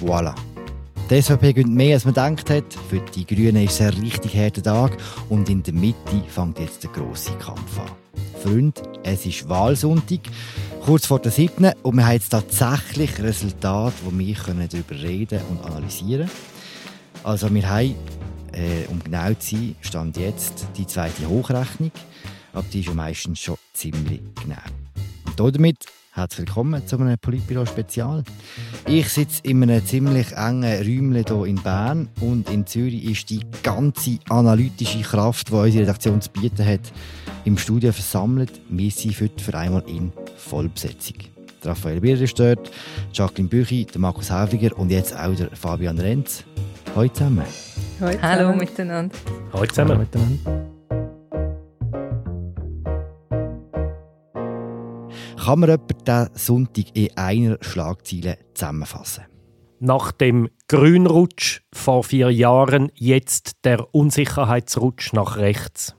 Voilà. 0.00 0.34
Die 1.10 1.20
SVP 1.20 1.52
gönnt 1.52 1.74
mehr, 1.74 1.94
als 1.94 2.04
man 2.04 2.14
gedacht 2.14 2.50
hat. 2.50 2.64
Für 2.88 3.00
die 3.00 3.26
Grünen 3.26 3.64
ist 3.64 3.80
es 3.80 3.80
ein 3.80 4.00
richtig 4.00 4.36
harter 4.36 4.62
Tag 4.62 4.96
und 5.28 5.48
in 5.48 5.62
der 5.62 5.74
Mitte 5.74 6.22
fängt 6.28 6.58
jetzt 6.58 6.84
der 6.84 6.90
grosse 6.90 7.32
Kampf 7.32 7.78
an. 7.78 7.90
Freunde, 8.42 8.80
es 9.02 9.26
ist 9.26 9.48
Wahlsonntag, 9.48 10.20
kurz 10.82 11.06
vor 11.06 11.18
der 11.18 11.32
7. 11.32 11.72
und 11.82 11.96
wir 11.96 12.06
haben 12.06 12.12
jetzt 12.12 12.30
tatsächlich 12.30 13.18
Resultate, 13.20 13.94
wo 14.04 14.18
wir 14.18 14.34
darüber 14.34 15.02
reden 15.02 15.40
und 15.50 15.64
analysieren 15.64 16.28
können. 16.28 17.24
Also 17.24 17.52
wir 17.52 17.68
haben, 17.68 17.94
äh, 18.52 18.86
um 18.88 19.02
genau 19.02 19.34
zu 19.34 19.56
sein, 19.56 19.76
stand 19.82 20.16
jetzt 20.16 20.66
die 20.76 20.86
zweite 20.86 21.28
Hochrechnung, 21.28 21.90
aber 22.54 22.64
die 22.72 22.80
ist 22.80 22.86
ja 22.86 22.94
meistens 22.94 23.40
schon 23.40 23.56
ziemlich 23.74 24.22
genau. 24.42 24.56
Und 25.38 25.56
damit 25.56 25.84
Herzlich 26.12 26.48
willkommen 26.48 26.84
zu 26.88 26.98
einem 26.98 27.16
Politbüro-Spezial. 27.18 28.24
Ich 28.88 29.08
sitze 29.10 29.42
in 29.44 29.62
einem 29.62 29.86
ziemlich 29.86 30.32
engen 30.32 30.64
Räumchen 30.64 31.24
hier 31.24 31.44
in 31.46 31.54
Bern 31.62 32.08
und 32.20 32.50
in 32.50 32.66
Zürich 32.66 33.04
ist 33.04 33.30
die 33.30 33.46
ganze 33.62 34.18
analytische 34.28 35.02
Kraft, 35.02 35.50
die 35.50 35.52
unsere 35.52 35.84
Redaktion 35.84 36.20
zu 36.20 36.30
bieten 36.30 36.66
hat, 36.66 36.80
im 37.44 37.56
Studio 37.56 37.92
versammelt. 37.92 38.60
Wir 38.68 38.90
sind 38.90 39.20
heute 39.20 39.42
für 39.42 39.56
einmal 39.56 39.84
in 39.86 40.12
Vollbesetzung. 40.36 41.18
Raphael 41.62 42.00
Birrer 42.00 42.22
ist 42.22 42.40
dort, 42.40 42.72
Jacqueline 43.12 43.48
Büchi, 43.48 43.86
Markus 43.96 44.32
Häfliger 44.32 44.76
und 44.76 44.90
jetzt 44.90 45.16
auch 45.16 45.34
der 45.36 45.54
Fabian 45.54 45.98
Renz. 45.98 46.42
Hallo 46.96 47.08
zusammen. 47.08 47.44
Hallo, 48.00 48.18
Hallo 48.20 48.52
miteinander. 48.54 49.16
Hallo 49.52 49.66
zusammen. 49.66 49.90
Hallo 49.90 50.00
miteinander. 50.00 50.79
Kann 55.50 55.58
man 55.58 55.70
etwa 55.70 56.26
diesen 56.26 56.36
Sonntag 56.36 56.84
in 56.96 57.16
einer 57.16 57.58
Schlagzeile 57.60 58.38
zusammenfassen? 58.54 59.24
Nach 59.80 60.12
dem 60.12 60.48
Grünrutsch 60.68 61.62
vor 61.72 62.04
vier 62.04 62.30
Jahren 62.30 62.92
jetzt 62.94 63.64
der 63.64 63.92
Unsicherheitsrutsch 63.92 65.12
nach 65.12 65.38
rechts. 65.38 65.96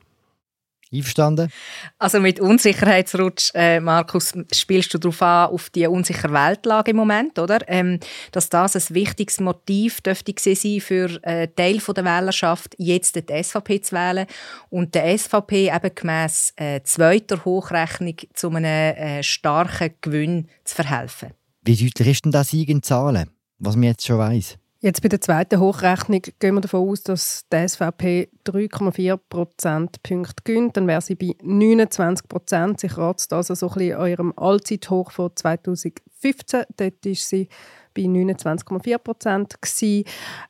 Einverstanden? 0.94 1.50
Also 1.98 2.20
mit 2.20 2.40
Unsicherheitsrutsch, 2.40 3.52
äh, 3.54 3.80
Markus, 3.80 4.34
spielst 4.54 4.94
du 4.94 4.98
darauf 4.98 5.22
an, 5.22 5.50
auf 5.50 5.70
die 5.70 5.88
unsichere 5.88 6.34
Weltlage 6.34 6.92
im 6.92 6.98
Moment, 6.98 7.40
oder? 7.40 7.60
Ähm, 7.68 8.00
dass 8.32 8.50
das 8.50 8.76
ein 8.76 8.96
wichtiges 8.96 9.40
Motiv 9.40 10.02
dürfte 10.02 10.34
sein 10.38 10.82
für 10.82 11.24
äh, 11.24 11.48
Teil 11.48 11.78
der 11.80 12.06
Wählerschaft, 12.06 12.76
jetzt 12.78 13.16
die 13.16 13.44
SVP 13.44 13.82
zu 13.82 13.96
wählen 13.96 14.26
und 14.70 14.94
der 14.96 15.18
SVP 15.18 15.74
eben 15.74 15.96
gemäss 15.96 16.54
äh, 16.58 16.82
zweiter 16.84 17.44
Hochrechnung 17.46 18.16
zu 18.34 18.50
einem 18.50 18.66
äh, 18.66 19.24
starken 19.24 19.94
Gewinn 20.02 20.48
zu 20.66 20.76
verhelfen. 20.76 21.30
Wie 21.64 21.76
deutlich 21.76 22.08
ist 22.08 22.26
denn 22.26 22.32
das 22.32 22.54
in 22.54 22.82
Zahlen, 22.82 23.30
was 23.60 23.76
man 23.76 23.84
jetzt 23.84 24.06
schon 24.06 24.18
weiß? 24.18 24.58
Jetzt 24.84 25.04
bei 25.04 25.10
der 25.10 25.22
zweiten 25.22 25.60
Hochrechnung 25.60 26.24
gehen 26.40 26.56
wir 26.56 26.62
davon 26.62 26.90
aus, 26.90 27.04
dass 27.04 27.46
die 27.54 27.68
SVP 27.68 28.30
3,4 28.48 29.20
Prozentpunkte 29.30 30.44
gönnt. 30.44 30.76
Dann 30.76 30.88
wäre 30.88 31.02
sie 31.02 31.14
bei 31.14 31.36
29 31.44 32.28
Prozent. 32.28 32.80
Sie 32.80 32.88
kratzt 32.88 33.32
also 33.32 33.54
so 33.54 33.68
ein 33.68 33.74
bisschen 33.76 34.00
an 34.00 34.10
ihrem 34.10 34.34
Allzeithoch 34.36 35.12
von 35.12 35.30
2015. 36.22 36.64
Dort 36.78 37.06
ist 37.06 37.28
sie 37.28 37.48
bei 37.94 38.04
29,4 38.04 38.98
Prozent. 38.98 39.56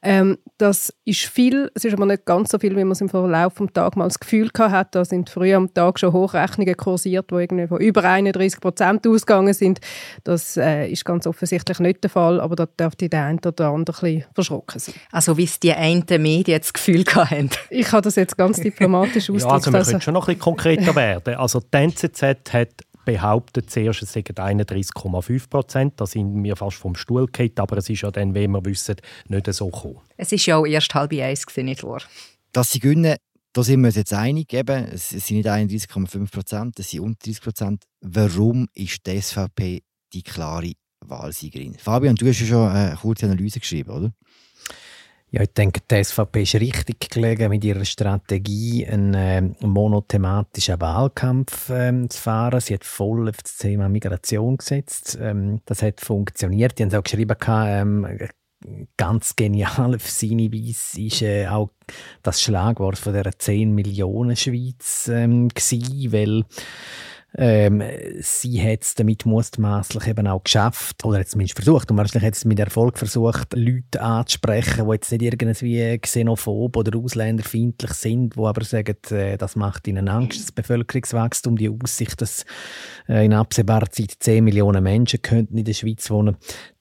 Ähm, 0.02 0.38
das 0.58 0.94
ist 1.06 1.26
viel, 1.26 1.72
es 1.74 1.86
ist 1.86 1.94
aber 1.94 2.06
nicht 2.06 2.26
ganz 2.26 2.52
so 2.52 2.60
viel, 2.60 2.76
wie 2.76 2.84
man 2.84 2.92
es 2.92 3.02
im 3.02 3.10
Verlauf 3.10 3.56
des 3.56 3.74
Tages 3.74 3.96
mal 3.96 4.08
das 4.08 4.20
Gefühl 4.20 4.50
hatte. 4.58 4.90
Da 4.92 5.06
sind 5.06 5.30
früher 5.30 5.58
am 5.58 5.74
Tag 5.74 6.00
schon 6.00 6.14
Hochrechnungen 6.14 6.76
kursiert, 6.78 7.32
die 7.32 7.36
irgendwie 7.36 7.68
von 7.68 7.80
über 7.80 8.04
31 8.04 8.60
Prozent 8.60 9.08
ausgegangen 9.08 9.54
sind. 9.54 9.80
Das 10.24 10.58
äh, 10.58 10.88
ist 10.88 11.06
ganz 11.06 11.26
offensichtlich 11.26 11.80
nicht 11.80 12.04
der 12.04 12.10
Fall, 12.10 12.40
aber 12.40 12.56
da 12.56 12.66
dürfte 12.66 13.10
der 13.10 13.26
eine 13.26 13.40
oder 13.44 13.70
andere 13.70 14.06
ein 14.06 14.16
bisschen 14.16 14.34
verschrocken 14.34 14.80
sein. 14.80 14.96
Also 15.12 15.38
wie 15.38 15.46
es 15.46 15.60
die 15.60 15.74
einen 15.74 16.06
Medien 16.20 16.60
das 16.60 16.74
Gefühl 16.74 17.04
hatten. 17.06 17.50
Ich 17.70 17.92
habe 17.92 18.04
das 18.04 18.16
jetzt 18.16 18.38
ganz 18.38 18.60
diplomatisch 18.60 19.30
ausgedrückt. 19.30 19.44
ja, 19.50 19.54
also 19.54 19.74
wir 19.74 19.84
können 19.84 20.02
schon 20.02 20.14
noch 20.14 20.28
ein 20.28 20.36
bisschen 20.36 20.42
konkreter 20.42 20.96
werden. 20.96 21.36
Also 21.36 21.60
die 21.60 21.78
NZZ 21.78 22.54
hat 22.54 22.70
behauptet 23.06 23.70
zuerst, 23.70 24.02
es 24.02 24.14
seien 24.14 24.24
31,5 24.24 25.50
Prozent. 25.50 25.94
Da 25.98 26.06
sind 26.06 26.44
wir 26.44 26.56
fast 26.56 26.78
vom 26.78 26.96
Stuhl 26.96 27.26
gefallen, 27.26 27.52
aber 27.58 27.78
es 27.78 27.90
ist 27.90 28.02
ja 28.02 28.12
dann, 28.12 28.36
wie 28.36 28.48
wir 28.48 28.66
wissen, 28.66 28.96
nicht 29.28 29.54
so 29.54 29.70
gekommen. 29.70 30.00
Es 30.18 30.32
war 30.32 30.40
ja 30.40 30.58
auch 30.58 30.66
erst 30.66 30.94
halb 30.94 31.14
eins, 31.14 31.46
nicht 31.58 31.84
wahr? 31.84 32.02
Dass 32.52 32.72
sie 32.72 32.80
gewinnen, 32.80 33.16
da 33.54 33.64
sind 33.64 33.82
wir 33.82 33.88
uns 33.88 33.96
jetzt 33.96 34.14
einig. 34.14 34.54
Eben, 34.54 34.86
es 34.86 35.10
sind 35.10 35.38
nicht 35.38 35.48
31,5 35.48 36.32
Prozent, 36.32 36.80
es 36.80 36.90
sind 36.90 37.02
unter 37.02 37.26
30 37.26 37.42
Prozent. 37.42 37.84
Warum 38.02 38.68
ist 38.74 39.06
die 39.06 39.22
SVP 39.22 39.84
die 40.14 40.24
klare 40.24 40.74
Wahlsiegerin? 41.06 41.76
Fabian, 41.78 42.16
du 42.16 42.28
hast 42.28 42.40
ja 42.40 42.48
schon 42.48 42.70
eine 42.70 42.96
kurze 42.96 43.26
Analyse 43.26 43.60
geschrieben, 43.60 43.92
oder? 43.92 44.14
Ja, 45.34 45.44
ich 45.44 45.54
denke, 45.54 45.80
die 45.90 46.04
SVP 46.04 46.44
ist 46.44 46.56
richtig 46.56 47.10
gelegen, 47.10 47.50
mit 47.50 47.64
ihrer 47.64 47.86
Strategie 47.86 48.86
einen 48.86 49.14
äh, 49.14 49.42
monothematischen 49.66 50.82
Wahlkampf 50.82 51.70
ähm, 51.70 52.10
zu 52.10 52.20
fahren. 52.20 52.60
Sie 52.60 52.74
hat 52.74 52.84
voll 52.84 53.30
auf 53.30 53.38
das 53.38 53.58
Thema 53.58 53.88
Migration 53.88 54.58
gesetzt. 54.58 55.18
Ähm, 55.22 55.62
das 55.66 55.84
hat 55.84 56.02
funktioniert. 56.02 56.78
Die 56.78 56.84
haben 56.84 56.90
es 56.90 56.96
auch 56.96 57.04
geschrieben, 57.04 57.38
ähm, 57.48 58.08
ganz 58.98 59.38
genial 59.38 59.96
auf 59.96 60.10
seine 60.10 60.52
Weise 60.52 61.02
ist 61.02 61.22
äh, 61.22 61.48
auch 61.48 61.70
das 62.24 62.42
Schlagwort 62.42 62.98
von 62.98 63.14
der 63.14 63.32
10 63.32 63.74
Millionen 63.74 64.36
Schweiz 64.36 65.10
ähm, 65.12 65.48
gewesen, 65.48 66.12
weil 66.12 66.44
ähm, 67.38 67.82
sie 68.20 68.62
hat 68.62 68.82
es 68.82 68.96
damit 68.96 69.26
mutmaßlich 69.26 70.08
eben 70.08 70.28
auch 70.28 70.44
geschafft, 70.44 71.06
oder 71.06 71.20
jetzt 71.20 71.32
zumindest 71.32 71.58
versucht, 71.58 71.90
und 71.90 71.98
wahrscheinlich 71.98 72.28
hat 72.28 72.36
es 72.36 72.46
mit 72.46 72.60
Erfolg 72.60 72.98
versucht, 72.98 73.54
Leute 73.54 74.02
anzusprechen, 74.02 74.86
die 74.86 74.94
jetzt 74.94 75.12
nicht 75.12 75.22
irgendwie 75.22 75.98
xenophob 76.00 76.76
oder 76.76 76.98
ausländerfeindlich 77.00 77.94
sind, 77.94 78.36
die 78.36 78.40
aber 78.40 78.64
sagen, 78.66 78.98
äh, 79.12 79.38
das 79.38 79.56
macht 79.56 79.88
ihnen 79.88 80.10
Angst, 80.10 80.42
das 80.42 80.52
Bevölkerungswachstum, 80.52 81.56
die 81.56 81.70
Aussicht, 81.70 82.22
dass 82.22 82.46
äh, 83.08 83.26
in 83.26 83.34
absehbarer 83.34 83.90
Zeit 83.90 84.16
10 84.20 84.44
Millionen 84.44 84.84
Menschen 84.84 85.22
könnten 85.22 85.58
in 85.58 85.66
der 85.66 85.74
Schweiz 85.74 86.10
wohnen, 86.10 86.36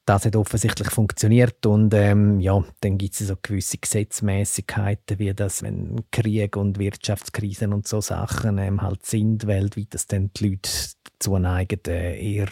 das 0.06 0.24
hat 0.24 0.36
offensichtlich 0.36 0.90
funktioniert 0.90 1.64
und 1.66 1.94
ähm, 1.94 2.40
ja, 2.40 2.62
dann 2.80 2.98
gibt 2.98 3.20
es 3.20 3.28
so 3.28 3.34
gewisse 3.40 3.78
Gesetzmäßigkeiten, 3.78 5.18
wie 5.18 5.32
das, 5.34 5.62
wenn 5.62 6.02
Krieg 6.10 6.56
und 6.56 6.78
Wirtschaftskrisen 6.78 7.72
und 7.72 7.86
so 7.86 8.00
Sachen 8.00 8.58
ähm, 8.58 8.82
halt 8.82 9.06
sind 9.06 9.46
weltweit, 9.46 9.94
dass 9.94 10.06
dann 10.06 10.30
die 10.36 10.50
Leute 10.50 10.70
dazu 11.04 11.38
neigen, 11.38 11.80
äh, 11.86 12.34
eher 12.34 12.48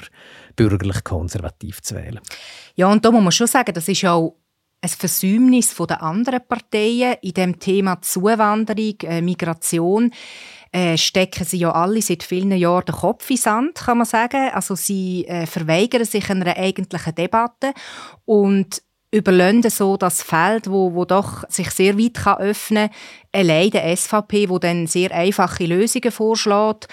bürgerlich-konservativ 0.57 1.83
zu 1.83 1.97
wählen. 1.97 2.21
Ja, 2.77 2.91
und 2.93 3.05
da 3.05 3.11
muss 3.11 3.23
man 3.23 3.33
schon 3.33 3.47
sagen, 3.47 3.73
das 3.75 3.89
ist 3.89 4.05
auch 4.05 4.37
ein 4.81 4.89
Versäumnis 4.89 5.75
der 5.75 6.03
anderen 6.03 6.41
Parteien 6.47 7.17
in 7.23 7.33
dem 7.33 7.59
Thema 7.59 8.01
Zuwanderung, 8.01 8.95
äh, 9.03 9.21
Migration 9.21 10.13
äh, 10.73 10.97
stecken 10.97 11.45
sie 11.45 11.59
ja 11.59 11.73
alle 11.73 12.03
seit 12.03 12.23
vielen 12.23 12.53
Jahren 12.53 12.84
den 12.87 12.95
Kopf 12.95 13.31
in 13.31 13.37
Sand, 13.37 13.75
kann 13.77 13.99
man 13.99 14.06
sagen. 14.06 14.51
Also 14.53 14.75
sie 14.75 15.27
äh, 15.27 15.47
verweigern 15.47 16.05
sich 16.05 16.31
einer 16.31 16.56
eigentlichen 16.56 17.15
Debatte 17.15 17.73
und 18.25 18.83
überlösen 19.11 19.71
so 19.71 19.97
das 19.97 20.23
Feld, 20.23 20.71
wo, 20.71 20.95
wo 20.95 21.05
doch 21.05 21.49
sich 21.49 21.71
sehr 21.71 21.99
weit 21.99 22.15
kann 22.15 22.39
öffnen 22.39 22.91
allein 23.38 23.71
der 23.71 23.97
SVP, 23.97 24.49
wo 24.49 24.59
dann 24.59 24.87
sehr 24.87 25.12
einfache 25.12 25.65
Lösungen 25.65 26.10
vorschlägt, 26.10 26.88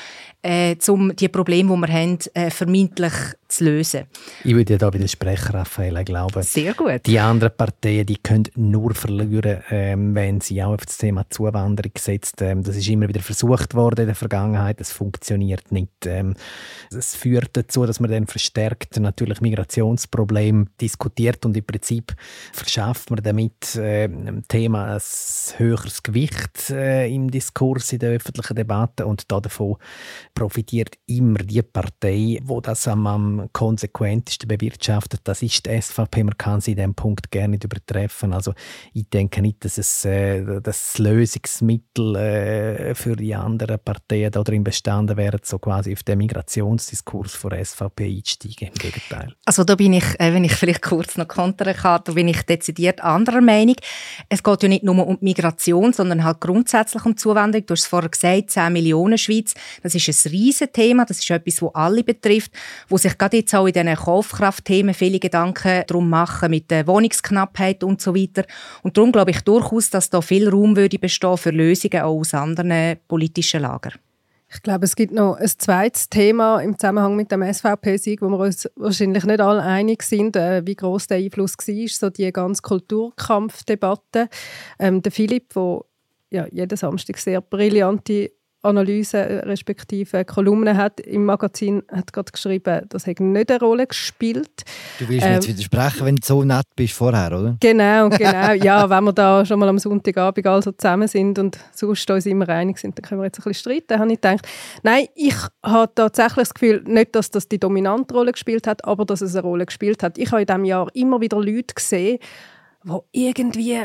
äh, 0.45 0.75
um 0.89 1.16
die 1.16 1.28
Probleme, 1.28 1.73
die 1.73 1.81
wir 1.81 1.94
haben, 1.94 2.19
äh, 2.35 2.51
vermeintlich 2.51 3.13
zu 3.47 3.63
lösen. 3.63 4.06
Ich 4.44 4.53
würde 4.53 4.66
dir 4.66 4.78
da 4.78 4.94
widersprechen, 4.94 5.51
Raphael. 5.51 5.97
Ich 5.97 6.06
glaube, 6.06 6.44
Sehr 6.44 6.73
gut. 6.73 7.06
die 7.06 7.19
anderen 7.19 7.56
Parteien 7.56 8.06
die 8.06 8.17
können 8.17 8.45
nur 8.56 8.94
verlieren, 8.94 9.63
ähm, 9.72 10.13
wenn 10.13 10.41
sie 10.41 10.61
auch 10.61 10.73
auf 10.73 10.85
das 10.85 10.97
Thema 10.97 11.28
Zuwanderung 11.29 11.91
setzen. 11.97 12.35
Ähm, 12.41 12.63
das 12.63 12.75
ist 12.75 12.88
immer 12.88 13.07
wieder 13.07 13.22
versucht 13.22 13.73
worden 13.73 14.01
in 14.01 14.07
der 14.07 14.16
Vergangenheit. 14.16 14.79
Das 14.79 14.91
funktioniert 14.91 15.72
nicht. 15.72 16.06
Ähm, 16.06 16.35
das 16.91 17.16
führt 17.16 17.57
dazu, 17.57 17.85
dass 17.85 18.00
man 18.00 18.12
dann 18.12 18.27
verstärkt 18.27 19.00
natürlich 19.00 19.41
Migrationsprobleme 19.41 20.66
diskutiert 20.79 21.45
und 21.45 21.57
im 21.57 21.66
Prinzip 21.66 22.13
verschafft 22.53 23.09
man 23.09 23.24
damit 23.24 23.75
äh, 23.75 24.07
dem 24.07 24.48
Thema 24.48 24.95
ein 24.95 25.01
höheres 25.57 26.03
Gewicht 26.03 26.35
äh, 26.70 27.14
im 27.14 27.30
Diskurs 27.32 27.94
in 27.94 28.00
der 28.00 28.12
öffentlichen 28.12 28.56
Debatte 28.56 29.06
und 29.06 29.32
davon 29.32 29.78
profitiert 30.34 30.96
immer 31.08 31.40
die 31.40 31.62
Partei, 31.62 32.40
wo 32.44 32.62
das 32.62 32.88
am, 32.88 33.08
am 33.08 33.50
konsequentesten 33.54 34.48
bewirtschaftet. 34.48 35.22
Das 35.24 35.42
ist 35.42 35.66
die 35.66 35.82
SVP. 35.82 36.24
Man 36.24 36.38
kann 36.38 36.62
sie 36.62 36.72
in 36.72 36.78
diesem 36.78 36.96
Punkt 36.96 37.32
gerne 37.32 37.50
nicht 37.50 37.64
übertreffen. 37.64 38.34
Also 38.34 38.54
ich 38.94 39.10
denke 39.10 39.42
nicht, 39.42 39.64
dass 39.66 39.78
es 39.78 40.06
äh, 40.06 40.62
das 40.62 40.98
Lösungsmittel 40.98 42.16
äh, 42.16 42.96
für 42.96 43.16
die 43.16 43.36
anderen 43.36 43.80
Parteien 43.80 44.32
darin 44.32 44.64
bestanden 44.64 45.18
wäre, 45.18 45.40
so 45.44 45.60
quasi 45.60 45.94
auf 45.94 46.04
den 46.04 46.18
Migrationsdiskurs 46.18 47.36
von 47.36 47.52
der 47.52 47.64
SVP 47.64 48.06
einzusteigen. 48.06 48.70
Im 48.70 48.74
Gegenteil. 48.74 49.34
Also 49.46 49.64
da 49.64 49.76
bin 49.76 49.94
ich, 49.94 50.06
äh, 50.20 50.34
wenn 50.34 50.44
ich 50.44 50.54
vielleicht 50.54 50.82
kurz 50.82 51.18
noch 51.18 51.28
kontern 51.28 51.76
kann, 51.76 52.02
da 52.04 52.14
bin 52.14 52.28
ich 52.28 52.42
dezidiert 52.44 53.02
anderer 53.02 53.42
Meinung. 53.42 53.76
Es 54.30 54.44
geht 54.44 54.64
ja 54.64 54.70
nicht 54.70 54.84
nur 54.84 55.06
um 55.06 55.18
Migration, 55.22 55.94
sondern 55.94 56.14
sondern 56.15 56.25
halt 56.25 56.41
grundsätzlich 56.41 57.06
um 57.06 57.17
Zuwanderung. 57.17 57.65
Du 57.65 57.73
hast 57.73 57.81
es 57.81 57.88
vorher 57.88 58.09
gesagt, 58.09 58.51
10 58.51 58.73
Millionen 58.73 59.17
Schweiz. 59.17 59.53
Das 59.83 59.95
ist 59.95 60.07
ein 60.07 60.31
riesen 60.31 60.71
Thema. 60.71 61.06
Das 61.06 61.19
ist 61.19 61.29
etwas, 61.29 61.56
das 61.56 61.75
alle 61.75 62.03
betrifft, 62.03 62.51
wo 62.88 62.97
sich 62.97 63.17
gerade 63.17 63.38
jetzt 63.38 63.53
auch 63.53 63.67
in 63.67 63.73
diesen 63.73 63.95
Kaufkraftthemen 63.95 64.94
viele 64.94 65.19
Gedanken 65.19 65.83
darum 65.88 66.09
machen, 66.09 66.51
mit 66.51 66.71
der 66.71 66.88
Wohnungsknappheit 66.88 67.83
und 67.83 68.01
so 68.01 68.15
weiter. 68.15 68.45
Und 68.81 68.97
darum 68.97 69.12
glaube 69.12 69.31
ich 69.31 69.41
durchaus, 69.41 69.89
dass 69.89 70.09
da 70.09 70.21
viel 70.21 70.50
Raum 70.50 70.75
würde 70.75 71.00
bestehen 71.00 71.38
für 71.38 71.51
Lösungen 71.51 72.01
auch 72.01 72.19
aus 72.19 72.33
anderen 72.33 72.97
politischen 73.07 73.62
Lagern. 73.62 73.94
Ich 74.56 74.62
glaube, 74.62 74.85
es 74.85 74.95
gibt 74.95 75.12
noch 75.12 75.35
ein 75.35 75.47
zweites 75.47 76.09
Thema 76.09 76.59
im 76.62 76.77
Zusammenhang 76.77 77.15
mit 77.15 77.31
dem 77.31 77.41
SVP-Sieg, 77.41 78.21
wo 78.21 78.29
wir 78.29 78.39
uns 78.39 78.69
wahrscheinlich 78.75 79.25
nicht 79.25 79.41
alle 79.41 79.62
einig 79.62 80.03
sind, 80.03 80.35
äh, 80.35 80.65
wie 80.65 80.75
groß 80.75 81.07
der 81.07 81.17
Einfluss 81.17 81.57
war, 81.57 81.88
so 81.88 82.09
die 82.09 82.31
ganze 82.31 82.62
Kulturkampfdebatte. 82.62 84.29
Ähm, 84.79 85.01
der 85.01 85.12
Philipp, 85.12 85.53
der 85.53 85.81
ja, 86.30 86.48
jeden 86.51 86.77
Samstag 86.77 87.18
sehr 87.18 87.42
brillante 87.42 88.31
Analyse 88.66 89.18
äh, 89.18 89.39
respektive 89.45 90.25
Kolumne 90.25 90.75
hat 90.75 91.00
im 91.00 91.25
Magazin 91.25 91.83
hat 91.92 92.12
gerade 92.12 92.31
geschrieben, 92.31 92.86
das 92.89 93.07
hat 93.07 93.19
nicht 93.19 93.51
eine 93.51 93.60
Rolle 93.60 93.88
gespielt. 93.88 94.63
Du 95.00 95.07
willst 95.07 95.24
ähm, 95.24 95.30
mir 95.30 95.36
jetzt 95.36 95.48
ähm, 95.48 95.54
widersprechen, 95.54 96.06
wenn 96.06 96.16
du 96.16 96.25
so 96.25 96.44
nett 96.44 96.66
bist 96.75 96.94
vorher, 96.94 97.27
oder? 97.27 97.57
Genau, 97.60 98.10
genau. 98.10 98.54
ja, 98.63 98.89
wenn 98.89 99.04
wir 99.04 99.13
da 99.13 99.45
schon 99.45 99.60
mal 99.60 99.69
am 99.69 99.80
Sonntagabend 99.80 100.45
also 100.48 100.72
zusammen 100.72 101.07
sind 101.07 101.39
und 101.39 101.57
sonst 101.74 102.10
uns 102.10 102.25
immer 102.25 102.50
einig 102.50 102.80
sind, 102.80 102.98
dann 102.98 103.04
können 103.04 103.22
wir 103.22 103.25
jetzt 103.25 103.39
ein 103.39 103.44
bisschen 103.44 103.72
streiten, 103.72 104.00
habe 104.00 104.12
ich 104.12 104.19
gedacht. 104.19 104.48
Nein, 104.83 105.07
ich 105.16 105.36
habe 105.63 105.92
tatsächlich 105.94 106.48
das 106.48 106.54
Gefühl, 106.54 106.83
nicht, 106.88 107.16
dass 107.16 107.31
das 107.31 107.48
die 107.48 107.60
dominante 107.60 108.13
Rolle 108.13 108.31
gespielt 108.31 108.68
hat, 108.68 108.83
aber 108.86 109.06
dass 109.06 109.22
es 109.22 109.36
eine 109.36 109.44
Rolle 109.44 109.66
gespielt 109.66 110.04
hat. 110.04 110.18
Ich 110.18 110.31
habe 110.31 110.42
in 110.42 110.48
diesem 110.48 110.66
Jahr 110.66 110.88
immer 110.94 111.22
wieder 111.22 111.38
Leute 111.38 111.75
gesehen, 111.75 112.19
die 112.83 113.27
irgendwie 113.27 113.80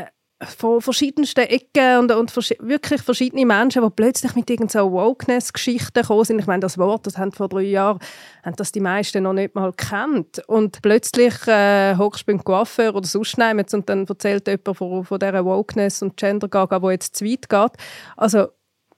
von 0.45 0.81
verschiedensten 0.81 1.41
Ecken 1.41 1.99
und, 1.99 2.11
und 2.11 2.31
vers 2.31 2.53
wirklich 2.59 3.01
verschiedene 3.01 3.45
Menschen, 3.45 3.83
die 3.83 3.89
plötzlich 3.89 4.35
mit 4.35 4.49
irgendeiner 4.49 4.91
Wokeness-Geschichten 4.91 6.01
gekommen 6.01 6.25
sind. 6.25 6.39
Ich 6.39 6.47
meine, 6.47 6.61
das 6.61 6.77
Wort, 6.77 7.05
das 7.05 7.17
haben 7.17 7.31
vor 7.31 7.47
drei 7.47 7.61
Jahren 7.61 7.99
haben 8.43 8.55
das 8.55 8.71
die 8.71 8.79
meisten 8.79 9.23
noch 9.23 9.33
nicht 9.33 9.53
mal 9.53 9.71
kennt. 9.73 10.39
Und 10.47 10.81
plötzlich 10.81 11.47
äh, 11.47 11.95
hockst 11.95 12.27
du 12.27 12.37
beim 12.37 12.41
oder 12.45 13.07
sonst 13.07 13.37
jemand 13.37 13.73
und 13.73 13.87
dann 13.87 14.05
erzählt 14.07 14.47
jemand 14.47 14.77
von, 14.77 15.05
von 15.05 15.19
dieser 15.19 15.45
Wokeness 15.45 16.01
und 16.01 16.17
Gender-Gaga, 16.17 16.79
die 16.79 16.87
jetzt 16.87 17.15
zu 17.15 17.25
weit 17.25 17.47
geht. 17.47 17.71
Also 18.17 18.47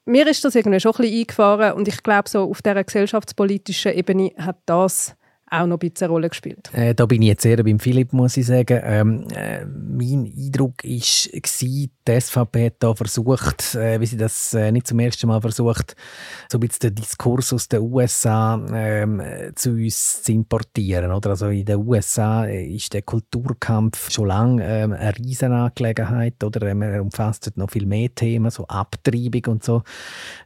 mir 0.06 0.26
ist 0.26 0.44
das 0.44 0.54
irgendwie 0.54 0.80
schon 0.80 0.92
ein 0.92 1.02
bisschen 1.02 1.20
eingefahren 1.20 1.72
und 1.72 1.88
ich 1.88 2.02
glaube, 2.02 2.28
so 2.28 2.50
auf 2.50 2.62
dieser 2.62 2.84
gesellschaftspolitischen 2.84 3.92
Ebene 3.92 4.32
hat 4.38 4.58
das 4.66 5.14
auch 5.50 5.66
noch 5.66 5.76
ein 5.76 5.78
bisschen 5.78 6.06
eine 6.06 6.12
Rolle 6.12 6.28
gespielt. 6.28 6.70
Äh, 6.72 6.94
da 6.94 7.06
bin 7.06 7.22
ich 7.22 7.28
jetzt 7.28 7.44
eher 7.44 7.62
beim 7.62 7.78
Philipp, 7.78 8.12
muss 8.12 8.36
ich 8.36 8.46
sagen. 8.46 8.80
Ähm, 8.82 9.26
äh, 9.34 9.64
mein 9.66 10.32
Eindruck 10.36 10.82
war, 10.82 10.90
die 10.90 12.20
SVP 12.20 12.66
hat 12.66 12.74
da 12.80 12.94
versucht, 12.94 13.74
äh, 13.74 14.00
wie 14.00 14.06
sie 14.06 14.16
das 14.16 14.54
äh, 14.54 14.72
nicht 14.72 14.86
zum 14.86 14.98
ersten 14.98 15.26
Mal 15.26 15.40
versucht, 15.40 15.96
so 16.50 16.58
ein 16.58 16.60
bisschen 16.60 16.90
den 16.90 16.94
Diskurs 16.96 17.52
aus 17.52 17.68
den 17.68 17.82
USA 17.82 18.60
ähm, 18.72 19.22
zu 19.54 19.70
uns 19.70 20.22
zu 20.22 20.32
importieren. 20.32 21.12
Oder? 21.12 21.30
Also 21.30 21.48
in 21.48 21.64
den 21.64 21.86
USA 21.86 22.44
ist 22.44 22.94
der 22.94 23.02
Kulturkampf 23.02 24.10
schon 24.10 24.28
lange 24.28 24.64
ähm, 24.66 24.92
eine 24.92 25.16
Riesenangelegenheit. 25.16 26.42
Oder? 26.42 26.68
Ähm, 26.68 26.82
er 26.82 27.02
umfasst 27.02 27.52
noch 27.56 27.70
viel 27.70 27.86
mehr 27.86 28.14
Themen, 28.14 28.50
so 28.50 28.66
Abtreibung 28.66 29.54
und 29.54 29.64
so 29.64 29.82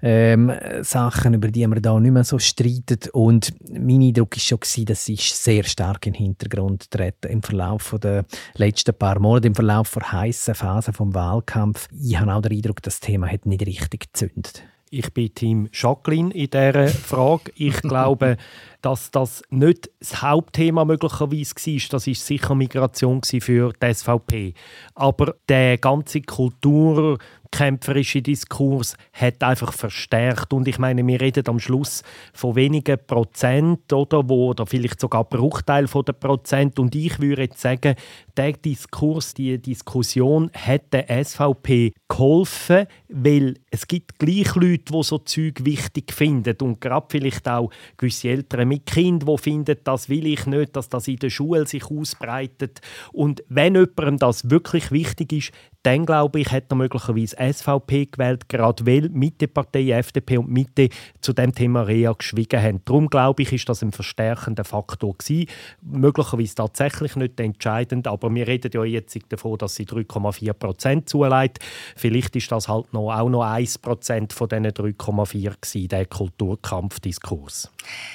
ähm, 0.03 0.53
Sachen, 0.83 1.35
über 1.35 1.49
die 1.49 1.67
man 1.67 1.81
da 1.81 1.99
nicht 1.99 2.13
mehr 2.13 2.25
so 2.25 2.39
streitet. 2.39 3.09
Und 3.09 3.55
mein 3.71 4.03
Eindruck 4.03 4.35
war 4.35 4.41
schon, 4.41 4.59
das 4.89 5.09
ist 5.09 5.45
sehr 5.45 5.65
stark 5.65 6.07
in 6.07 6.15
den 6.15 6.25
Hintergrund 6.25 6.91
treten 6.91 7.29
im 7.29 7.43
Verlauf 7.43 7.95
der 8.03 8.25
letzten 8.55 8.95
paar 8.95 9.19
Monate, 9.19 9.49
im 9.49 9.55
Verlauf 9.55 9.93
der 9.93 10.13
heißen 10.13 10.55
Phase 10.55 10.93
vom 10.93 11.15
Wahlkampf. 11.15 11.89
Ich 11.93 12.19
habe 12.19 12.33
auch 12.33 12.41
den 12.41 12.57
Eindruck, 12.57 12.83
das 12.83 13.01
Thema 13.01 13.29
hat 13.29 13.45
nicht 13.45 13.67
richtig 13.67 14.13
gezündet. 14.13 14.63
Ich 14.91 15.13
bin 15.13 15.35
Team 15.35 15.69
Jacqueline 15.73 16.33
in 16.33 16.49
dieser 16.49 16.89
Frage. 16.89 17.53
Ich 17.57 17.83
glaube, 17.83 18.39
dass 18.83 19.11
das 19.11 19.43
nicht 19.51 19.91
das 20.01 20.23
Hauptthema 20.23 20.85
möglicherweise 20.85 21.55
war. 21.55 21.89
Das 21.91 22.07
war 22.07 22.15
sicher 22.15 22.55
Migration 22.55 23.23
für 23.23 23.73
die 23.73 23.95
SVP. 23.95 24.55
Aber 24.95 25.35
der 25.49 25.79
ganze 25.79 26.21
Kultur- 26.23 27.19
kämpferische 27.51 28.23
Diskurs 28.23 28.97
hat 29.13 29.43
einfach 29.43 29.73
verstärkt. 29.73 30.53
Und 30.53 30.69
ich 30.69 30.79
meine, 30.79 31.07
wir 31.07 31.21
reden 31.21 31.49
am 31.49 31.59
Schluss 31.59 32.03
von 32.33 32.57
wenigen 32.57 32.99
Prozent 33.07 33.93
oder, 33.93 34.29
wo, 34.29 34.51
oder 34.51 34.67
vielleicht 34.67 35.01
sogar 35.01 35.25
Bruchteil 35.25 35.87
von 35.89 36.05
der 36.05 36.13
Prozent. 36.13 36.79
Und 36.79 36.95
ich 36.95 37.19
würde 37.21 37.43
jetzt 37.43 37.61
sagen, 37.61 37.95
der 38.37 38.53
Diskurs, 38.53 39.35
die 39.35 39.61
Diskussion 39.61 40.51
hat 40.55 40.93
der 40.93 41.25
SVP 41.25 41.93
geholfen, 42.09 42.87
weil 43.09 43.55
es 43.71 43.87
gibt 43.87 44.19
gleich 44.19 44.55
Leute, 44.55 44.93
die 44.93 45.03
so 45.03 45.19
Zeug 45.19 45.65
wichtig 45.65 46.13
finden 46.13 46.57
und 46.63 46.81
gerade 46.81 47.07
vielleicht 47.11 47.49
auch 47.49 47.71
gewisse 47.97 48.29
Eltern 48.29 48.68
mit 48.69 48.87
Kind, 48.87 49.27
die 49.29 49.39
finden, 49.39 49.77
das 49.85 50.09
will 50.09 50.27
ich 50.27 50.47
nicht, 50.47 50.77
dass 50.77 50.89
das 50.89 51.09
in 51.09 51.17
der 51.17 51.31
Schule 51.31 51.67
sich 51.67 51.85
ausbreitet. 51.91 52.81
Und 53.13 53.43
wenn 53.49 53.75
jemandem 53.75 54.19
das 54.19 54.51
wirklich 54.51 54.93
wichtig 54.93 55.33
ist, 55.33 55.53
dann 55.83 56.07
glaube 56.07 56.41
ich, 56.41 56.51
hätte 56.51 56.73
er 56.73 56.77
möglicherweise 56.77 57.37
SVP 57.37 58.07
gewählt, 58.07 58.49
gerade 58.49 58.85
weil 58.87 59.09
Mittepartei 59.11 59.91
FDP 59.91 60.39
und 60.39 60.51
Mitte 60.51 60.89
zu 61.21 61.33
dem 61.33 61.55
Thema 61.55 61.83
Rea 61.83 62.13
geschwiegen 62.13 62.61
haben. 62.61 62.81
Darum 62.85 63.09
glaube 63.09 63.43
ich, 63.43 63.53
ist 63.53 63.69
das 63.69 63.83
ein 63.83 63.93
verstärkender 63.93 64.65
Faktor 64.65 65.17
gewesen. 65.17 65.49
Möglicherweise 65.81 66.57
tatsächlich 66.57 67.17
nicht 67.17 67.39
entscheidend, 67.39 68.07
aber 68.07 68.35
wir 68.35 68.47
reden 68.47 68.71
ja 68.75 68.85
jetzt 68.85 69.19
davon, 69.29 69.59
dass 69.59 69.77
sie 69.77 69.85
3,4 69.85 70.53
Prozent 70.53 71.09
zuleiht. 71.09 71.59
Vielleicht 71.97 72.35
ist 72.37 72.51
das 72.51 72.69
halt 72.69 72.93
noch, 72.93 73.13
auch 73.13 73.29
noch 73.29 73.45
1 73.45 73.79
Prozent 73.79 74.33
von 74.33 74.49
diesen 74.49 74.67
3,4 74.67 75.55
gewesen, 75.61 75.89
der 75.89 76.07
Kulturkampfdiskurs. 76.07 77.71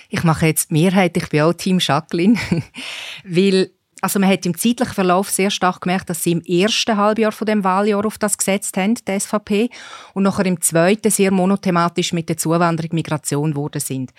Ich 0.09 0.23
mache 0.23 0.47
jetzt 0.47 0.69
die 0.69 0.73
Mehrheit, 0.73 1.15
ich 1.17 1.29
bin 1.29 1.41
auch 1.41 1.53
Team 1.53 1.79
Jacqueline, 1.79 2.37
weil 3.23 3.71
also 4.03 4.19
man 4.19 4.29
hat 4.29 4.45
im 4.45 4.57
zeitlichen 4.57 4.93
Verlauf 4.93 5.29
sehr 5.29 5.49
stark 5.49 5.79
gemerkt, 5.79 6.09
dass 6.09 6.23
sie 6.23 6.33
im 6.33 6.41
ersten 6.41 6.97
Halbjahr 6.97 7.31
von 7.31 7.47
dem 7.47 7.63
Wahljahr 7.63 8.05
auf 8.05 8.17
das 8.17 8.37
gesetzt 8.37 8.75
haben, 8.75 8.95
die 8.95 9.19
SVP, 9.19 9.69
und 10.13 10.23
nachher 10.23 10.45
im 10.45 10.59
zweiten 10.59 11.09
sehr 11.09 11.31
monothematisch 11.31 12.11
mit 12.11 12.27
der 12.27 12.35
Zuwanderung, 12.35 12.89
Migration 12.93 13.55
wurde 13.55 13.79
sind. 13.79 14.11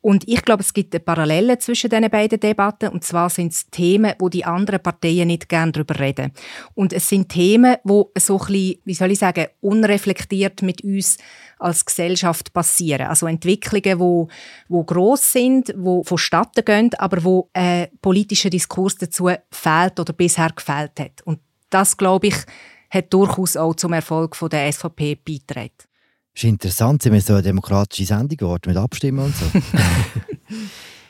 Und 0.00 0.26
ich 0.28 0.42
glaube, 0.42 0.62
es 0.62 0.72
gibt 0.72 0.94
eine 0.94 1.00
Parallele 1.00 1.58
zwischen 1.58 1.90
diesen 1.90 2.08
beiden 2.08 2.38
Debatten. 2.38 2.90
Und 2.90 3.02
zwar 3.02 3.28
sind 3.28 3.52
es 3.52 3.68
Themen, 3.70 4.14
wo 4.20 4.28
die 4.28 4.44
anderen 4.44 4.80
Parteien 4.80 5.26
nicht 5.26 5.48
gerne 5.48 5.72
darüber 5.72 5.98
reden. 5.98 6.30
Und 6.74 6.92
es 6.92 7.08
sind 7.08 7.28
Themen, 7.28 7.76
wo 7.82 8.12
so 8.16 8.38
ein 8.38 8.46
bisschen, 8.46 8.78
wie 8.84 8.94
soll 8.94 9.10
ich 9.10 9.18
sagen, 9.18 9.46
unreflektiert 9.60 10.62
mit 10.62 10.84
uns 10.84 11.18
als 11.58 11.84
Gesellschaft 11.84 12.52
passieren. 12.52 13.06
Also 13.06 13.26
Entwicklungen, 13.26 13.98
wo, 13.98 14.28
wo 14.68 14.84
groß 14.84 15.32
sind, 15.32 15.74
wo 15.76 16.02
vonstatten 16.02 16.64
gehen, 16.64 16.90
aber 16.98 17.24
wo 17.24 17.50
ein 17.52 17.88
politischer 18.02 18.50
Diskurs 18.50 18.96
dazu 18.96 19.30
fehlt 19.50 20.00
oder 20.00 20.12
bisher 20.12 20.50
gefehlt 20.50 20.98
hat. 20.98 21.22
Und 21.24 21.40
das, 21.70 21.96
glaube 21.96 22.28
ich, 22.28 22.36
hat 22.90 23.12
durchaus 23.12 23.56
auch 23.56 23.74
zum 23.74 23.92
Erfolg 23.92 24.36
von 24.36 24.48
der 24.48 24.70
SVP 24.72 25.16
beigetragen. 25.16 25.70
Das 26.34 26.44
ist 26.44 26.44
interessant, 26.44 27.02
sind 27.02 27.14
wir 27.14 27.20
so 27.20 27.32
eine 27.32 27.42
demokratische 27.42 28.04
Sendung 28.04 28.36
geworden 28.36 28.62
mit 28.66 28.76
Abstimmen 28.76 29.24
und 29.24 29.34
so. 29.34 29.46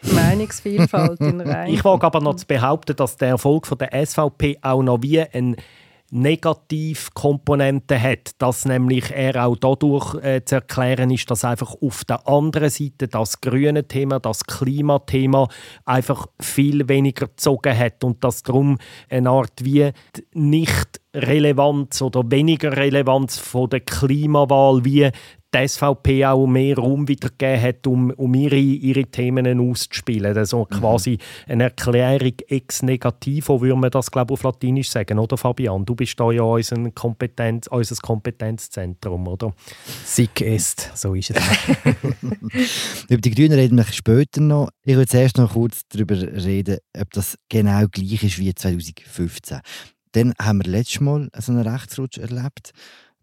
Meinungsvielfalt 0.12 1.20
in 1.20 1.40
Reihen. 1.42 1.74
Ich 1.74 1.84
wage 1.84 2.06
aber 2.06 2.20
noch 2.20 2.36
zu 2.36 2.46
behaupten, 2.46 2.96
dass 2.96 3.16
der 3.16 3.28
Erfolg 3.28 3.66
von 3.66 3.78
der 3.78 4.06
SVP 4.06 4.58
auch 4.62 4.82
noch 4.82 5.02
wie 5.02 5.20
ein 5.20 5.56
Negativkomponente 6.10 8.00
hat, 8.00 8.30
dass 8.38 8.64
nämlich 8.64 9.10
er 9.10 9.46
auch 9.46 9.56
dadurch 9.56 10.14
äh, 10.22 10.44
zu 10.44 10.56
erklären 10.56 11.10
ist, 11.10 11.30
dass 11.30 11.44
einfach 11.44 11.74
auf 11.80 12.04
der 12.04 12.26
anderen 12.28 12.70
Seite 12.70 13.08
das 13.08 13.40
grüne 13.40 13.88
Thema, 13.88 14.20
das 14.20 14.44
Klimathema 14.44 15.48
einfach 15.84 16.26
viel 16.40 16.88
weniger 16.88 17.26
gezogen 17.26 17.76
hat. 17.76 18.04
Und 18.04 18.22
dass 18.22 18.42
darum 18.42 18.78
eine 19.08 19.30
Art 19.30 19.64
wie 19.64 19.90
nicht 20.32 21.00
Relevanz 21.16 22.02
oder 22.02 22.22
weniger 22.30 22.76
Relevanz 22.76 23.38
von 23.38 23.70
der 23.70 23.80
Klimawahl 23.80 24.84
wie 24.84 25.10
die 25.54 25.68
SVP 25.68 26.26
auch 26.26 26.46
mehr 26.46 26.76
Raum 26.76 27.08
wiedergegeben 27.08 27.62
hat, 27.62 27.86
um, 27.86 28.10
um 28.10 28.34
ihre, 28.34 28.56
ihre 28.56 29.04
Themen 29.04 29.58
auszuspielen. 29.58 30.36
Also 30.36 30.66
mhm. 30.70 30.74
quasi 30.74 31.18
eine 31.46 31.64
Erklärung 31.64 32.34
ex 32.48 32.82
negativo, 32.82 33.60
würde 33.60 33.76
man 33.76 33.90
das 33.90 34.10
glaube 34.10 34.34
auf 34.34 34.42
Latinisch 34.42 34.90
sagen, 34.90 35.18
oder 35.18 35.36
Fabian? 35.36 35.84
Du 35.84 35.94
bist 35.94 36.18
da 36.18 36.30
ja 36.30 36.42
unser, 36.42 36.90
Kompetenz, 36.90 37.66
unser 37.68 37.96
Kompetenzzentrum, 37.96 39.28
oder? 39.28 39.54
Sick 40.04 40.40
est, 40.42 40.90
so 40.94 41.14
ist 41.14 41.30
es. 41.30 41.42
Über 43.08 43.20
die 43.20 43.34
Grünen 43.34 43.58
reden 43.58 43.78
wir 43.78 43.84
später 43.84 44.40
noch. 44.40 44.68
Ich 44.84 44.96
will 44.96 45.06
zuerst 45.06 45.38
noch 45.38 45.52
kurz 45.52 45.82
darüber 45.88 46.20
reden, 46.20 46.78
ob 46.98 47.10
das 47.12 47.38
genau 47.48 47.86
gleich 47.90 48.22
ist 48.22 48.38
wie 48.38 48.54
2015. 48.54 49.60
Dann 50.16 50.32
haben 50.40 50.64
wir 50.64 50.70
letztes 50.70 51.02
Mal 51.02 51.28
so 51.36 51.52
einen 51.52 51.68
Rechtsrutsch 51.68 52.16
erlebt. 52.16 52.72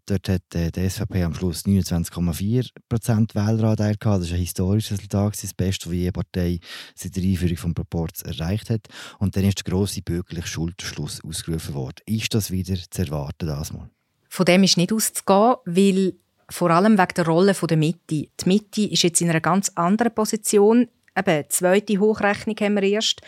Dort 0.06 0.28
hat 0.28 0.54
äh, 0.54 0.70
die 0.70 0.88
SVP 0.88 1.24
am 1.24 1.34
Schluss 1.34 1.64
29,4% 1.64 3.34
Wähleranteil 3.34 3.96
gehabt. 3.96 4.20
Das 4.20 4.28
ist 4.28 4.32
ein 4.32 4.38
historisches 4.38 4.98
Resultat, 4.98 5.42
das 5.42 5.54
Beste, 5.54 5.86
was 5.86 5.94
jede 5.96 6.12
Partei 6.12 6.60
seit 6.94 7.16
der 7.16 7.24
Einführung 7.24 7.56
des 7.56 7.74
Proports 7.74 8.22
erreicht 8.22 8.70
hat. 8.70 8.86
Und 9.18 9.34
dann 9.34 9.44
ist 9.44 9.58
der 9.58 9.72
grosse 9.72 10.02
bürgerliche 10.02 10.46
Schulterschluss 10.46 11.20
ausgerufen 11.24 11.74
worden. 11.74 11.96
Ist 12.06 12.32
das 12.32 12.52
wieder 12.52 12.76
zu 12.88 13.02
erwarten, 13.02 13.48
das 13.48 13.72
mal? 13.72 13.90
Von 14.28 14.46
dem 14.46 14.62
ist 14.62 14.76
nicht 14.76 14.92
auszugehen, 14.92 15.56
weil 15.64 16.14
vor 16.48 16.70
allem 16.70 16.96
wegen 16.96 17.14
der 17.16 17.26
Rolle 17.26 17.54
der 17.54 17.76
Mitte. 17.76 17.98
Die 18.06 18.30
Mitte 18.44 18.82
ist 18.82 19.02
jetzt 19.02 19.20
in 19.20 19.30
einer 19.30 19.40
ganz 19.40 19.72
anderen 19.74 20.14
Position. 20.14 20.86
Eben, 21.16 21.44
zweite 21.48 21.98
Hochrechnung 21.98 22.56
haben 22.60 22.76
wir 22.76 22.84
erst 22.84 23.20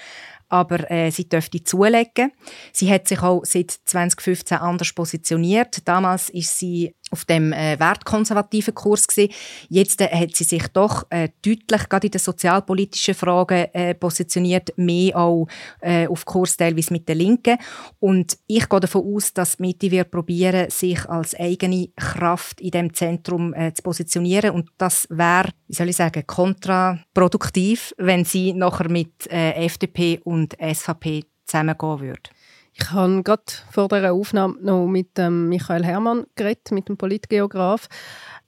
aber 0.49 0.91
äh, 0.91 1.11
sie 1.11 1.29
dürfte 1.29 1.63
zulegen. 1.63 2.33
Sie 2.73 2.91
hat 2.91 3.09
sich 3.09 3.21
auch 3.23 3.43
seit 3.45 3.71
2015 3.71 4.59
anders 4.59 4.93
positioniert. 4.93 5.87
Damals 5.87 6.31
ist 6.31 6.59
sie 6.59 6.95
auf 7.11 7.25
dem 7.25 7.53
äh, 7.53 7.79
wertkonservativen 7.79 8.75
Kurs 8.75 9.07
gewesen. 9.07 9.33
Jetzt 9.69 10.01
äh, 10.01 10.09
hat 10.09 10.35
sie 10.35 10.45
sich 10.45 10.67
doch 10.69 11.07
äh, 11.11 11.29
deutlich 11.45 11.89
gerade 11.89 12.09
in 12.09 12.11
den 12.11 12.21
sozialpolitischen 12.21 13.15
Fragen 13.15 13.67
äh, 13.73 13.95
positioniert, 13.95 14.77
mehr 14.77 15.17
auch 15.17 15.47
äh, 15.81 16.09
auf 16.09 16.25
Kurs 16.25 16.57
teilweise 16.57 16.93
mit 16.93 17.09
der 17.09 17.15
Linken. 17.15 17.59
Und 18.01 18.37
ich 18.47 18.69
gehe 18.69 18.81
davon 18.81 19.15
aus, 19.15 19.33
dass 19.33 19.59
Mitte 19.59 19.91
wird 19.91 20.11
probieren, 20.11 20.69
sich 20.71 21.09
als 21.09 21.39
eigene 21.39 21.89
Kraft 21.97 22.61
in 22.61 22.71
dem 22.71 22.93
Zentrum 22.93 23.55
äh, 23.55 23.73
zu 23.73 23.83
positionieren. 23.83 24.51
Und 24.51 24.71
das 24.77 25.07
wäre, 25.11 25.51
wie 25.69 25.75
soll 25.75 25.89
ich 25.89 25.97
sagen, 25.97 26.27
kontraproduktiv, 26.27 27.95
wenn 27.99 28.25
sie 28.25 28.53
nachher 28.53 28.89
mit 28.89 29.31
äh, 29.31 29.53
FDP 29.65 30.21
und 30.25 30.57
SVP 30.61 31.23
zusammengehen 31.45 32.01
würde. 32.01 32.31
Ich 32.79 32.91
habe 32.91 33.23
gerade 33.23 33.43
vor 33.71 33.89
dieser 33.89 34.13
Aufnahme 34.13 34.57
noch 34.61 34.87
mit 34.87 35.19
ähm, 35.19 35.49
Michael 35.49 35.85
Hermann 35.85 36.27
geredet, 36.35 36.73
mit 36.73 36.89
dem 36.89 36.99
Politgeograf. 36.99 37.89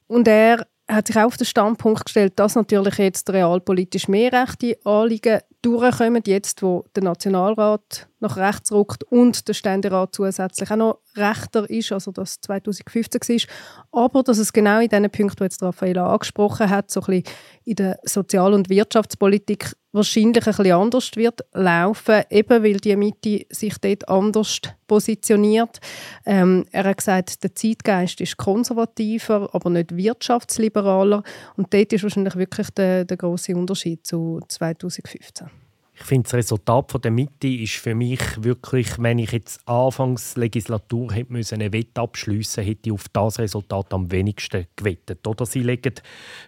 Und 0.07 0.29
er 0.29 0.67
hat 0.87 1.07
sich 1.07 1.17
auch 1.17 1.25
auf 1.25 1.37
den 1.37 1.47
Standpunkt 1.47 2.05
gestellt, 2.05 2.35
dass 2.37 2.55
natürlich 2.55 2.99
jetzt 2.99 3.31
realpolitisch 3.31 4.09
mehr 4.09 4.33
rechte 4.33 4.79
Anliegen 4.85 5.41
durchkommen, 5.61 6.23
jetzt 6.27 6.63
wo 6.63 6.85
der 6.95 7.03
Nationalrat 7.03 8.09
nach 8.21 8.37
rechts 8.37 8.71
rückt 8.71 9.05
und 9.05 9.49
der 9.49 9.55
Ständerat 9.55 10.15
zusätzlich 10.15 10.71
auch 10.71 10.77
noch 10.77 10.99
rechter 11.17 11.69
ist, 11.69 11.93
also 11.93 12.13
das 12.13 12.41
2015 12.41 13.21
war. 13.21 14.05
Aber 14.05 14.23
dass 14.23 14.39
es 14.39 14.53
genau 14.53 14.81
in 14.81 14.89
diesen 14.89 15.11
Punkten, 15.11 15.37
die 15.39 15.45
jetzt 15.45 15.63
Raffaella 15.63 16.11
angesprochen 16.11 16.71
hat, 16.71 16.91
so 16.91 17.01
ein 17.01 17.07
bisschen 17.07 17.25
in 17.65 17.77
der 17.77 17.99
Sozial- 18.05 18.55
und 18.55 18.71
Wirtschaftspolitik 18.71 19.75
wahrscheinlich 19.99 20.47
ein 20.47 20.55
bisschen 20.55 20.73
anders 20.73 21.11
wird 21.17 21.41
laufen, 21.53 22.23
eben 22.31 22.65
weil 22.65 22.79
die 22.79 22.97
Mitte 22.97 23.47
sich 23.51 23.77
dort 23.79 24.09
anders 24.09 24.61
positioniert. 24.87 25.79
Ähm, 26.25 26.65
er 26.73 26.85
hat 26.85 26.97
gesagt, 26.97 27.43
der 27.43 27.55
Zeitgeist 27.55 28.21
ist 28.21 28.37
konservativer, 28.37 29.51
aber 29.53 29.71
nicht 29.71 29.95
wirtschaftsliberaler. 29.95 31.23
Und 31.57 31.75
dort 31.75 31.93
ist 31.93 32.03
wahrscheinlich 32.03 32.37
wirklich 32.37 32.71
der, 32.71 33.05
der 33.05 33.17
große 33.17 33.55
Unterschied 33.55 34.07
zu 34.07 34.41
2015. 34.49 35.68
Ich 36.01 36.07
finde, 36.07 36.25
das 36.25 36.35
Resultat 36.35 36.93
von 36.93 37.01
der 37.01 37.11
Mitte 37.11 37.49
ist 37.49 37.75
für 37.75 37.95
mich 37.95 38.21
wirklich, 38.43 38.99
wenn 38.99 39.19
ich 39.19 39.33
jetzt 39.33 39.67
anfangs 39.69 40.37
Legislatur 40.37 41.13
hätte 41.13 41.33
müssen 41.33 41.57
eine 41.57 41.73
Wette 41.73 42.01
abschliessen, 42.01 42.65
hätte 42.65 42.89
ich 42.89 42.93
auf 42.93 43.09
das 43.13 43.39
Resultat 43.39 43.93
am 43.93 44.11
wenigsten 44.11 44.67
gewettet. 44.77 45.27
Oder 45.27 45.45
sie 45.45 45.63
legen 45.63 45.95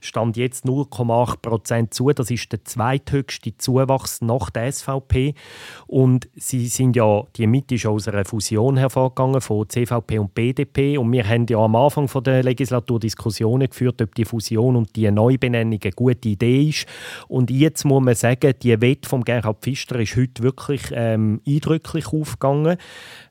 stand 0.01 0.37
jetzt 0.37 0.65
0,8 0.65 1.37
Prozent 1.43 1.95
zu. 1.95 2.11
Das 2.11 2.31
ist 2.31 2.51
der 2.53 2.65
zweithöchste 2.65 3.57
Zuwachs 3.59 4.21
nach 4.21 4.51
der 4.51 4.71
SVP. 4.71 5.35
Und 5.87 6.29
sie 6.37 6.69
sind 6.69 6.95
ja, 6.95 7.25
die 7.37 7.47
Mitte 7.47 7.75
ist 7.75 7.87
aus 7.87 8.09
einer 8.09 8.25
Fusion 8.25 8.77
hervorgegangen 8.77 9.41
von 9.41 9.69
CVP 9.69 10.21
und 10.21 10.33
BDP. 10.33 10.97
Und 10.97 11.13
wir 11.13 11.29
haben 11.29 11.47
ja 11.49 11.59
am 11.59 11.75
Anfang 11.75 12.07
von 12.07 12.23
der 12.23 12.45
Legislatur 12.45 13.01
Diskussionen 13.01 13.69
geführt, 13.69 14.01
ob 14.01 14.15
die 14.15 14.25
Fusion 14.25 14.77
und 14.77 14.95
die 14.95 15.11
Neubenennung 15.11 15.81
eine 15.83 15.93
gute 15.93 16.29
Idee 16.29 16.69
ist. 16.69 16.87
Und 17.29 17.51
jetzt 17.51 17.85
muss 17.85 18.03
man 18.03 18.15
sagen, 18.15 18.55
die 18.63 18.81
Wette 18.81 19.09
vom 19.09 19.25
Gerhard 19.25 19.40
Gerhard 19.41 19.63
Pfister 19.63 19.99
ist 19.99 20.17
heute 20.17 20.43
wirklich 20.43 20.83
ähm, 20.93 21.41
eindrücklich 21.47 22.09
aufgegangen. 22.09 22.77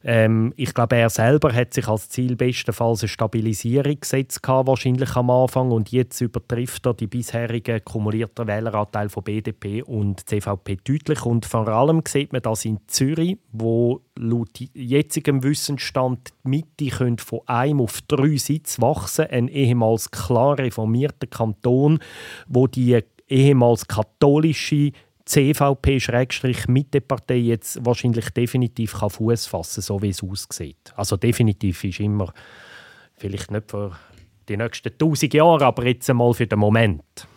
Ähm, 0.03 0.53
ich 0.55 0.73
glaube, 0.73 0.95
er 0.95 1.09
selber 1.09 1.53
hat 1.53 1.73
sich 1.73 1.87
als 1.87 2.09
Ziel 2.09 2.35
bestenfalls 2.35 3.01
eine 3.01 3.09
Stabilisierung 3.09 3.99
gesetzt, 3.99 4.41
wahrscheinlich 4.47 5.15
am 5.15 5.29
Anfang. 5.29 5.69
Und 5.69 5.91
jetzt 5.91 6.19
übertrifft 6.21 6.87
er 6.87 6.95
die 6.95 7.05
bisherigen 7.05 7.83
kumulierten 7.83 8.47
Wähleranteil 8.47 9.09
von 9.09 9.23
BDP 9.23 9.83
und 9.83 10.27
CVP 10.27 10.77
deutlich. 10.83 11.25
Und 11.25 11.45
vor 11.45 11.67
allem 11.67 12.01
sieht 12.07 12.33
man 12.33 12.41
das 12.41 12.65
in 12.65 12.79
Zürich, 12.87 13.37
wo 13.51 14.01
laut 14.17 14.59
jetzigem 14.73 15.43
Wissensstand 15.43 16.29
die 16.43 16.49
Mitte 16.49 17.17
von 17.23 17.41
einem 17.45 17.81
auf 17.81 18.01
drei 18.07 18.35
Sitze 18.37 18.81
wachsen 18.81 19.27
Ein 19.27 19.47
ehemals 19.47 20.09
klar 20.09 20.57
reformierter 20.57 21.27
Kanton, 21.27 21.99
wo 22.47 22.65
die 22.65 22.99
ehemals 23.27 23.87
katholische 23.87 24.91
CVP-Mittepartei 25.29 27.35
jetzt 27.35 27.85
wahrscheinlich 27.85 28.31
definitiv 28.31 28.91
Fuß 28.91 29.45
fassen 29.45 29.81
so 29.81 30.01
wie 30.01 30.09
es 30.09 30.23
aussieht. 30.23 30.91
Also 30.95 31.17
definitiv 31.17 31.83
ist 31.83 31.99
immer, 31.99 32.33
vielleicht 33.15 33.51
nicht 33.51 33.69
für 33.69 33.91
die 34.47 34.57
nächsten 34.57 34.97
tausend 34.97 35.35
Jahre, 35.35 35.65
aber 35.65 35.85
jetzt 35.85 36.09
einmal 36.09 36.33
für 36.33 36.47
den 36.47 36.57
Moment. 36.57 37.27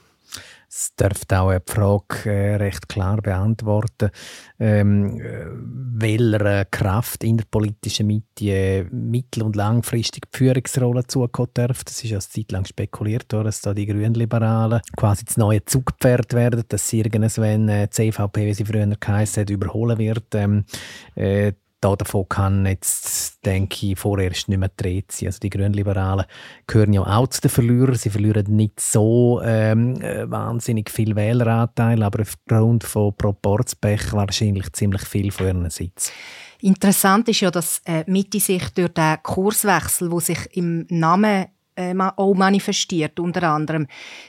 Es 0.74 0.94
dürfte 0.96 1.38
auch 1.38 1.50
eine 1.50 1.60
Frage 1.66 2.30
äh, 2.30 2.54
recht 2.56 2.88
klar 2.88 3.20
beantworten, 3.20 4.08
ähm, 4.58 5.20
äh, 5.20 5.44
welcher 5.50 6.64
Kraft 6.64 7.24
in 7.24 7.36
der 7.36 7.44
politischen 7.44 8.06
Mitte 8.06 8.46
äh, 8.46 8.84
mittel- 8.84 9.42
und 9.42 9.54
langfristig 9.54 10.30
die 10.32 10.38
Führungsrolle 10.38 11.06
zukommen 11.06 11.50
darf. 11.52 11.84
Das 11.84 12.02
ist 12.02 12.10
ja 12.10 12.16
eine 12.16 12.26
Zeit 12.26 12.52
lang 12.52 12.64
spekuliert 12.64 13.30
worden, 13.34 13.44
dass 13.44 13.60
da 13.60 13.74
die 13.74 13.84
Grünliberalen 13.84 14.80
quasi 14.96 15.26
das 15.26 15.36
neue 15.36 15.62
Zugpferd 15.62 16.32
werden, 16.32 16.64
dass 16.66 16.88
sie 16.88 17.00
irgendwann 17.00 17.68
äh, 17.68 17.88
die 17.88 18.10
CVP, 18.10 18.46
wie 18.46 18.54
sie 18.54 18.64
früher 18.64 18.86
geheißen 18.86 19.42
hat, 19.42 19.50
überholen 19.50 19.98
wird. 19.98 20.34
Ähm, 20.34 20.64
äh, 21.16 21.52
da 21.82 21.96
davon 21.96 22.28
kann 22.28 22.64
jetzt, 22.64 23.44
denke 23.44 23.86
ich, 23.86 23.98
vorerst 23.98 24.48
nicht 24.48 24.58
mehr 24.58 24.68
gedreht 24.68 25.10
sein. 25.10 25.28
Also 25.28 25.40
die 25.40 25.50
Grünliberalen 25.50 26.26
gehören 26.66 26.92
ja 26.92 27.02
auch 27.02 27.26
zu 27.26 27.40
den 27.40 27.50
Verlierern. 27.50 27.96
Sie 27.96 28.10
verlieren 28.10 28.54
nicht 28.54 28.80
so 28.80 29.42
ähm, 29.44 30.00
äh, 30.00 30.30
wahnsinnig 30.30 30.90
viel 30.90 31.16
Wähleranteil, 31.16 32.02
aber 32.02 32.22
aufgrund 32.22 32.84
von 32.84 33.16
Proporzpech 33.16 34.12
wahrscheinlich 34.12 34.72
ziemlich 34.72 35.02
viel 35.02 35.32
von 35.32 35.46
ihren 35.46 35.70
Sitz. 35.70 36.12
Interessant 36.60 37.28
ist 37.28 37.40
ja, 37.40 37.50
dass 37.50 37.82
äh, 37.84 38.04
Mitte 38.06 38.38
sich 38.38 38.68
durch 38.70 38.92
den 38.92 39.20
Kurswechsel, 39.22 40.12
wo 40.12 40.20
sich 40.20 40.56
im 40.56 40.86
Namen 40.88 41.46
äh, 41.74 41.94
auch 41.98 42.34
manifestiert, 42.34 43.18
unter 43.18 43.42
anderem, 43.42 43.88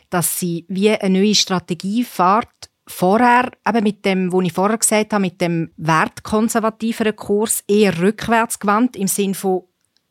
dass 0.09 0.39
sie 0.39 0.65
wie 0.67 0.89
eine 0.89 1.19
neue 1.19 1.35
Strategie 1.35 2.03
fährt, 2.03 2.72
vorher, 2.87 3.51
eben 3.67 3.83
mit 3.83 4.05
dem, 4.05 4.31
was 4.31 4.45
ich 4.45 4.53
vorher 4.53 4.77
gesagt 4.77 5.13
habe, 5.13 5.21
mit 5.21 5.41
dem 5.41 5.71
wertkonservativeren 5.77 7.15
Kurs 7.15 7.63
eher 7.67 7.99
rückwärts 7.99 8.59
gewandt, 8.59 8.95
im 8.95 9.07
Sinne 9.07 9.33
von 9.33 9.63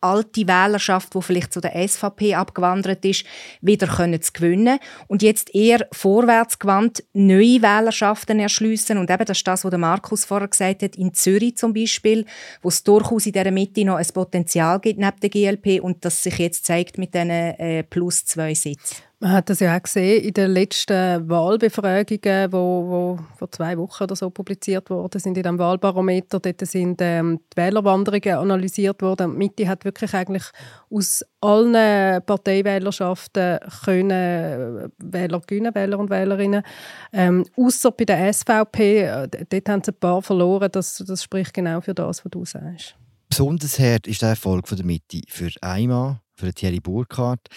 alte 0.03 0.47
Wählerschaft, 0.47 1.15
die 1.15 1.23
vielleicht 1.23 1.53
zu 1.53 1.61
der 1.61 1.89
SVP 1.89 2.35
abgewandert 2.35 3.05
ist, 3.05 3.25
wieder 3.61 3.87
können 3.87 4.21
zu 4.21 4.33
gewinnen 4.33 4.79
und 5.07 5.23
jetzt 5.23 5.55
eher 5.55 5.87
vorwärts 5.93 6.59
gewandt 6.59 7.05
neue 7.13 7.63
Wählerschaften 7.63 8.41
erschliessen 8.41 8.99
und 8.99 9.11
eben 9.11 9.25
das 9.25 9.39
ist 9.39 9.47
das, 9.47 9.65
was 9.65 9.79
Markus 9.79 10.25
vorher 10.25 10.49
gesagt 10.49 10.83
hat, 10.83 10.97
in 10.97 11.15
Zürich 11.15 11.57
zum 11.57 11.73
Beispiel, 11.73 12.27
wo 12.63 12.69
es 12.69 12.83
durchaus 12.83 13.27
in 13.27 13.33
dieser 13.33 13.51
Mitte 13.51 13.85
noch 13.85 13.97
ein 13.97 14.07
Potenzial 14.13 14.81
gibt 14.81 14.99
neben 14.99 15.21
der 15.21 15.31
GLP 15.31 15.83
und 15.83 16.05
das 16.05 16.23
sich 16.23 16.37
jetzt 16.39 16.67
zeigt 16.67 16.99
mit 16.99 17.15
diesen 17.15 17.31
äh, 17.31 17.85
plus 17.85 18.25
zwei 18.25 18.55
Sitzen. 18.55 18.97
Man 19.23 19.31
hat 19.31 19.51
das 19.51 19.61
ja 19.61 19.77
auch 19.77 19.83
gesehen 19.85 20.21
in 20.21 20.35
den 20.35 20.51
letzten 20.51 21.29
Wahlbefragungen, 21.31 22.21
die 22.21 22.53
wo, 22.53 22.89
wo 22.89 23.19
vor 23.37 23.49
zwei 23.53 23.79
Wochen 23.79 24.03
oder 24.03 24.17
so 24.17 24.31
publiziert 24.31 24.91
worden 24.91 25.21
sind 25.21 25.37
in 25.37 25.45
dem 25.45 25.61
Wahlbarometer. 25.61 26.41
Dort 26.41 26.67
sind 26.67 27.01
ähm, 27.01 27.39
die 27.53 27.57
Wählerwanderungen 27.57 28.37
analysiert 28.37 29.01
worden. 29.01 29.31
Die 29.31 29.39
Mitte 29.39 29.69
hat 29.69 29.85
wirklich 29.85 30.13
eigentlich 30.13 30.43
aus 30.91 31.25
allen 31.41 32.21
Parteiwählerschaften 32.25 33.61
können 33.85 34.11
äh, 34.11 34.89
Wähler 34.99 35.41
gewinnen, 35.47 35.73
Wähler 35.73 36.01
und 36.01 36.11
Wählerinnen. 36.11 36.65
Ähm, 37.13 37.47
Außer 37.57 37.93
bei 37.93 38.05
der 38.05 38.33
SVP, 38.33 39.03
äh, 39.03 39.29
dort 39.49 39.69
haben 39.69 39.85
sie 39.85 39.93
ein 39.93 40.01
paar 40.01 40.21
verloren. 40.21 40.69
Das, 40.73 40.97
das 40.97 41.23
spricht 41.23 41.55
genau 41.55 41.81
für 41.81 41.95
das, 41.95 42.25
was 42.25 42.31
du 42.33 42.45
sagst. 42.45 42.97
Besonders 43.29 43.79
hart 43.79 44.09
ist 44.09 44.21
der 44.21 44.31
Erfolg 44.31 44.67
von 44.67 44.77
der 44.77 44.85
Mitte 44.85 45.21
für 45.29 45.51
Eimann, 45.61 46.19
für 46.35 46.53
Thierry 46.53 46.81
Burkhardt 46.81 47.49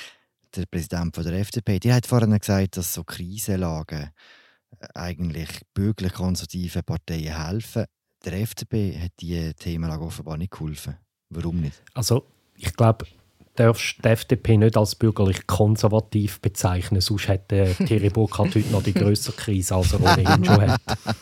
der 0.56 0.66
Präsident 0.66 1.16
von 1.16 1.24
der 1.24 1.34
FDP, 1.34 1.80
die 1.80 1.94
hat 1.94 2.06
vorhin 2.06 2.38
gesagt, 2.38 2.78
dass 2.78 2.94
so 2.94 3.04
Krisenlagen 3.04 4.12
äh, 4.80 4.88
eigentlich 4.94 5.50
bürgerlich 5.74 6.14
konservativen 6.14 6.84
Parteien 6.84 7.46
helfen. 7.46 7.86
Der 8.24 8.34
FDP 8.34 9.00
hat 9.00 9.12
diese 9.20 9.54
Themenlage 9.54 10.04
offenbar 10.04 10.38
nicht 10.38 10.52
geholfen. 10.52 10.98
Warum 11.30 11.62
nicht? 11.62 11.82
Also 11.94 12.28
ich 12.56 12.74
glaube, 12.74 13.06
darfst 13.56 13.98
die 14.04 14.10
FDP 14.10 14.58
nicht 14.58 14.78
als 14.78 14.96
bürgerlich 14.96 15.48
konservativ 15.48 16.40
bezeichnen, 16.42 17.02
sonst 17.02 17.28
hätte 17.28 17.76
Thierry 17.86 18.10
Burkhardt 18.10 18.56
heute 18.56 18.72
noch 18.72 18.84
die 18.84 18.94
größere 18.94 19.36
Krise, 19.36 19.76
als 19.76 19.94
er 19.94 20.02
ohnehin 20.02 20.46
schon 20.46 20.62
hat. 20.62 20.82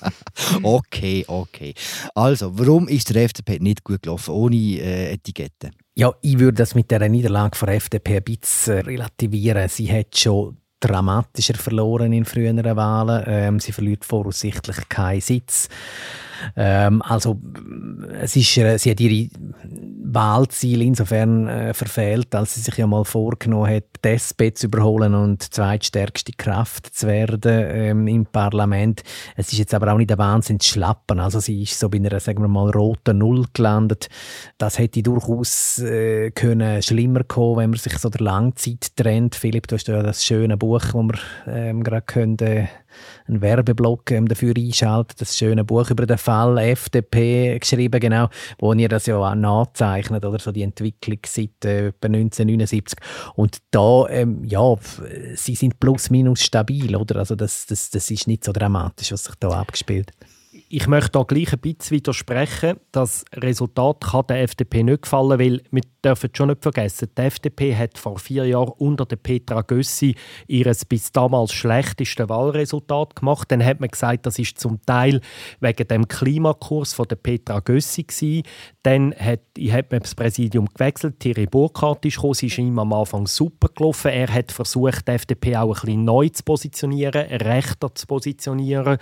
okay, 0.64 1.24
okay. 1.28 1.74
Also, 2.16 2.58
warum 2.58 2.88
ist 2.88 3.14
der 3.14 3.24
FDP 3.24 3.60
nicht 3.60 3.84
gut 3.84 4.02
gelaufen, 4.02 4.34
ohne 4.34 4.56
äh, 4.56 5.14
Etikette? 5.14 5.72
Ja, 5.96 6.12
ich 6.22 6.40
würde 6.40 6.58
das 6.58 6.76
mit 6.76 6.90
der 6.90 7.08
Niederlage 7.08 7.58
der 7.66 7.76
FDP 7.76 8.18
ein 8.18 8.24
bisschen 8.24 8.80
relativieren. 8.80 9.70
Sie 9.70 9.92
hat 9.92 10.18
schon 10.18 10.58
dramatischer 10.84 11.56
verloren 11.56 12.12
in 12.12 12.26
früheren 12.26 12.64
Wahlen. 12.76 13.24
Ähm, 13.28 13.60
sie 13.60 13.72
verliert 13.72 14.04
voraussichtlich 14.04 14.90
keinen 14.90 15.22
Sitz. 15.22 15.70
Ähm, 16.56 17.02
also 17.02 17.40
es 18.20 18.36
ist, 18.36 18.58
äh, 18.58 18.78
sie 18.78 18.92
hat 18.92 19.00
ihre 19.00 19.30
Wahlziel 20.14 20.82
insofern 20.82 21.48
äh, 21.48 21.74
verfehlt, 21.74 22.34
als 22.36 22.56
sie 22.56 22.62
sich 22.62 22.78
ja 22.78 22.88
mal 22.88 23.06
vorgenommen 23.06 23.70
hat, 23.70 23.93
die 24.04 24.10
SP 24.12 24.54
zu 24.54 24.68
überholen 24.68 25.14
und 25.14 25.42
zweitstärkste 25.42 26.34
Kraft 26.34 26.94
zu 26.94 27.08
werden 27.08 27.52
ähm, 27.52 28.08
im 28.08 28.26
Parlament. 28.26 29.04
Es 29.36 29.52
ist 29.52 29.60
jetzt 29.60 29.74
aber 29.74 29.94
auch 29.94 29.98
nicht 29.98 30.12
ein 30.12 30.18
Wahnsinn 30.18 30.60
zu 30.60 30.70
schlappen. 30.70 31.20
Also 31.20 31.40
sie 31.40 31.64
ist 31.64 31.80
so 31.80 31.90
bei 31.90 31.98
einer, 31.98 32.20
sagen 32.20 32.44
wir 32.44 32.48
mal, 32.48 32.70
roten 32.72 33.20
Null 33.20 33.46
gelandet. 33.54 34.10
Das 34.58 34.80
hätte 34.80 35.04
durchaus 35.04 35.80
äh, 35.80 36.32
können 36.32 36.82
schlimmer 36.82 37.24
kommen, 37.24 37.58
wenn 37.58 37.70
man 37.72 37.80
sich 37.80 37.98
so 37.98 38.10
der 38.10 38.22
Langzeit 38.22 38.96
trennt. 38.96 39.36
Philipp, 39.36 39.68
du 39.68 39.76
hast 39.76 39.88
ja 39.88 40.04
das 40.04 40.26
schöne 40.26 40.58
Buch, 40.58 40.80
das 40.80 40.94
wir 40.94 41.20
ähm, 41.48 41.84
gerade 41.84 42.06
können, 42.06 42.38
äh, 42.40 42.68
einen 43.28 43.42
Werbeblock 43.42 44.12
ähm, 44.12 44.28
dafür 44.28 44.54
einschaltet, 44.56 45.22
das 45.22 45.38
schöne 45.38 45.64
Buch 45.64 45.90
über 45.90 46.06
den 46.06 46.18
Fall 46.18 46.58
FDP 46.58 47.58
geschrieben, 47.60 48.00
genau, 48.00 48.30
wo 48.60 48.74
ihr 48.74 48.90
das 48.90 49.06
ja 49.06 49.18
auch 49.18 49.36
nachzeichnet, 49.36 50.26
oder 50.26 50.40
so 50.40 50.52
die 50.52 50.64
Entwicklung 50.64 51.20
seit 51.26 51.66
äh, 51.66 51.92
1979. 52.02 52.98
Und 53.36 53.58
da, 53.72 53.93
ähm, 54.10 54.44
ja, 54.46 54.76
sie 55.36 55.56
sind 55.56 55.80
plus 55.80 56.10
minus 56.10 56.42
stabil, 56.44 56.96
oder? 56.96 57.18
Also 57.18 57.36
das, 57.36 57.66
das, 57.66 57.90
das 57.90 58.10
ist 58.12 58.28
nicht 58.28 58.44
so 58.44 58.52
dramatisch, 58.52 59.12
was 59.12 59.26
sich 59.26 59.36
da 59.36 59.50
abgespielt 59.50 60.12
hat 60.12 60.33
ich 60.76 60.88
möchte 60.88 61.12
da 61.12 61.22
gleich 61.22 61.54
ein 61.54 61.60
bisschen 61.60 61.98
widersprechen. 61.98 62.78
Das 62.92 63.24
Resultat 63.36 64.02
kann 64.02 64.26
der 64.28 64.42
FDP 64.42 64.82
nicht 64.82 65.04
gefallen, 65.04 65.38
weil 65.40 65.62
wir 65.70 65.84
dürfen 66.04 66.32
schon 66.34 66.48
nicht 66.50 66.64
vergessen, 66.64 67.10
die 67.16 67.22
FDP 67.22 67.76
hat 67.76 68.00
vor 68.00 68.18
vier 68.18 68.48
Jahren 68.48 68.74
unter 68.80 69.06
der 69.06 69.18
Petra 69.18 69.62
Gössi 69.62 70.16
ihr 70.48 70.76
bis 70.90 71.12
damals 71.12 71.54
schlechteste 71.54 72.28
Wahlresultat 72.28 73.16
gemacht. 73.16 73.52
Dann 73.52 73.64
hat 73.64 73.82
man 73.82 73.90
gesagt, 73.90 74.26
das 74.26 74.40
ist 74.40 74.60
zum 74.60 74.82
Teil 74.84 75.22
wegen 75.60 75.88
dem 75.88 76.08
Klimakurs 76.08 76.96
von 76.96 77.08
der 77.08 77.18
Petra 77.18 77.60
Gössi 77.60 78.04
gewesen. 78.04 78.42
Dann 78.82 79.14
hat, 79.14 79.42
hat 79.70 79.92
man 79.92 80.02
das 80.02 80.16
Präsidium 80.16 80.68
gewechselt. 80.74 81.20
Thierry 81.20 81.46
Burkhardt 81.46 82.04
ist 82.06 82.16
gekommen. 82.16 82.34
Sie 82.34 82.48
ist 82.48 82.58
ihm 82.58 82.80
am 82.80 82.94
Anfang 82.94 83.28
super 83.28 83.70
gelaufen. 83.76 84.10
Er 84.10 84.34
hat 84.34 84.52
versucht, 84.52 85.08
die 85.08 85.12
FDP 85.12 85.56
auch 85.56 85.68
ein 85.68 85.82
bisschen 85.86 86.04
neu 86.04 86.30
zu 86.30 86.42
positionieren, 86.44 87.28
rechter 87.28 87.94
zu 87.94 88.08
positionieren. 88.08 88.98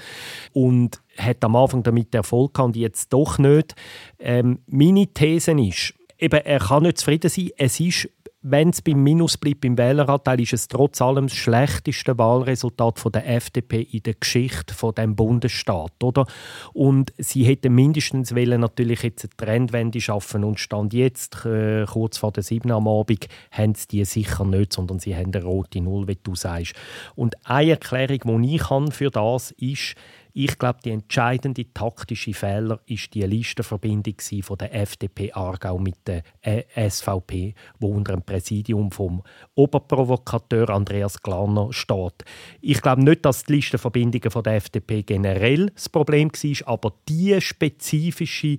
Und 0.52 1.02
hat 1.22 1.44
am 1.44 1.56
Anfang 1.56 1.84
damit 1.84 2.14
Erfolg 2.16 2.54
gehabt 2.54 2.68
und 2.68 2.76
jetzt 2.76 3.12
doch 3.14 3.38
nicht. 3.38 3.76
Ähm, 4.20 4.60
meine 4.68 5.08
These 5.08 5.52
ist, 5.52 5.94
eben, 6.18 6.40
er 6.44 6.60
kann 6.60 6.84
nicht 6.84 7.00
zufrieden 7.00 7.30
sein. 7.30 7.50
Es 7.58 7.80
ist 7.80 8.10
wenn 8.44 8.70
es 8.70 8.82
beim 8.82 9.04
Minus 9.04 9.38
bleibt 9.38 9.62
beim 9.62 9.78
Wähleranteil, 9.78 10.42
ist 10.42 10.54
es 10.54 10.68
trotz 10.68 11.00
allem 11.02 11.28
das 11.28 11.38
schlechteste 11.38 12.18
Wahlresultat 12.18 12.98
von 12.98 13.12
der 13.12 13.28
FDP 13.30 13.82
in 13.82 14.02
der 14.02 14.16
Geschichte 14.16 14.74
von 14.74 14.96
dem 14.96 15.16
Bundesstaat, 15.16 16.04
oder? 16.04 16.26
Und 16.74 17.14
sie 17.20 17.44
hätten 17.44 17.76
mindestens 17.76 18.36
wollen 18.36 18.62
natürlich 18.62 19.04
jetzt 19.04 19.26
eine 19.26 19.38
Trendwende 19.38 20.02
schaffen 20.02 20.44
und 20.44 20.60
stand 20.60 20.94
jetzt 20.94 21.46
äh, 21.46 21.86
kurz 21.86 22.18
vor 22.18 22.32
der 22.32 22.44
7 22.44 22.72
am 22.72 22.88
Abend 22.88 23.28
haben 23.52 23.76
sie 23.76 23.88
die 23.88 24.06
sicher 24.06 24.46
nicht, 24.46 24.74
sondern 24.74 24.98
sie 24.98 25.16
haben 25.16 25.32
eine 25.34 25.44
rote 25.44 25.80
Null, 25.80 26.08
wie 26.08 26.18
du 26.22 26.34
sagst. 26.34 26.74
Und 27.16 27.36
eine 27.46 27.72
Erklärung, 27.72 28.42
die 28.42 28.56
ich 28.56 28.70
habe 28.70 28.92
für 28.92 29.12
das 29.12 29.52
ist, 29.52 29.96
ich 30.34 30.58
glaube, 30.58 30.80
die 30.84 30.92
entscheidende 30.92 31.72
taktische 31.74 32.34
Fehler 32.34 32.80
ist 32.86 33.14
die 33.14 33.24
Listenverbindung 33.24 34.16
von 34.42 34.58
der 34.58 34.74
FDP 34.74 35.32
Aargau 35.34 35.78
mit 35.78 35.96
der 36.08 36.24
äh, 36.42 36.64
SVP, 36.90 37.54
wo 37.80 37.90
unter 37.90 38.14
dem 38.14 38.24
Präsidium 38.24 38.92
vom 38.92 39.24
Oberprovokateur 39.56 40.70
Andreas 40.70 41.22
Glarner 41.22 41.72
steht. 41.72 42.24
Ich 42.62 42.82
glaube 42.82 43.04
nicht, 43.04 43.26
dass 43.26 43.44
die 43.44 43.54
Listenverbindungen 43.54 44.32
von 44.32 44.44
der 44.44 44.56
FDP 44.56 45.04
generell 45.04 45.68
das 45.68 45.90
Problem 45.90 46.32
war, 46.32 46.68
aber 46.68 46.94
die 47.08 47.40
spezifische 47.42 48.58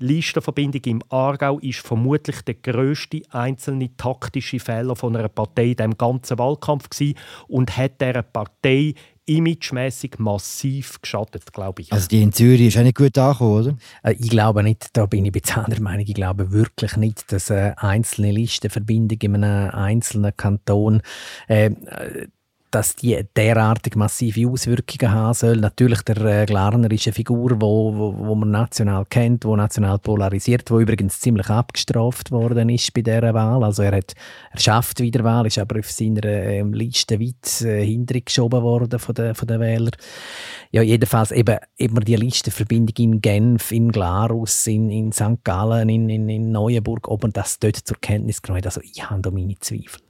Listenverbindung 0.00 0.82
im 0.84 1.02
Aargau 1.08 1.58
ist 1.58 1.80
vermutlich 1.80 2.42
der 2.42 2.54
größte 2.54 3.22
einzelne 3.30 3.96
taktische 3.96 4.60
Fehler 4.60 4.94
von 4.94 5.16
einer 5.16 5.28
Partei 5.28 5.70
in 5.70 5.76
diesem 5.76 5.98
ganzen 5.98 6.38
Wahlkampf 6.38 6.88
gewesen 6.88 7.18
und 7.48 7.76
hat 7.76 8.00
dieser 8.00 8.22
Partei 8.22 8.94
imagemäßig 9.28 10.18
massiv 10.18 11.00
geschadet, 11.00 11.52
glaube 11.52 11.82
ich. 11.82 11.92
Also 11.92 12.08
die 12.08 12.22
in 12.22 12.32
Zürich 12.32 12.68
ist 12.68 12.78
auch 12.78 12.82
nicht 12.82 12.96
gut 12.96 13.16
angekommen, 13.18 13.60
oder? 13.60 13.76
Äh, 14.02 14.14
ich 14.18 14.30
glaube 14.30 14.62
nicht, 14.62 14.88
da 14.94 15.06
bin 15.06 15.24
ich 15.24 15.34
ein 15.34 15.64
anderer 15.64 15.82
Meinung, 15.82 16.04
ich 16.06 16.14
glaube 16.14 16.50
wirklich 16.50 16.96
nicht, 16.96 17.30
dass 17.30 17.50
eine 17.50 17.78
einzelne 17.78 18.32
Listenverbindung 18.32 19.18
in 19.20 19.44
einem 19.44 19.70
einzelnen 19.70 20.36
Kanton 20.36 21.02
äh, 21.48 21.70
dass 22.70 22.96
die 22.96 23.18
derartig 23.36 23.96
massive 23.96 24.48
Auswirkungen 24.48 25.12
haben 25.12 25.34
soll. 25.34 25.56
Natürlich 25.56 26.02
der 26.02 26.16
äh, 26.24 26.46
Glarner 26.46 26.90
ist 26.90 27.06
eine 27.06 27.14
Figur, 27.14 27.60
wo, 27.60 27.94
wo, 27.94 28.18
wo 28.18 28.34
man 28.34 28.50
national 28.50 29.04
kennt, 29.06 29.44
wo 29.44 29.56
national 29.56 29.98
polarisiert, 29.98 30.70
wo 30.70 30.80
übrigens 30.80 31.20
ziemlich 31.20 31.48
abgestraft 31.48 32.30
worden 32.30 32.68
ist 32.68 32.92
bei 32.94 33.02
dieser 33.02 33.34
Wahl. 33.34 33.64
Also 33.64 33.82
er 33.82 33.96
hat 33.96 34.14
er 34.52 34.60
schafft 34.60 35.00
Wiederwahl, 35.00 35.46
ist 35.46 35.58
aber 35.58 35.78
auf 35.78 35.90
seiner 35.90 36.24
äh, 36.24 36.62
Liste 36.62 37.20
weit 37.20 37.62
äh, 37.62 37.84
hintergeschoben 37.84 38.62
worden 38.62 38.98
von 38.98 39.14
den, 39.14 39.34
von 39.34 39.48
den 39.48 39.60
Wählern. 39.60 39.96
Ja, 40.70 40.82
jedenfalls 40.82 41.30
eben, 41.30 41.58
eben 41.78 42.04
die 42.04 42.16
Listenverbindung 42.16 42.96
in 42.98 43.20
Genf, 43.20 43.72
in 43.72 43.90
Glarus, 43.90 44.66
in, 44.66 44.90
in 44.90 45.12
St. 45.12 45.44
Gallen, 45.44 45.88
in, 45.88 46.08
in, 46.08 46.28
in 46.28 46.52
Neuenburg, 46.52 47.08
ob 47.08 47.22
man 47.22 47.32
das 47.32 47.58
dort 47.58 47.76
zur 47.76 47.96
Kenntnis 48.00 48.42
genommen 48.42 48.58
hat. 48.58 48.66
Also 48.66 48.80
ich 48.82 49.08
habe 49.08 49.22
da 49.22 49.30
meine 49.30 49.58
Zweifel. 49.58 50.07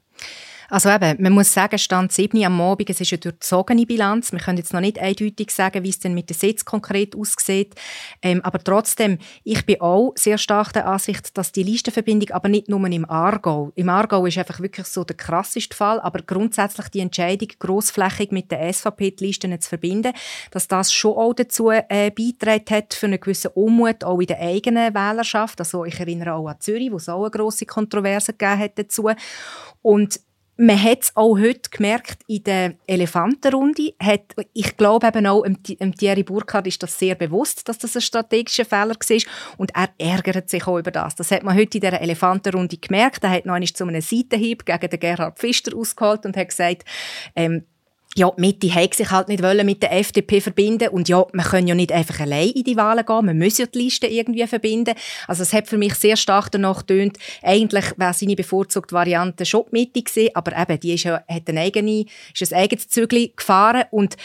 Also 0.70 0.90
eben, 0.90 1.22
man 1.22 1.33
muss 1.33 1.52
sagen, 1.52 1.78
Stand 1.78 2.12
7 2.12 2.44
am 2.44 2.54
Morgen, 2.54 2.85
es 2.87 3.00
ist 3.00 3.11
eine 3.11 3.20
durchzogene 3.20 3.87
Bilanz. 3.87 4.33
Wir 4.33 4.38
können 4.38 4.59
jetzt 4.59 4.74
noch 4.74 4.83
nicht 4.83 4.98
eindeutig 4.98 5.50
sagen, 5.50 5.83
wie 5.83 5.88
es 5.88 5.98
denn 5.98 6.12
mit 6.12 6.28
den 6.28 6.37
Sitz 6.37 6.66
konkret 6.66 7.16
aussieht. 7.16 7.74
Ähm, 8.20 8.42
aber 8.44 8.62
trotzdem, 8.62 9.16
ich 9.44 9.64
bin 9.64 9.81
auch 9.81 10.12
sehr 10.16 10.37
stark 10.37 10.74
der 10.74 10.87
Ansicht, 10.87 11.38
dass 11.38 11.52
die 11.52 11.62
Listenverbindung, 11.62 12.33
aber 12.33 12.50
nicht 12.50 12.68
nur 12.68 12.85
im 12.87 13.09
Aargau. 13.09 13.72
Im 13.76 13.88
Aargau 13.88 14.26
ist 14.26 14.37
einfach 14.37 14.61
wirklich 14.61 14.87
so 14.87 15.04
der 15.04 15.16
krasseste 15.16 15.74
Fall, 15.74 16.00
aber 16.00 16.20
grundsätzlich 16.20 16.88
die 16.88 17.00
Entscheidung, 17.00 17.48
grossflächig 17.59 18.31
mit 18.31 18.50
der 18.50 18.70
SVP 18.70 19.12
die 19.12 19.24
Listen 19.24 19.59
zu 19.59 19.70
verbinden, 19.70 20.12
dass 20.50 20.68
das 20.68 20.92
schon 20.92 21.16
auch 21.16 21.33
dazu 21.33 21.70
äh, 21.70 22.11
beigetragen 22.11 22.76
hat, 22.76 22.92
für 22.92 23.07
einen 23.07 23.20
gewissen 23.20 23.52
Unmut 23.54 24.04
auch 24.04 24.20
in 24.20 24.26
der 24.26 24.40
eigenen 24.40 24.94
Wählerschaft. 24.94 25.61
Also 25.61 25.87
ich 25.87 25.98
erinnere 25.98 26.35
auch 26.35 26.46
an 26.46 26.61
Zürich, 26.61 26.92
wo 26.92 26.96
es 26.96 27.09
auch 27.09 27.22
eine 27.22 27.31
grosse 27.31 27.64
Kontroverse 27.64 28.35
gegeben 28.35 28.61
hat 28.61 28.78
dazu. 28.78 29.09
Und 29.81 30.20
man 30.60 30.82
hat 30.82 31.04
es 31.04 31.16
auch 31.16 31.38
heute 31.38 31.70
gemerkt 31.70 32.22
in 32.26 32.42
der 32.42 32.74
Elefantenrunde. 32.88 33.94
Hat, 34.02 34.34
ich 34.52 34.76
glaube 34.76 35.06
eben 35.06 35.26
auch, 35.28 35.44
dem 35.44 35.94
Thierry 35.94 36.24
Burkhardt 36.24 36.66
ist 36.66 36.82
das 36.82 36.98
sehr 36.98 37.14
bewusst, 37.14 37.68
dass 37.68 37.78
das 37.78 37.94
ein 37.94 38.02
strategischer 38.02 38.64
Fehler 38.64 38.96
war. 38.96 39.22
Und 39.56 39.70
er 39.74 39.90
ärgert 39.98 40.50
sich 40.50 40.66
auch 40.66 40.78
über 40.78 40.90
das. 40.90 41.14
Das 41.14 41.30
hat 41.30 41.44
man 41.44 41.56
heute 41.56 41.78
in 41.78 41.82
der 41.82 42.00
Elefantenrunde 42.02 42.76
gemerkt. 42.76 43.22
Er 43.22 43.30
hat 43.30 43.46
noch 43.46 43.54
einmal 43.54 43.68
zu 43.68 43.84
einem 43.84 44.00
Seitenhieb 44.00 44.66
gegen 44.66 44.90
den 44.90 45.00
Gerhard 45.00 45.38
Pfister 45.38 45.76
ausgeholt 45.76 46.26
und 46.26 46.36
hat 46.36 46.48
gesagt, 46.48 46.84
ähm, 47.36 47.64
ja, 48.16 48.32
Mitte 48.36 48.74
hat 48.74 48.94
sich 48.94 49.10
halt 49.10 49.28
nicht 49.28 49.42
wollen 49.42 49.66
mit 49.66 49.82
der 49.82 49.92
FDP 49.92 50.40
verbinden. 50.40 50.88
Und 50.88 51.08
ja, 51.08 51.24
man 51.32 51.44
kann 51.44 51.66
ja 51.66 51.74
nicht 51.74 51.92
einfach 51.92 52.20
allein 52.20 52.50
in 52.50 52.64
die 52.64 52.76
Wahlen 52.76 53.04
gehen, 53.04 53.26
man 53.26 53.38
muss 53.38 53.58
ja 53.58 53.66
die 53.66 53.78
Liste 53.78 54.06
irgendwie 54.06 54.46
verbinden. 54.46 54.94
Also 55.26 55.42
es 55.42 55.52
hat 55.52 55.68
für 55.68 55.78
mich 55.78 55.94
sehr 55.94 56.16
stark 56.16 56.50
danach 56.50 56.86
getönt, 56.86 57.18
eigentlich 57.42 57.84
wäre 57.96 58.14
seine 58.14 58.34
bevorzugte 58.34 58.94
Variante 58.94 59.46
schon 59.46 59.64
die 59.70 59.80
Mitte 59.80 60.02
gewesen, 60.02 60.30
aber 60.34 60.56
eben, 60.56 60.80
die 60.80 60.94
ist 60.94 61.04
ja, 61.04 61.22
hat 61.28 61.48
eine 61.48 61.60
eigene, 61.60 62.06
ist 62.38 62.52
ein 62.52 62.58
eigenes 62.58 62.88
Zügel 62.88 63.30
gefahren. 63.36 63.84
Und 63.90 64.16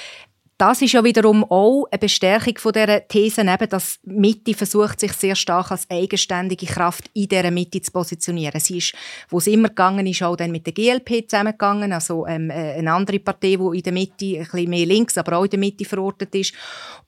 das 0.58 0.82
ist 0.82 0.94
ja 0.94 1.04
wiederum 1.04 1.44
auch 1.44 1.86
eine 1.92 2.00
Bestärkung 2.00 2.58
von 2.58 2.74
dieser 2.74 3.08
These, 3.08 3.42
eben, 3.42 3.70
dass 3.70 4.00
Mitte 4.04 4.54
versucht, 4.54 5.00
sich 5.00 5.14
sehr 5.14 5.36
stark 5.36 5.72
als 5.72 5.90
eigenständige 5.90 6.66
Kraft 6.66 7.10
in 7.14 7.28
dieser 7.28 7.52
Mitte 7.52 7.82
zu 7.82 7.92
positionieren. 7.92 8.60
Sie 8.60 8.78
ist, 8.78 8.94
wo 9.30 9.40
es 9.40 9.48
immer 9.48 9.70
gegangen 9.70 10.06
ist, 10.06 10.22
auch 10.22 10.36
dann 10.36 10.52
mit 10.52 10.66
der 10.66 10.74
GLP 10.74 11.30
zusammengegangen, 11.30 11.92
also 11.92 12.28
ähm, 12.28 12.50
äh, 12.50 12.74
eine 12.74 12.94
andere 12.94 13.20
Partei, 13.20 13.58
die 13.58 13.78
in 13.78 13.84
der 13.84 13.94
Mitte, 13.94 14.26
ein 14.26 14.44
bisschen 14.44 14.70
mehr 14.70 14.86
links, 14.86 15.18
aber 15.18 15.38
auch 15.38 15.44
in 15.44 15.50
der 15.50 15.60
Mitte 15.60 15.86
verortet 15.86 16.34
ist. 16.36 16.54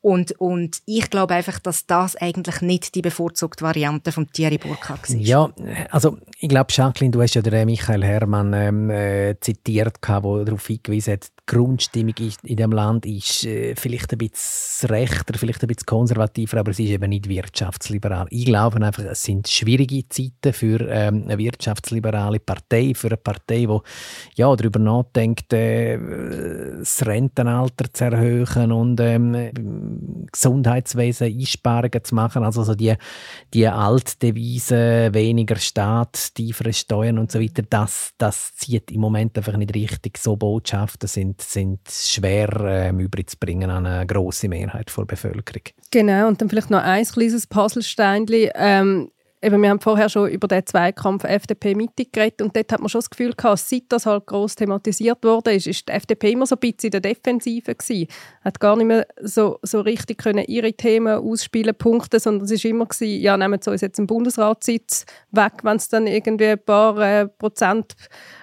Und, 0.01 0.33
und 0.39 0.81
ich 0.85 1.09
glaube 1.09 1.35
einfach, 1.35 1.59
dass 1.59 1.85
das 1.85 2.15
eigentlich 2.15 2.61
nicht 2.61 2.95
die 2.95 3.01
bevorzugte 3.01 3.63
Variante 3.63 4.11
von 4.11 4.29
Thierry 4.31 4.57
Burkhardt 4.57 5.09
ist. 5.09 5.19
Ja, 5.19 5.49
also 5.91 6.17
ich 6.39 6.49
glaube, 6.49 6.67
Jacqueline, 6.69 7.11
du 7.11 7.21
hast 7.21 7.35
ja 7.35 7.41
den 7.41 7.65
Michael 7.65 8.03
Herrmann 8.03 8.53
ähm, 8.53 8.89
äh, 8.89 9.35
zitiert, 9.39 9.97
der 10.07 10.21
darauf 10.21 10.67
hingewiesen 10.67 11.13
hat, 11.13 11.31
Grundstimmung 11.47 12.15
in 12.43 12.57
dem 12.57 12.71
Land 12.71 13.05
ist 13.05 13.45
äh, 13.45 13.75
vielleicht 13.75 14.11
ein 14.13 14.17
bisschen 14.17 14.89
rechter, 14.89 15.37
vielleicht 15.37 15.63
ein 15.63 15.67
bisschen 15.67 15.85
konservativer, 15.85 16.59
aber 16.59 16.71
es 16.71 16.79
ist 16.79 16.89
eben 16.89 17.09
nicht 17.09 17.29
wirtschaftsliberal. 17.29 18.25
Ich 18.31 18.45
glaube 18.45 18.83
einfach, 18.83 19.03
es 19.03 19.23
sind 19.23 19.47
schwierige 19.47 20.07
Zeiten 20.09 20.53
für 20.53 20.81
ähm, 20.89 21.23
eine 21.23 21.37
wirtschaftsliberale 21.37 22.39
Partei, 22.39 22.93
für 22.95 23.07
eine 23.07 23.17
Partei, 23.17 23.65
die 23.65 23.79
ja, 24.35 24.55
darüber 24.55 24.79
nachdenkt, 24.79 25.53
äh, 25.53 25.99
das 26.79 27.05
Rentenalter 27.05 27.93
zu 27.93 28.05
erhöhen 28.05 28.71
und 28.71 28.99
ähm, 28.99 30.25
Gesundheitswesen 30.31 31.27
Einsparungen 31.27 32.03
zu 32.03 32.15
machen. 32.15 32.43
Also 32.43 32.63
so 32.63 32.75
die, 32.75 32.95
die 33.53 33.67
Altdevise, 33.67 35.09
weniger 35.13 35.57
Staat, 35.57 36.33
tiefere 36.33 36.73
Steuern 36.73 37.19
und 37.19 37.31
so 37.31 37.39
weiter, 37.39 37.63
das, 37.69 38.13
das 38.17 38.55
zieht 38.55 38.91
im 38.91 39.01
Moment 39.01 39.37
einfach 39.37 39.57
nicht 39.57 39.75
richtig. 39.75 40.17
So 40.17 40.35
Botschaften 40.35 41.07
sind, 41.07 41.34
sind 41.41 41.79
schwer 41.89 42.49
ähm, 42.65 42.99
überzubringen 42.99 43.69
an 43.69 43.85
eine 43.85 44.05
grosse 44.05 44.47
Mehrheit 44.47 44.91
der 44.95 45.05
Bevölkerung. 45.05 45.63
Genau, 45.91 46.27
und 46.27 46.41
dann 46.41 46.49
vielleicht 46.49 46.69
noch 46.69 46.81
ein 46.81 47.05
kleines 47.05 47.47
Puzzlesteinchen. 47.47 48.49
Ähm, 48.55 49.11
eben, 49.45 49.61
wir 49.61 49.69
haben 49.69 49.79
vorher 49.79 50.09
schon 50.09 50.29
über 50.29 50.47
den 50.47 50.65
Zweikampf 50.65 51.23
FDP-Mitte 51.23 52.05
geredet 52.05 52.41
und 52.41 52.55
dort 52.55 52.71
hat 52.71 52.79
man 52.79 52.89
schon 52.89 52.99
das 52.99 53.09
Gefühl 53.09 53.33
gehabt, 53.33 53.59
seit 53.59 53.83
das 53.89 54.05
halt 54.05 54.25
gross 54.25 54.55
thematisiert 54.55 55.23
wurde, 55.23 55.53
ist, 55.53 55.67
ist 55.67 55.87
die 55.87 55.93
FDP 55.93 56.31
immer 56.31 56.47
so 56.47 56.55
ein 56.55 56.59
bisschen 56.59 56.87
in 56.87 56.91
der 56.91 57.01
Defensive 57.01 57.75
gewesen. 57.75 58.07
Hat 58.43 58.59
gar 58.59 58.75
nicht 58.75 58.87
mehr 58.87 59.05
so, 59.21 59.59
so 59.61 59.81
richtig 59.81 60.17
können 60.17 60.45
ihre 60.47 60.73
Themen 60.73 61.19
ausspielen, 61.19 61.75
Punkte, 61.75 62.19
sondern 62.19 62.45
es 62.45 62.51
ist 62.51 62.65
immer 62.65 62.85
gewesen, 62.85 63.21
ja, 63.21 63.37
nehmen 63.37 63.61
Sie 63.61 63.69
uns 63.69 63.81
jetzt 63.81 63.99
einen 63.99 64.07
Bundesratssitz 64.07 65.05
weg, 65.31 65.53
wenn 65.63 65.77
es 65.77 65.89
dann 65.89 66.07
irgendwie 66.07 66.47
ein 66.47 66.59
paar 66.59 66.97
äh, 66.99 67.27
Prozent 67.27 67.93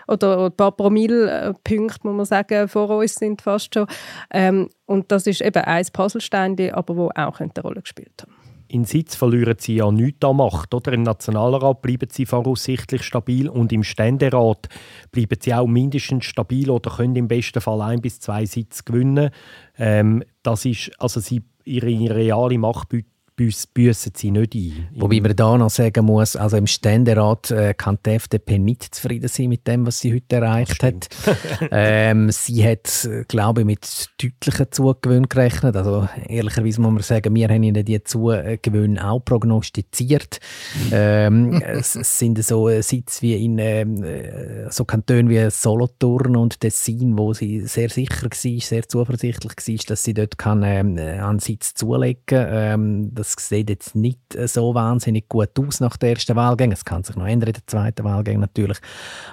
oder 0.07 0.47
ein 0.47 0.57
paar 0.57 0.73
Promille-Punkte, 0.73 2.07
muss 2.07 2.17
man 2.17 2.27
sagen, 2.27 2.69
vor 2.69 2.89
uns 2.91 3.15
sind 3.17 3.43
fast 3.43 3.75
schon. 3.75 3.87
Ähm, 4.31 4.69
und 4.87 5.11
das 5.11 5.27
ist 5.27 5.41
eben 5.41 5.63
ein 5.65 5.87
Puzzlestein, 5.93 6.57
aber 6.73 6.97
wo 6.97 7.11
auch 7.15 7.41
eine 7.41 7.51
Rolle 7.63 7.83
gespielt 7.83 8.23
haben 8.23 8.42
in 8.73 8.85
Sitz 8.85 9.15
verlieren 9.15 9.57
sie 9.59 9.77
ja 9.77 9.91
nichts 9.91 10.25
an 10.25 10.37
Macht. 10.37 10.75
Oder? 10.75 10.93
Im 10.93 11.03
Nationalrat 11.03 11.83
bleiben 11.83 12.09
sie 12.11 12.27
voraussichtlich 12.27 13.03
stabil 13.03 13.49
und 13.49 13.73
im 13.73 13.83
Ständerat 13.83 14.69
bleiben 15.11 15.39
sie 15.41 15.55
auch 15.55 15.67
mindestens 15.67 16.25
stabil 16.25 16.71
oder 16.71 16.91
können 16.91 17.17
im 17.17 17.29
besten 17.29 17.61
Fall 17.61 17.83
ein 17.83 18.01
bis 18.01 18.21
zwei 18.21 18.47
Sitze 18.47 18.83
gewinnen. 18.85 19.31
Ähm, 19.77 20.25
das 20.43 20.65
ist, 20.65 20.91
also 20.99 21.21
sie, 21.21 21.43
ihre 21.65 22.15
reale 22.15 22.59
Macht 22.59 22.89
büssen 23.37 24.13
sie 24.15 24.31
nicht 24.31 24.55
ein. 24.55 24.89
Wobei 24.95 25.21
man 25.21 25.35
da 25.35 25.57
noch 25.57 25.71
sagen 25.71 26.07
muss, 26.07 26.37
also 26.37 26.57
im 26.57 26.67
Ständerat 26.67 27.51
äh, 27.51 27.75
kann 27.75 27.99
die 28.05 28.11
FDP 28.11 28.59
nicht 28.59 28.95
zufrieden 28.95 29.29
sein 29.29 29.49
mit 29.49 29.67
dem, 29.67 29.87
was 29.87 30.01
sie 30.01 30.15
heute 30.15 30.37
erreicht 30.37 30.83
hat. 30.83 31.09
ähm, 31.71 32.31
sie 32.31 32.67
hat, 32.67 33.09
glaube 33.29 33.61
ich, 33.61 33.67
mit 33.67 34.11
deutlichen 34.21 34.67
Zugewinn 34.71 35.29
gerechnet. 35.29 35.77
Also 35.77 36.09
ehrlicherweise 36.29 36.81
muss 36.81 36.93
man 36.93 37.03
sagen, 37.03 37.35
wir 37.35 37.49
haben 37.49 37.63
ihnen 37.63 37.85
die 37.85 38.03
Zugewinne 38.03 39.09
auch 39.09 39.21
prognostiziert. 39.21 40.41
ähm, 40.93 41.63
es, 41.63 41.93
sind 41.93 42.43
so 42.45 42.69
Sitze 42.81 43.23
wie 43.23 43.45
in 43.45 43.59
ähm, 43.59 44.03
äh, 44.03 44.71
so 44.71 44.85
Kantonen 44.85 45.29
wie 45.29 45.51
Solothurn 45.51 46.37
und 46.37 46.61
Tessin, 46.61 47.17
wo 47.19 47.33
sie 47.33 47.61
sehr 47.61 47.89
sicher 47.89 48.25
war, 48.25 48.61
sehr 48.61 48.89
zuversichtlich 48.89 49.53
war, 49.57 49.85
dass 49.89 50.03
sie 50.03 50.15
dort 50.15 50.39
kann, 50.39 50.63
ähm, 50.65 50.99
einen 50.99 51.39
Sitz 51.39 51.75
zulegen 51.75 52.23
kann. 52.27 52.49
Ähm, 52.51 53.11
das 53.23 53.49
sieht 53.49 53.71
jetzt 53.71 53.95
nicht 53.95 54.21
so 54.47 54.75
wahnsinnig 54.75 55.29
gut 55.29 55.59
aus 55.59 55.81
nach 55.81 55.97
der 55.97 56.11
ersten 56.11 56.37
Wahlgang. 56.37 56.73
Es 56.73 56.85
kann 56.85 57.05
sich 57.05 57.17
noch 57.17 57.27
ändern 57.27 57.49
in 57.49 57.55
der 57.55 57.67
zweiten 57.67 58.05
Wahlgang 58.05 58.41
natürlich. 58.41 58.79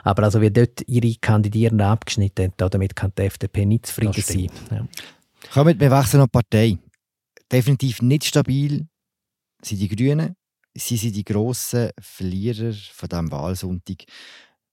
Aber 0.03 0.23
also 0.23 0.41
wie 0.41 0.51
dort 0.51 0.87
ihre 0.87 1.13
Kandidierenden 1.15 1.87
abgeschnitten 1.87 2.53
haben, 2.59 2.69
damit 2.69 2.95
kann 2.95 3.11
die 3.17 3.23
FDP 3.23 3.65
nicht 3.65 3.87
zufrieden 3.87 4.21
sein. 4.21 4.49
Ja. 4.71 4.87
Kommen 5.53 5.79
wir 5.79 5.91
wechseln 5.91 6.19
noch 6.19 6.31
Partei. 6.31 6.77
Definitiv 7.51 8.01
nicht 8.01 8.25
stabil 8.25 8.87
sind 9.63 9.79
die 9.79 9.87
Grünen. 9.87 10.35
Sie 10.75 10.97
sind 10.97 11.15
die 11.15 11.23
grossen 11.23 11.89
Verlierer 11.99 12.73
von 12.93 13.09
diesem 13.09 13.31
Wahlsonntag. 13.31 14.03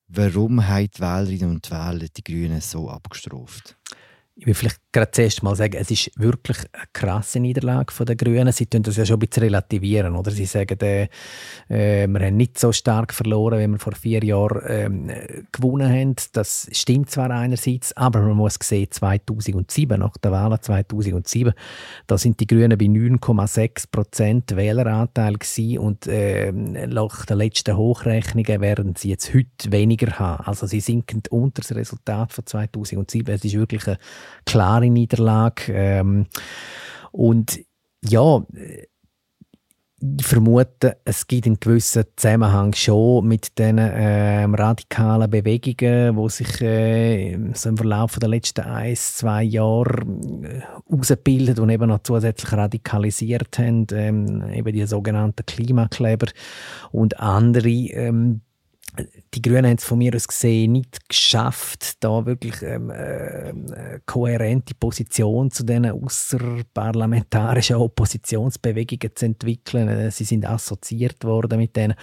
Warum 0.08 0.66
haben 0.68 0.88
die 0.94 1.00
Wählerinnen 1.00 1.50
und 1.56 1.70
Wähler 1.70 2.06
die 2.14 2.22
Grünen 2.22 2.60
so 2.60 2.88
abgestraft? 2.88 3.76
Ich 4.38 4.46
will 4.46 4.52
vielleicht 4.52 4.80
gerade 4.92 5.10
zuerst 5.12 5.42
mal 5.42 5.56
sagen, 5.56 5.78
es 5.80 5.90
ist 5.90 6.10
wirklich 6.16 6.58
eine 6.74 6.84
krasse 6.92 7.40
Niederlage 7.40 8.04
der 8.04 8.16
Grünen. 8.16 8.52
Sie 8.52 8.66
tun 8.66 8.82
das 8.82 8.98
ja 8.98 9.06
schon 9.06 9.16
ein 9.16 9.20
bisschen 9.20 9.44
relativieren. 9.44 10.14
Oder? 10.14 10.30
Sie 10.30 10.44
sagen, 10.44 10.78
äh, 10.80 11.08
äh, 11.70 12.06
wir 12.06 12.20
haben 12.20 12.36
nicht 12.36 12.58
so 12.58 12.70
stark 12.70 13.14
verloren, 13.14 13.58
wie 13.58 13.66
wir 13.66 13.78
vor 13.78 13.94
vier 13.94 14.22
Jahren 14.22 15.08
äh, 15.08 15.42
gewonnen 15.52 15.90
haben. 15.90 16.16
Das 16.32 16.68
stimmt 16.70 17.10
zwar 17.10 17.30
einerseits, 17.30 17.96
aber 17.96 18.20
man 18.20 18.36
muss 18.36 18.58
sehen, 18.60 18.90
2007, 18.90 19.98
nach 19.98 20.18
der 20.18 20.32
Wahl 20.32 20.60
2007, 20.60 21.54
da 22.06 22.18
sind 22.18 22.38
die 22.38 22.46
Grünen 22.46 22.76
bei 22.76 22.84
9,6 22.84 23.90
Prozent 23.90 24.54
Wähleranteil 24.54 25.38
gewesen 25.38 25.78
und 25.78 26.06
äh, 26.08 26.52
nach 26.52 27.24
den 27.24 27.38
letzten 27.38 27.74
Hochrechnungen 27.74 28.60
werden 28.60 28.96
sie 28.96 29.08
jetzt 29.08 29.32
heute 29.32 29.72
weniger 29.72 30.18
haben. 30.18 30.44
Also 30.44 30.66
sie 30.66 30.80
sinken 30.80 31.22
unter 31.30 31.62
das 31.62 31.74
Resultat 31.74 32.34
von 32.34 32.44
2007. 32.44 33.34
Es 33.34 33.42
ist 33.42 33.54
wirklich 33.54 33.86
eine 33.86 33.98
klare 34.44 34.90
Niederlage. 34.90 35.72
Ähm, 35.72 36.26
und 37.12 37.58
ja, 38.02 38.42
ich 39.98 40.26
vermute, 40.26 40.98
es 41.04 41.26
gibt 41.26 41.46
einen 41.46 41.58
gewissen 41.58 42.04
Zusammenhang 42.16 42.74
schon 42.74 43.26
mit 43.26 43.58
den 43.58 43.78
ähm, 43.80 44.54
radikalen 44.54 45.30
Bewegungen, 45.30 46.16
die 46.16 46.28
sich 46.28 46.60
äh, 46.60 47.38
so 47.54 47.70
im 47.70 47.78
Verlauf 47.78 48.18
der 48.18 48.28
letzten 48.28 48.66
ein, 48.66 48.94
zwei 48.94 49.42
Jahre 49.42 50.04
äh, 50.42 50.60
herausgebildet 50.90 51.58
und 51.58 51.70
eben 51.70 51.88
noch 51.88 52.02
zusätzlich 52.02 52.52
radikalisiert 52.52 53.58
haben, 53.58 53.86
ähm, 53.92 54.50
eben 54.52 54.72
die 54.72 54.86
sogenannten 54.86 55.46
Klimakleber 55.46 56.26
und 56.92 57.18
andere 57.18 57.68
ähm, 57.68 58.42
die 59.34 59.42
Grünen 59.42 59.66
haben 59.66 59.76
es 59.76 59.84
von 59.84 59.98
mir 59.98 60.14
aus 60.14 60.26
gesehen 60.26 60.72
nicht 60.72 61.08
geschafft, 61.08 62.02
da 62.02 62.26
wirklich 62.26 62.62
ähm, 62.62 62.90
äh, 62.90 64.00
kohärente 64.06 64.74
Position 64.74 65.50
zu 65.50 65.64
diesen 65.64 65.90
außerparlamentarischen 65.90 67.76
Oppositionsbewegungen 67.76 69.14
zu 69.14 69.26
entwickeln. 69.26 69.88
Äh, 69.88 70.10
sie 70.10 70.24
sind 70.24 70.46
assoziiert 70.46 71.24
worden 71.24 71.58
mit 71.58 71.76
denen 71.76 71.94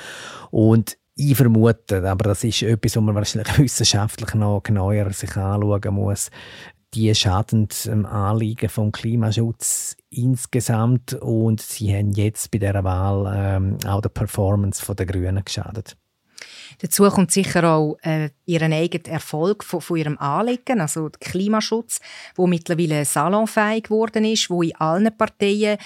und 0.51 0.97
ich 1.15 1.35
vermute, 1.35 2.09
aber 2.09 2.29
das 2.29 2.43
ist 2.43 2.63
etwas, 2.63 2.95
was 2.95 3.03
man 3.03 3.15
wahrscheinlich 3.15 3.57
wissenschaftlich 3.59 4.33
noch 4.33 4.63
genauer 4.63 5.11
sich 5.11 5.37
anschauen 5.37 5.93
muss, 5.93 6.31
die 6.93 7.13
schaden 7.15 7.67
dem 7.85 8.05
Anliegen 8.05 8.69
vom 8.69 8.91
Klimaschutz 8.91 9.95
insgesamt 10.09 11.13
und 11.13 11.61
sie 11.61 11.95
haben 11.95 12.11
jetzt 12.11 12.51
bei 12.51 12.59
dieser 12.59 12.83
Wahl 12.83 13.31
ähm, 13.35 13.77
auch 13.87 14.01
der 14.01 14.09
Performance 14.09 14.93
der 14.93 15.05
Grünen 15.05 15.43
geschadet. 15.43 15.97
Dazu 16.83 17.09
kommt 17.09 17.31
sicher 17.31 17.63
auch 17.63 17.97
äh, 18.01 18.29
ihren 18.45 18.73
eigenen 18.73 19.05
Erfolg 19.05 19.63
von, 19.63 19.79
von, 19.79 19.95
ihrem 19.95 20.17
Anliegen, 20.17 20.81
also 20.81 21.07
der 21.07 21.19
Klimaschutz, 21.21 22.01
wo 22.35 22.45
mittlerweile 22.45 23.05
salonfähig 23.05 23.83
geworden 23.83 24.25
ist, 24.25 24.49
wo 24.49 24.61
in 24.61 24.75
allen 24.75 25.17
Parteien 25.17 25.77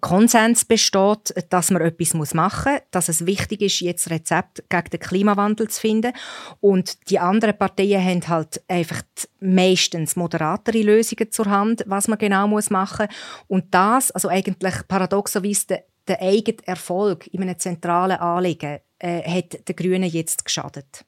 Konsens 0.00 0.64
besteht, 0.64 1.34
dass 1.48 1.72
man 1.72 1.82
etwas 1.82 2.34
machen 2.34 2.72
muss, 2.74 2.82
dass 2.92 3.08
es 3.08 3.26
wichtig 3.26 3.60
ist, 3.60 3.80
jetzt 3.80 4.08
Rezept 4.08 4.62
gegen 4.68 4.90
den 4.90 5.00
Klimawandel 5.00 5.68
zu 5.68 5.80
finden. 5.80 6.12
Und 6.60 7.10
die 7.10 7.18
anderen 7.18 7.58
Parteien 7.58 8.04
haben 8.04 8.28
halt 8.28 8.62
einfach 8.68 9.02
meistens 9.40 10.14
moderatere 10.14 10.82
Lösungen 10.82 11.32
zur 11.32 11.46
Hand, 11.46 11.82
was 11.86 12.06
man 12.06 12.18
genau 12.18 12.46
machen 12.46 13.08
muss. 13.08 13.46
Und 13.48 13.74
das, 13.74 14.12
also 14.12 14.28
eigentlich 14.28 14.74
paradoxerweise 14.86 15.82
der, 16.08 16.22
eigene 16.22 16.58
Erfolg 16.64 17.26
in 17.28 17.42
einem 17.42 17.58
zentralen 17.58 18.18
Anliegen, 18.18 18.78
äh, 18.98 19.22
hat 19.22 19.68
den 19.68 19.76
Grünen 19.76 20.04
jetzt 20.04 20.44
geschadet. 20.44 21.04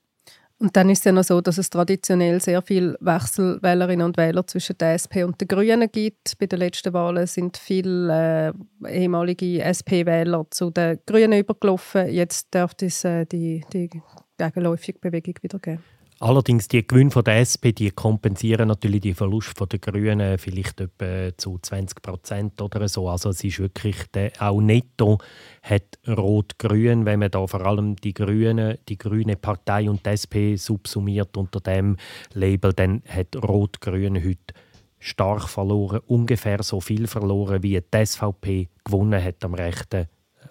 Und 0.60 0.76
dann 0.76 0.90
ist 0.90 0.98
es 0.98 1.04
ja 1.04 1.12
noch 1.12 1.22
so, 1.22 1.40
dass 1.40 1.56
es 1.56 1.70
traditionell 1.70 2.40
sehr 2.40 2.60
viele 2.62 2.96
Wechselwählerinnen 3.00 4.04
und 4.04 4.16
Wähler 4.16 4.44
zwischen 4.44 4.76
der 4.78 4.94
SP 4.98 5.22
und 5.22 5.40
den 5.40 5.46
Grünen 5.46 5.88
gibt. 5.90 6.36
Bei 6.38 6.46
den 6.46 6.58
letzten 6.58 6.92
Wahlen 6.92 7.28
sind 7.28 7.56
viele 7.56 8.52
äh, 8.82 8.92
ehemalige 8.92 9.62
SP-Wähler 9.62 10.46
zu 10.50 10.70
den 10.70 10.98
Grünen 11.06 11.38
übergelaufen. 11.38 12.08
Jetzt 12.08 12.52
dürfte 12.52 12.86
es 12.86 13.04
äh, 13.04 13.24
die, 13.24 13.64
die 13.72 13.88
gegenläufige 14.36 14.98
Bewegung 14.98 15.34
wieder 15.42 15.60
geben. 15.60 15.84
Allerdings 16.20 16.66
die 16.66 16.84
Gewinne 16.84 17.12
von 17.12 17.22
der 17.22 17.38
SP 17.46 17.70
die 17.70 17.92
kompensieren 17.92 18.66
natürlich 18.66 19.02
die 19.02 19.14
Verlust 19.14 19.56
von 19.56 19.68
der 19.68 19.78
Grünen 19.78 20.36
vielleicht 20.36 20.80
etwa 20.80 21.36
zu 21.36 21.60
20 21.62 22.02
Prozent 22.02 22.60
oder 22.60 22.88
so. 22.88 23.08
Also 23.08 23.30
es 23.30 23.44
ist 23.44 23.60
wirklich 23.60 23.96
der, 24.12 24.32
auch 24.40 24.60
netto 24.60 25.18
hat 25.62 25.96
Rot-Grün, 26.08 27.04
wenn 27.04 27.20
man 27.20 27.30
da 27.30 27.46
vor 27.46 27.64
allem 27.64 27.94
die 27.94 28.14
Grünen, 28.14 28.78
die 28.88 28.98
Grüne 28.98 29.36
Partei 29.36 29.88
und 29.88 30.04
die 30.04 30.10
SP 30.10 30.58
subsumiert 30.58 31.36
unter 31.36 31.60
dem 31.60 31.96
Label, 32.34 32.72
dann 32.72 33.00
hat 33.08 33.36
Rot-Grün 33.36 34.16
heute 34.16 34.54
stark 34.98 35.48
verloren, 35.48 36.00
ungefähr 36.08 36.64
so 36.64 36.80
viel 36.80 37.06
verloren 37.06 37.62
wie 37.62 37.80
die 37.80 38.06
SVP 38.06 38.68
gewonnen 38.84 39.22
hat 39.22 39.44
am 39.44 39.54
rechten 39.54 40.08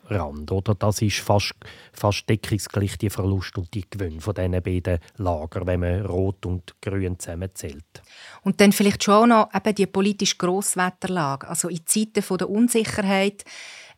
Rand. 0.09 0.51
Oder? 0.51 0.75
Das 0.75 1.01
ist 1.01 1.19
fast, 1.19 1.53
fast 1.93 2.29
deckungsgleich 2.29 2.97
die 2.97 3.09
Verlust 3.09 3.57
und 3.57 3.73
die 3.73 3.85
Gewinn 3.89 4.19
von 4.19 4.33
diesen 4.33 4.61
beiden 4.61 4.99
Lager, 5.17 5.65
wenn 5.65 5.79
man 5.79 6.05
Rot 6.05 6.45
und 6.45 6.75
Grün 6.81 7.19
zusammenzählt. 7.19 8.01
Und 8.43 8.61
dann 8.61 8.71
vielleicht 8.71 9.03
schon 9.03 9.29
noch 9.29 9.53
eben 9.53 9.75
die 9.75 9.85
politische 9.85 10.37
Grosswetterlage. 10.37 11.47
Also 11.47 11.69
in 11.69 11.85
Zeiten 11.85 12.23
der 12.37 12.49
Unsicherheit 12.49 13.43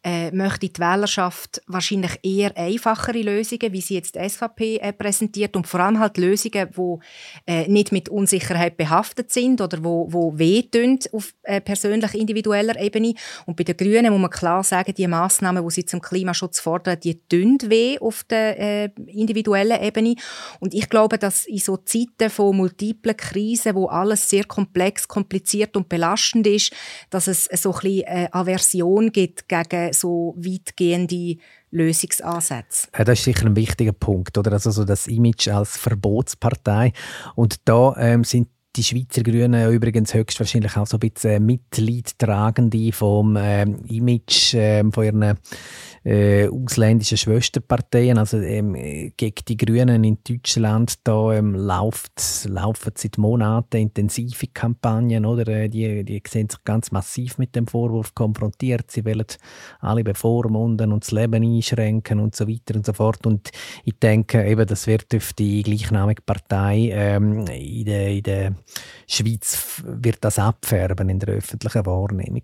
äh, 0.04 0.32
möchte 0.32 0.70
die 0.70 0.80
Wählerschaft 0.80 1.62
wahrscheinlich 1.68 2.20
eher 2.24 2.56
einfachere 2.56 3.22
Lösungen, 3.22 3.74
wie 3.74 3.82
sie 3.82 3.96
jetzt 3.96 4.16
die 4.16 4.30
SVP 4.30 4.78
äh, 4.78 4.94
präsentiert 4.94 5.56
und 5.58 5.68
vor 5.68 5.82
allem 5.82 6.00
halt 6.00 6.18
Lösungen, 6.18 6.70
die 6.76 6.98
äh, 7.46 7.68
nicht 7.68 7.92
mit 7.92 8.08
Unsicherheit 8.08 8.78
behaftet 8.78 9.32
sind 9.32 9.60
oder 9.60 9.84
wo, 9.84 10.08
wo 10.10 10.38
wehtun 10.38 11.00
auf 11.12 11.34
äh, 11.44 11.60
persönlich 11.60 12.14
individueller 12.14 12.80
Ebene. 12.80 13.14
Und 13.46 13.58
bei 13.58 13.66
den 13.66 13.76
Grünen 13.76 14.12
muss 14.14 14.22
man 14.22 14.30
klar 14.30 14.64
sagen, 14.64 14.94
die 14.94 15.08
Massnahmen, 15.08 15.68
die 15.68 15.74
sie 15.74 15.86
zum 15.86 16.02
Klimaschutz 16.02 16.62
fordern, 16.62 17.00
die 17.02 17.20
tun 17.28 17.58
weh 17.66 18.00
auf 18.00 18.24
der 18.24 18.60
äh, 18.60 18.90
individuellen 19.08 19.82
Ebene. 19.82 20.16
Und 20.62 20.74
ich 20.74 20.90
glaube, 20.90 21.18
dass 21.18 21.46
in 21.46 21.58
so 21.58 21.76
Zeiten 21.76 22.30
von 22.30 22.56
multiplen 22.56 23.18
Krisen, 23.18 23.76
wo 23.76 23.88
alles 23.88 24.30
sehr 24.30 24.46
komplex, 24.46 25.08
kompliziert 25.08 25.76
und 25.76 25.90
belastend 25.90 26.48
ist, 26.48 26.74
dass 27.10 27.28
es 27.28 27.46
so 27.46 27.74
ein 27.74 27.80
bisschen 27.82 28.04
äh, 28.04 28.30
Aversion 28.32 29.12
gibt 29.12 29.50
gegen 29.50 29.89
so 29.94 30.36
weitgehende 30.38 31.38
Lösungsansätze. 31.72 32.88
Ja, 32.98 33.04
das 33.04 33.20
ist 33.20 33.26
sicher 33.26 33.46
ein 33.46 33.56
wichtiger 33.56 33.94
Punkt, 33.94 34.38
oder? 34.38 34.54
Also 34.54 34.72
so 34.72 34.86
das 34.86 35.08
Image 35.08 35.48
als 35.50 35.78
Verbotspartei. 35.78 36.94
Und 37.36 37.68
da 37.68 37.96
ähm, 37.98 38.24
sind 38.24 38.50
die 38.76 38.84
Schweizer 38.84 39.24
Grünen 39.24 39.72
übrigens 39.74 40.14
höchstwahrscheinlich 40.14 40.78
auch 40.78 40.88
so 40.88 40.98
ein 40.98 41.12
bisschen 41.12 41.46
Mitleidtragende 41.46 42.92
vom 42.92 43.36
ähm, 43.40 43.84
Image 43.88 44.54
ähm, 44.54 44.92
von 44.92 45.04
ihren 45.04 45.38
äh, 46.04 46.48
ausländischen 46.48 47.18
Schwesterparteien. 47.18 48.18
Also 48.18 48.38
ähm, 48.38 48.74
gegen 49.18 49.46
die 49.48 49.58
Grünen 49.58 50.04
in 50.04 50.20
Deutschland 50.28 50.96
da 51.04 51.34
ähm, 51.34 51.56
läuft, 51.56 52.46
laufen 52.48 52.94
seit 52.96 53.18
Monaten 53.18 53.78
intensive 53.78 54.48
Kampagnen. 54.48 55.26
Oder? 55.26 55.48
Äh, 55.48 55.70
die, 55.70 56.04
die 56.04 56.22
sehen 56.28 56.50
sich 56.50 56.64
ganz 56.64 56.92
massiv 56.92 57.38
mit 57.38 57.56
dem 57.56 57.68
Vorwurf 57.68 58.14
konfrontiert. 58.16 58.92
Sie 58.92 59.06
wollen 59.06 59.26
alle 59.80 60.04
bevormunden 60.04 60.92
und 60.92 61.04
das 61.04 61.12
Leben 61.12 61.44
einschränken 61.44 62.20
und 62.20 62.36
so 62.36 62.48
weiter 62.48 62.76
und 62.76 62.86
so 62.86 62.94
fort. 62.94 63.26
Und 63.26 63.52
ich 63.84 63.98
denke, 64.00 64.46
eben, 64.46 64.66
das 64.66 64.88
wird 64.88 65.14
auf 65.16 65.34
die 65.34 65.64
gleichnamige 65.64 66.22
Partei 66.22 66.90
ähm, 66.92 67.46
in 67.48 67.86
der, 67.86 68.10
in 68.10 68.24
der 68.24 68.56
Schweiz 69.08 69.84
wird 69.86 70.18
das 70.22 70.40
abfärben 70.40 71.10
in 71.10 71.20
der 71.20 71.36
öffentlichen 71.36 71.86
Wahrnehmung. 71.86 72.44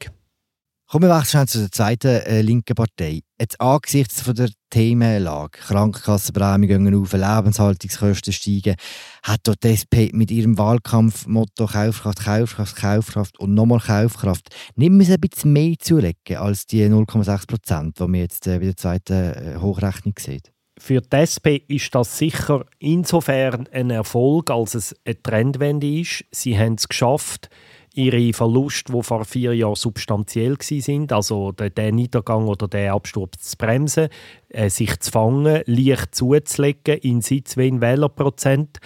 Kommen 0.87 1.09
wir 1.09 1.17
wechseln 1.17 1.47
zu 1.47 1.61
der 1.61 1.71
zweiten 1.71 2.21
äh, 2.27 2.41
linken 2.41 2.75
Partei. 2.75 3.21
Jetzt 3.39 3.59
angesichts 3.59 4.21
von 4.21 4.35
der 4.35 4.51
Themenlage, 4.69 5.57
Krankenkassenprämien 5.57 6.67
gehen 6.67 7.01
auf, 7.01 7.11
Lebenshaltungskosten 7.11 8.31
steigen, 8.31 8.75
hat 9.23 9.39
dort 9.45 9.63
die 9.63 9.69
SP 9.73 10.13
mit 10.13 10.29
ihrem 10.29 10.59
Wahlkampfmotto 10.59 11.65
Kaufkraft, 11.65 12.23
Kaufkraft, 12.23 12.75
Kaufkraft 12.75 13.39
und 13.39 13.55
nochmal 13.55 13.79
Kaufkraft 13.79 14.55
nicht 14.75 14.91
mehr 14.91 15.07
ein 15.07 15.19
bisschen 15.19 15.53
mehr 15.53 15.73
zulegen 15.79 16.37
als 16.37 16.67
die 16.67 16.83
0,6 16.83 17.47
Prozent, 17.47 17.99
die 17.99 18.03
man 18.03 18.19
jetzt 18.19 18.45
äh, 18.45 18.59
bei 18.59 18.65
der 18.65 18.77
zweiten 18.77 19.13
äh, 19.13 19.57
Hochrechnung 19.59 20.13
sieht? 20.19 20.51
Für 20.77 21.01
die 21.01 21.15
SP 21.17 21.65
ist 21.67 21.95
das 21.95 22.15
sicher 22.15 22.63
insofern 22.77 23.67
ein 23.71 23.89
Erfolg, 23.89 24.51
als 24.51 24.75
es 24.75 24.95
eine 25.03 25.19
Trendwende 25.19 26.01
ist. 26.01 26.25
Sie 26.31 26.55
haben 26.59 26.75
es 26.75 26.87
geschafft, 26.87 27.49
ihre 27.95 28.33
Verluste, 28.33 28.93
die 28.93 29.03
vor 29.03 29.25
vier 29.25 29.53
Jahren 29.53 29.75
substanziell 29.75 30.57
sind, 30.61 31.11
also 31.11 31.51
der 31.51 31.91
Niedergang 31.91 32.47
oder 32.47 32.67
der 32.67 32.93
Absturz 32.93 33.51
zu 33.51 33.57
bremsen, 33.57 34.09
äh, 34.49 34.69
sich 34.69 34.99
zu 34.99 35.11
fangen, 35.11 35.61
leicht 35.65 36.15
zuzulegen 36.15 36.97
in 36.97 37.21
Sitz 37.21 37.57
wie 37.57 37.67
in 37.67 37.81
Wählerprozent. 37.81 38.79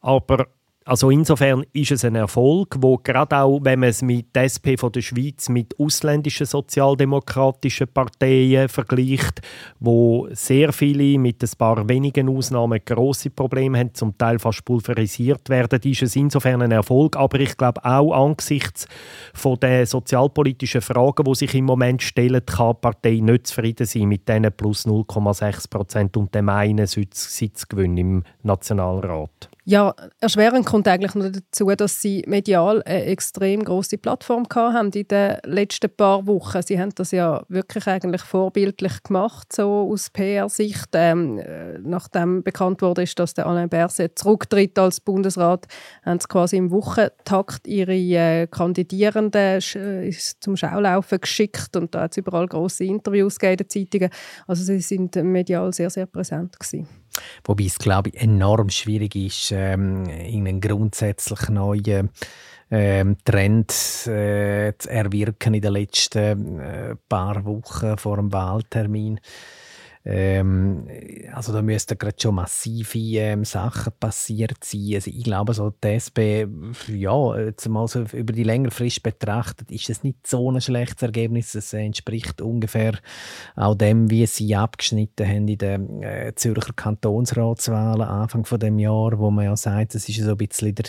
Aber 0.00 0.46
also 0.86 1.08
insofern 1.08 1.64
ist 1.72 1.92
es 1.92 2.04
ein 2.04 2.14
Erfolg, 2.14 2.76
wo 2.78 2.98
gerade 2.98 3.38
auch, 3.38 3.58
wenn 3.62 3.80
man 3.80 3.88
es 3.88 4.02
mit 4.02 4.36
der 4.36 4.44
SP 4.52 4.76
von 4.76 4.92
der 4.92 5.00
Schweiz 5.00 5.48
mit 5.48 5.74
ausländischen 5.80 6.44
sozialdemokratischen 6.44 7.88
Parteien 7.88 8.68
vergleicht, 8.68 9.40
wo 9.80 10.28
sehr 10.32 10.74
viele 10.74 11.18
mit 11.18 11.42
ein 11.42 11.48
paar 11.56 11.88
wenigen 11.88 12.28
Ausnahmen 12.28 12.80
große 12.84 13.30
Probleme 13.30 13.78
haben, 13.78 13.94
zum 13.94 14.18
Teil 14.18 14.38
fast 14.38 14.66
pulverisiert 14.66 15.48
werden, 15.48 15.80
ist 15.84 16.02
es 16.02 16.16
insofern 16.16 16.60
ein 16.60 16.72
Erfolg. 16.72 17.16
Aber 17.16 17.40
ich 17.40 17.56
glaube 17.56 17.82
auch 17.82 18.12
angesichts 18.12 18.86
von 19.32 19.58
den 19.58 19.86
sozialpolitischen 19.86 20.82
Fragen, 20.82 21.24
die 21.24 21.34
sich 21.34 21.54
im 21.54 21.64
Moment 21.64 22.02
stellen, 22.02 22.44
kann 22.44 22.74
die 22.74 22.80
Partei 22.82 23.20
nicht 23.22 23.46
zufrieden 23.46 23.86
sein 23.86 24.08
mit 24.08 24.28
diesen 24.28 24.52
plus 24.52 24.86
0,6 24.86 25.70
Prozent 25.70 26.16
und 26.18 26.34
dem 26.34 26.50
einen 26.50 26.86
Sitzgewinn 26.86 27.96
im 27.96 28.22
Nationalrat. 28.42 29.48
Ja, 29.66 29.94
erschwerend 30.20 30.66
kommt 30.66 30.86
eigentlich 30.86 31.14
noch 31.14 31.30
dazu, 31.32 31.70
dass 31.74 32.02
sie 32.02 32.22
medial 32.26 32.82
eine 32.82 33.06
extrem 33.06 33.64
große 33.64 33.96
Plattform 33.96 34.44
haben 34.54 34.90
in 34.90 35.08
den 35.08 35.38
letzten 35.42 35.88
paar 35.88 36.26
Wochen. 36.26 36.60
Sie 36.60 36.78
haben 36.78 36.94
das 36.94 37.12
ja 37.12 37.42
wirklich 37.48 37.86
eigentlich 37.86 38.20
vorbildlich 38.20 39.02
gemacht, 39.02 39.54
so 39.54 39.88
aus 39.90 40.10
PR-Sicht. 40.10 40.90
Ähm, 40.92 41.40
nachdem 41.82 42.42
bekannt 42.42 42.82
wurde, 42.82 43.06
dass 43.16 43.32
der 43.32 43.46
Alain 43.46 43.70
Berset 43.70 44.18
zurücktritt 44.18 44.78
als 44.78 45.00
Bundesrat, 45.00 45.66
haben 46.04 46.20
sie 46.20 46.28
quasi 46.28 46.58
im 46.58 46.70
Wochentakt 46.70 47.66
ihre 47.66 47.94
äh, 47.94 48.46
Kandidierenden 48.46 49.62
äh, 49.76 50.12
zum 50.40 50.58
Schaulaufen 50.58 51.22
geschickt 51.22 51.74
und 51.74 51.94
da 51.94 52.02
hat 52.02 52.10
es 52.10 52.18
überall 52.18 52.48
große 52.48 52.84
Interviews 52.84 53.38
gegeben 53.38 53.62
in 53.62 53.68
den 53.68 53.70
Zeitungen. 53.70 54.10
Also 54.46 54.62
sie 54.62 54.80
sind 54.80 55.16
medial 55.16 55.72
sehr, 55.72 55.88
sehr 55.88 56.04
präsent 56.04 56.60
gewesen. 56.60 56.86
Wobei 57.44 57.64
es, 57.64 57.78
glaube 57.78 58.10
ich, 58.10 58.20
enorm 58.20 58.70
schwierig 58.70 59.14
ist, 59.16 59.52
ähm, 59.52 60.04
einen 60.08 60.60
grundsätzlich 60.60 61.48
neuen 61.48 62.10
ähm, 62.70 63.16
Trend 63.24 63.70
äh, 64.06 64.72
zu 64.78 64.90
erwirken 64.90 65.54
in 65.54 65.62
den 65.62 65.72
letzten 65.72 66.58
äh, 66.58 66.96
paar 67.08 67.44
Wochen 67.44 67.96
vor 67.98 68.16
dem 68.16 68.32
Wahltermin. 68.32 69.20
Ähm, 70.06 70.86
also 71.32 71.52
da 71.52 71.62
müssten 71.62 71.96
gerade 71.96 72.16
schon 72.20 72.34
massive 72.34 72.98
ähm, 72.98 73.44
Sachen 73.44 73.92
passiert 73.98 74.62
sein. 74.62 74.92
Also 74.96 75.10
ich 75.10 75.24
glaube, 75.24 75.54
so 75.54 75.70
die 75.70 75.88
SP, 75.96 76.44
ja, 76.88 77.38
jetzt 77.38 77.66
mal 77.68 77.88
so 77.88 78.02
über 78.12 78.34
die 78.34 78.42
längere 78.42 78.70
Frist 78.70 79.02
betrachtet, 79.02 79.70
ist 79.70 79.88
es 79.88 80.04
nicht 80.04 80.26
so 80.26 80.50
ein 80.50 80.60
schlechtes 80.60 81.02
Ergebnis. 81.02 81.54
Es 81.54 81.72
entspricht 81.72 82.42
ungefähr 82.42 82.98
auch 83.56 83.74
dem, 83.74 84.10
wie 84.10 84.26
sie 84.26 84.54
abgeschnitten 84.54 85.26
haben 85.26 85.48
in 85.48 85.58
den 85.58 86.02
äh, 86.02 86.32
Zürcher 86.34 86.74
Kantonsratswahlen 86.74 88.02
Anfang 88.02 88.44
von 88.44 88.60
dem 88.60 88.78
Jahr, 88.78 89.18
wo 89.18 89.30
man 89.30 89.46
ja 89.46 89.56
sagt, 89.56 89.94
es 89.94 90.06
ist 90.06 90.20
so 90.20 90.32
ein 90.32 90.36
bisschen 90.36 90.74
der, 90.74 90.86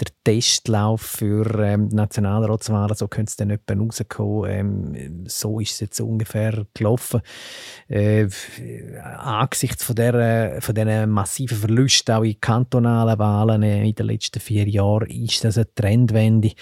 der 0.00 0.08
Testlauf 0.24 1.00
für 1.00 1.46
ähm, 1.60 1.88
Nationalratswahlen, 1.88 2.94
so 2.94 3.08
könnte 3.08 3.30
es 3.30 3.36
dann 3.36 3.50
etwa 3.50 3.72
rauskommen. 3.74 4.50
Ähm, 4.50 5.24
so 5.26 5.60
ist 5.60 5.72
es 5.72 5.80
jetzt 5.80 6.00
ungefähr 6.00 6.66
gelaufen. 6.74 7.22
Äh, 7.88 8.28
angesichts 9.18 9.84
von 9.84 9.94
dieser, 9.94 10.60
von 10.60 10.74
diesen 10.74 11.10
massiven 11.10 11.58
Verlusten 11.58 12.14
auch 12.14 12.22
in 12.22 12.40
kantonalen 12.40 13.18
Wahlen 13.18 13.62
in 13.62 13.94
den 13.94 14.06
letzten 14.06 14.40
vier 14.40 14.68
Jahren 14.68 15.08
ist 15.10 15.44
das 15.44 15.56
eine 15.56 15.74
Trendwende. 15.74 16.52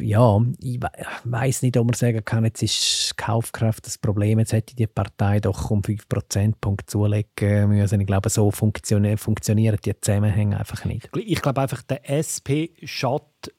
Ja, 0.00 0.40
ich 0.60 0.80
weiß 1.24 1.62
nicht, 1.62 1.76
ob 1.76 1.86
man 1.86 1.94
sagen 1.94 2.24
kann, 2.24 2.44
jetzt 2.44 2.62
ist 2.62 3.16
Kaufkraft 3.16 3.86
das 3.86 3.96
Problem, 3.96 4.38
jetzt 4.38 4.52
hätte 4.52 4.74
die 4.74 4.86
Partei 4.86 5.40
doch 5.40 5.70
um 5.70 5.82
5 5.82 6.08
Prozentpunkte 6.08 6.86
zulegen 6.86 7.68
müssen. 7.70 8.00
Ich 8.00 8.06
glaube, 8.06 8.28
so 8.28 8.50
funktionieren, 8.50 9.18
funktionieren 9.18 9.78
die 9.84 9.98
Zusammenhänge 10.00 10.58
einfach 10.58 10.84
nicht. 10.84 11.08
Ich 11.14 11.40
glaube 11.40 11.60
einfach, 11.60 11.82
der 11.82 12.08
SP 12.10 12.74
schaut 12.84 13.52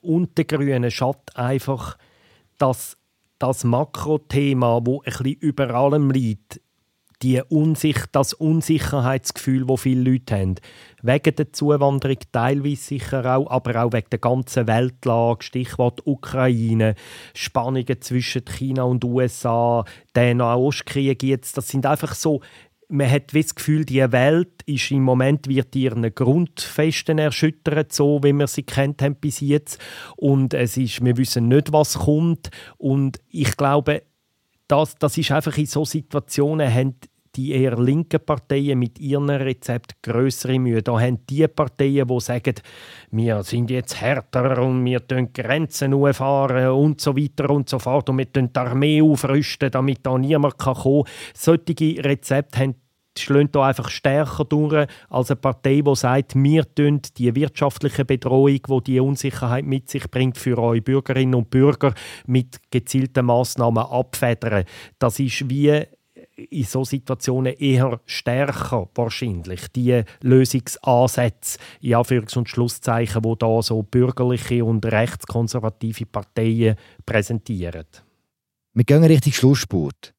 und 0.00 0.36
der 0.38 0.46
Grünen 0.46 0.90
schaut 0.90 1.36
einfach 1.36 1.98
das, 2.58 2.96
das 3.38 3.64
Makrothema, 3.64 4.80
das 4.80 4.94
ein 4.94 5.02
bisschen 5.02 5.40
über 5.40 5.70
allem 5.74 6.10
liegt, 6.10 6.60
die 7.22 7.42
Unsich 7.48 7.96
das 8.12 8.32
Unsicherheitsgefühl, 8.32 9.66
das 9.66 9.80
viele 9.80 10.10
Leute 10.10 10.34
haben. 10.34 10.54
Wegen 11.02 11.36
der 11.36 11.52
Zuwanderung 11.52 12.18
teilweise 12.32 12.76
sicher 12.76 13.36
auch, 13.36 13.50
aber 13.50 13.84
auch 13.84 13.92
wegen 13.92 14.10
der 14.10 14.18
ganzen 14.18 14.66
Weltlage, 14.66 15.44
Stichwort 15.44 16.06
Ukraine, 16.06 16.94
Spannungen 17.34 18.00
zwischen 18.00 18.44
China 18.44 18.84
und 18.84 19.04
USA, 19.04 19.84
der 20.14 20.34
Nahostkrieg 20.34 21.22
jetzt, 21.22 21.56
das 21.56 21.68
sind 21.68 21.86
einfach 21.86 22.14
so 22.14 22.40
man 22.92 23.08
hat 23.08 23.34
das 23.34 23.54
Gefühl, 23.54 23.84
die 23.84 24.10
Welt 24.12 24.62
ist 24.66 24.90
im 24.90 25.02
Moment 25.02 25.48
wird 25.48 25.76
ihren 25.76 26.12
Grundfesten 26.12 27.18
erschüttert, 27.18 27.92
so 27.92 28.20
wie 28.22 28.32
wir 28.32 28.48
sie 28.48 28.64
kennt 28.64 29.00
haben 29.00 29.14
bis 29.14 29.40
jetzt. 29.40 29.80
Und 30.16 30.54
es 30.54 30.76
ist, 30.76 31.04
wir 31.04 31.16
wissen 31.16 31.46
nicht, 31.48 31.72
was 31.72 32.00
kommt. 32.00 32.50
Und 32.78 33.20
ich 33.28 33.56
glaube, 33.56 34.02
das, 34.66 34.96
das 34.96 35.18
ist 35.18 35.30
einfach 35.30 35.56
in 35.56 35.66
solchen 35.66 35.90
Situationen 35.90 36.72
haben 36.72 36.96
die 37.40 37.52
eher 37.52 37.76
linken 37.78 38.20
Parteien 38.20 38.78
mit 38.78 38.98
ihren 38.98 39.30
Rezept 39.30 40.02
größere 40.02 40.58
Mühe. 40.58 40.82
Da 40.82 41.00
haben 41.00 41.24
die 41.28 41.48
Parteien, 41.48 42.06
die 42.06 42.20
sagen, 42.20 42.54
wir 43.10 43.42
sind 43.42 43.70
jetzt 43.70 44.00
härter 44.00 44.62
und 44.62 44.84
wir 44.84 45.00
fahren 45.00 45.32
Grenzen 45.32 45.94
fahren 46.12 46.68
und 46.68 47.00
so 47.00 47.16
weiter 47.16 47.50
und 47.50 47.68
so 47.68 47.78
fort 47.78 48.08
und 48.10 48.18
wir 48.18 48.26
die 48.26 48.48
Armee 48.54 49.00
aufrüsten, 49.00 49.70
damit 49.70 50.00
da 50.02 50.18
niemand 50.18 50.58
kommen 50.58 51.04
kann. 51.04 51.12
Solche 51.34 52.04
Rezepte 52.04 52.58
haben 52.58 52.74
schlagen 53.18 53.50
da 53.52 53.66
einfach 53.66 53.88
stärker 53.88 54.44
durch 54.44 54.86
als 55.08 55.30
eine 55.30 55.36
Partei, 55.36 55.82
die 55.84 55.96
sagt, 55.96 56.34
wir 56.36 56.74
tun 56.74 57.00
die 57.16 57.34
wirtschaftliche 57.34 58.04
Bedrohung, 58.04 58.60
die 58.68 58.80
die 58.84 59.00
Unsicherheit 59.00 59.64
mit 59.64 59.90
sich 59.90 60.08
bringt 60.10 60.38
für 60.38 60.58
eure 60.58 60.80
Bürgerinnen 60.80 61.34
und 61.34 61.50
Bürger, 61.50 61.92
mit 62.26 62.60
gezielten 62.70 63.26
Massnahmen 63.26 63.84
abfedern. 63.84 64.64
Das 64.98 65.18
ist 65.18 65.50
wie 65.50 65.86
in 66.50 66.64
solchen 66.64 66.90
Situationen 66.90 67.54
eher 67.54 68.00
stärker 68.06 68.88
wahrscheinlich 68.94 69.68
die 69.68 70.02
Lösungsansätze, 70.22 71.58
in 71.80 71.94
Anführungs- 71.94 72.36
und 72.36 72.48
Schlusszeichen, 72.48 73.22
die 73.22 73.34
da 73.38 73.62
so 73.62 73.82
bürgerliche 73.82 74.64
und 74.64 74.84
rechtskonservative 74.84 76.06
Parteien 76.06 76.76
präsentieren. 77.04 77.86
Wir 78.72 78.84
gehen 78.84 79.04
Richtung 79.04 79.32
Schlussspurt. 79.32 80.14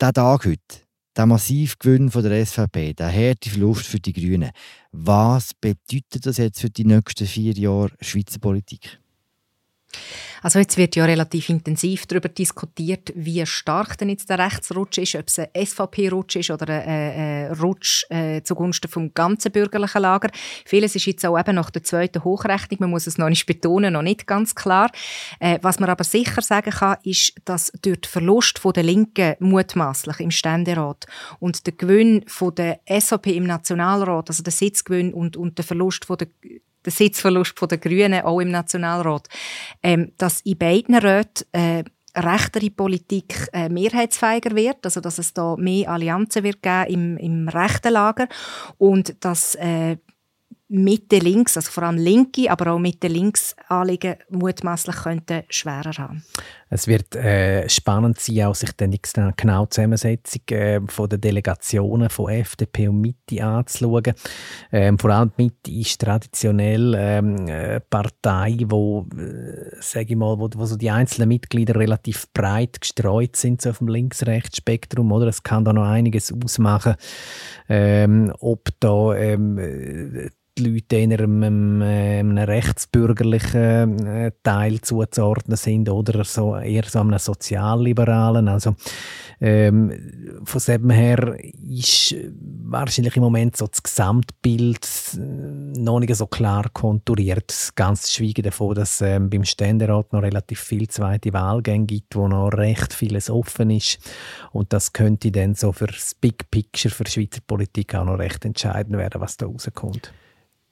Der 0.00 0.12
Tag 0.12 0.44
heute, 0.44 0.86
der 1.16 1.26
Massivgewinn 1.26 2.10
von 2.10 2.22
der 2.22 2.44
SVP, 2.44 2.92
der 2.92 3.10
harte 3.12 3.50
Verlust 3.50 3.86
für 3.86 3.98
die 3.98 4.12
Grünen. 4.12 4.50
Was 4.92 5.54
bedeutet 5.54 6.26
das 6.26 6.36
jetzt 6.36 6.60
für 6.60 6.70
die 6.70 6.84
nächsten 6.84 7.26
vier 7.26 7.54
Jahre 7.54 7.92
Schweizer 8.00 8.38
Politik? 8.38 9.00
Also 10.46 10.60
jetzt 10.60 10.76
wird 10.76 10.94
ja 10.94 11.04
relativ 11.04 11.48
intensiv 11.48 12.06
darüber 12.06 12.28
diskutiert, 12.28 13.12
wie 13.16 13.44
stark 13.44 13.98
denn 13.98 14.10
jetzt 14.10 14.30
der 14.30 14.38
Rechtsrutsch 14.38 14.98
ist, 14.98 15.16
ob 15.16 15.26
es 15.26 15.40
ein 15.40 15.48
SVP-Rutsch 15.52 16.36
ist 16.36 16.52
oder 16.52 16.72
ein, 16.72 16.88
ein 16.88 17.52
Rutsch 17.54 18.04
äh, 18.10 18.40
zugunsten 18.42 18.88
vom 18.88 19.12
ganzen 19.12 19.50
bürgerlichen 19.50 20.02
Lager. 20.02 20.30
Vieles 20.64 20.94
ist 20.94 21.06
jetzt 21.06 21.26
auch 21.26 21.36
eben 21.36 21.56
nach 21.56 21.70
der 21.70 21.82
zweiten 21.82 22.22
Hochrechnung, 22.22 22.78
man 22.78 22.90
muss 22.90 23.08
es 23.08 23.18
noch 23.18 23.28
nicht 23.28 23.44
betonen, 23.46 23.94
noch 23.94 24.02
nicht 24.02 24.28
ganz 24.28 24.54
klar. 24.54 24.92
Äh, 25.40 25.58
was 25.62 25.80
man 25.80 25.90
aber 25.90 26.04
sicher 26.04 26.40
sagen 26.42 26.70
kann, 26.70 26.98
ist, 27.02 27.32
dass 27.44 27.72
durch 27.82 28.02
den 28.02 28.08
Verlust 28.08 28.60
von 28.60 28.72
der 28.72 28.84
Linken 28.84 29.34
mutmaßlich 29.40 30.20
im 30.20 30.30
Ständerat 30.30 31.06
und 31.40 31.66
der 31.66 31.72
Gewinn 31.72 32.22
von 32.28 32.54
der 32.54 32.78
SVP 32.88 33.34
im 33.36 33.46
Nationalrat, 33.46 34.30
also 34.30 34.44
der 34.44 34.52
Sitzgewinn 34.52 35.12
und, 35.12 35.36
und 35.36 35.58
der 35.58 35.64
Verlust 35.64 36.04
von 36.04 36.18
der 36.18 36.28
der 36.86 36.92
Sitzverlust 36.92 37.54
der 37.60 37.78
Grünen 37.78 38.24
auch 38.24 38.40
im 38.40 38.50
Nationalrat, 38.50 39.28
ähm, 39.82 40.12
dass 40.16 40.40
in 40.42 40.56
beiden 40.56 40.94
Räten 40.94 41.44
äh, 41.52 41.84
rechtere 42.16 42.70
Politik 42.70 43.48
äh, 43.52 43.68
mehrheitsfähiger 43.68 44.56
wird, 44.56 44.84
also 44.84 45.00
dass 45.00 45.18
es 45.18 45.34
da 45.34 45.54
mehr 45.56 45.90
Allianzen 45.90 46.44
wird 46.44 46.62
geben 46.62 46.86
im, 46.88 47.16
im 47.18 47.48
rechten 47.48 47.92
Lager 47.92 48.26
und 48.78 49.22
dass 49.24 49.54
äh, 49.56 49.98
Mitte 50.68 51.18
links, 51.18 51.56
also 51.56 51.70
vor 51.70 51.84
allem 51.84 51.96
linke, 51.96 52.50
aber 52.50 52.72
auch 52.72 52.78
Mitte 52.78 53.06
links 53.06 53.54
Anliegen 53.68 54.16
mutmaßlich 54.30 54.96
könnten 54.96 55.44
schwerer 55.48 55.92
haben. 55.96 56.24
Es 56.68 56.88
wird 56.88 57.14
äh, 57.14 57.68
spannend 57.68 58.18
sein, 58.18 58.46
auch 58.46 58.54
sich 58.56 58.72
dann 58.72 58.90
die 58.90 59.00
genau 59.36 59.66
Zusammensetzung 59.66 60.42
äh, 60.50 60.80
von 60.88 61.08
der 61.08 61.18
Delegationen 61.18 62.10
von 62.10 62.32
FDP 62.32 62.88
und 62.88 63.00
Mitte 63.00 63.44
anzuschauen. 63.44 64.14
Ähm, 64.72 64.98
vor 64.98 65.10
allem 65.10 65.30
Mitte 65.36 65.70
ist 65.70 66.00
traditionell 66.00 66.94
ähm, 66.98 67.36
eine 67.46 67.80
Partei, 67.88 68.56
wo, 68.66 69.06
äh, 69.16 69.76
sage 69.80 70.06
ich 70.10 70.16
mal, 70.16 70.36
wo, 70.36 70.50
wo 70.52 70.66
so 70.66 70.76
die 70.76 70.90
einzelnen 70.90 71.28
Mitglieder 71.28 71.76
relativ 71.76 72.26
breit 72.32 72.80
gestreut 72.80 73.36
sind 73.36 73.62
so 73.62 73.70
auf 73.70 73.78
dem 73.78 73.86
Links-Rechts-Spektrum? 73.86 75.12
Es 75.22 75.44
kann 75.44 75.64
da 75.64 75.72
noch 75.72 75.86
einiges 75.86 76.32
ausmachen, 76.32 76.96
ähm, 77.68 78.32
ob 78.40 78.68
da 78.80 79.14
ähm, 79.14 80.30
die 80.58 80.70
Leute 80.70 80.96
eher 80.96 81.20
einem, 81.20 81.82
einem 81.82 82.38
rechtsbürgerlichen 82.38 84.06
äh, 84.06 84.32
Teil 84.42 84.80
zuzuordnen 84.80 85.56
sind 85.56 85.88
oder 85.88 86.24
so, 86.24 86.56
eher 86.56 86.84
so 86.84 87.00
einem 87.00 87.18
sozialliberalen. 87.18 88.48
Also 88.48 88.74
ähm, 89.40 89.92
von 90.44 90.62
dem 90.66 90.90
her 90.90 91.36
ist 91.68 92.14
wahrscheinlich 92.64 93.16
im 93.16 93.22
Moment 93.22 93.56
so 93.56 93.66
das 93.66 93.82
Gesamtbild 93.82 94.88
äh, 95.14 95.78
noch 95.78 96.00
nicht 96.00 96.14
so 96.14 96.26
klar 96.26 96.70
konturiert. 96.72 97.72
Ganz 97.74 98.12
schwiegen 98.12 98.42
davon, 98.42 98.74
dass 98.74 99.00
ähm, 99.02 99.28
beim 99.28 99.44
Ständerat 99.44 100.12
noch 100.12 100.22
relativ 100.22 100.60
viele 100.60 100.88
zweite 100.88 101.32
Wahlgänge 101.32 101.86
gibt, 101.86 102.16
wo 102.16 102.28
noch 102.28 102.48
recht 102.48 102.94
vieles 102.94 103.28
offen 103.28 103.70
ist. 103.70 103.98
Und 104.52 104.72
das 104.72 104.92
könnte 104.92 105.30
dann 105.30 105.54
so 105.54 105.72
für 105.72 105.86
das 105.86 106.14
Big 106.14 106.50
Picture 106.50 106.94
für 106.94 107.06
Schweizer 107.06 107.40
Politik 107.46 107.94
auch 107.94 108.06
noch 108.06 108.18
recht 108.18 108.44
entscheidend 108.44 108.96
werden, 108.96 109.20
was 109.20 109.36
da 109.36 109.46
rauskommt. 109.46 110.12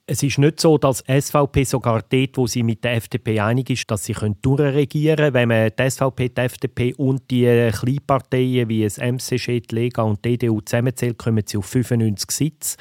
Es 0.07 0.23
ist 0.23 0.37
nicht 0.37 0.61
so, 0.61 0.77
dass 0.77 1.03
SVP 1.09 1.65
sogar 1.65 2.03
dort, 2.03 2.37
wo 2.37 2.47
sie 2.47 2.63
mit 2.63 2.85
der 2.85 2.97
FDP 2.97 3.41
einig 3.41 3.71
ist, 3.71 3.91
dass 3.91 4.05
sie 4.05 4.15
durchregieren 4.43 5.17
können. 5.17 5.35
Wenn 5.35 5.49
man 5.49 5.71
die 5.79 5.91
SVP, 5.91 6.29
die 6.29 6.41
FDP 6.43 6.95
und 6.95 7.31
die 7.31 7.71
Kleinparteien 7.73 8.69
wie 8.69 8.85
das 8.85 8.99
MCG, 8.99 9.61
die 9.61 9.75
Lega 9.75 10.03
und 10.03 10.23
die 10.23 10.35
EDU 10.35 10.61
zusammenzählt, 10.61 11.17
kommen 11.17 11.43
sie 11.47 11.57
auf 11.57 11.65
95 11.65 12.31
Sitze. 12.31 12.77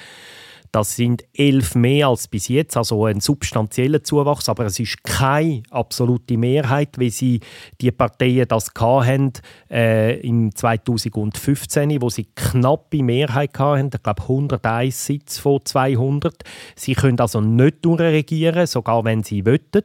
Das 0.73 0.95
sind 0.95 1.23
elf 1.35 1.75
mehr 1.75 2.07
als 2.07 2.27
bis 2.27 2.47
jetzt, 2.47 2.75
also 2.77 3.05
ein 3.05 3.19
substanzieller 3.19 4.03
Zuwachs, 4.03 4.49
aber 4.49 4.65
es 4.65 4.79
ist 4.79 5.03
keine 5.03 5.61
absolute 5.69 6.35
Mehrheit, 6.35 6.97
wie 6.97 7.11
sie 7.11 7.41
die 7.79 7.91
Parteien 7.91 8.47
das 8.47 8.71
hatten, 8.79 9.33
äh, 9.69 10.19
im 10.21 10.55
2015, 10.55 12.01
wo 12.01 12.09
sie 12.09 12.25
knappe 12.35 13.03
Mehrheit 13.03 13.59
hatten, 13.59 13.91
ich 13.93 14.01
glaube 14.01 14.23
101 14.23 15.05
Sitze 15.05 15.39
von 15.39 15.59
200. 15.63 16.43
Sie 16.75 16.95
können 16.95 17.19
also 17.19 17.39
nicht 17.39 17.85
durchregieren, 17.85 18.65
sogar 18.65 19.05
wenn 19.05 19.21
sie 19.21 19.45
wollten. 19.45 19.83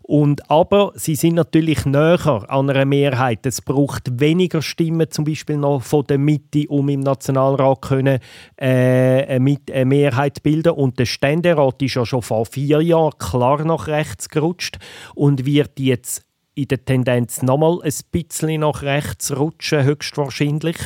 Und, 0.00 0.50
aber 0.50 0.92
sie 0.94 1.16
sind 1.16 1.34
natürlich 1.34 1.84
näher 1.84 2.46
an 2.48 2.70
einer 2.70 2.86
Mehrheit. 2.86 3.44
Es 3.44 3.60
braucht 3.60 4.20
weniger 4.20 4.62
Stimmen, 4.62 5.10
zum 5.10 5.26
Beispiel 5.26 5.58
noch 5.58 5.82
von 5.82 6.06
der 6.06 6.18
Mitte, 6.18 6.64
um 6.68 6.88
im 6.88 7.00
Nationalrat 7.00 7.82
können, 7.82 8.20
äh, 8.56 9.26
eine, 9.26 9.56
eine 9.70 9.84
Mehrheit 9.84 10.13
bilden. 10.42 10.72
Und 10.72 10.98
der 10.98 11.06
Ständerat 11.06 11.82
ist 11.82 11.94
ja 11.94 12.06
schon 12.06 12.22
vor 12.22 12.46
vier 12.46 12.80
Jahren 12.80 13.18
klar 13.18 13.64
nach 13.64 13.86
rechts 13.86 14.28
gerutscht 14.28 14.78
und 15.14 15.44
wird 15.44 15.78
jetzt 15.78 16.24
in 16.54 16.68
der 16.68 16.84
Tendenz 16.84 17.42
nochmal 17.42 17.80
ein 17.82 17.92
bisschen 18.12 18.60
nach 18.60 18.82
rechts 18.82 19.36
rutschen, 19.36 19.84
höchstwahrscheinlich. 19.84 20.76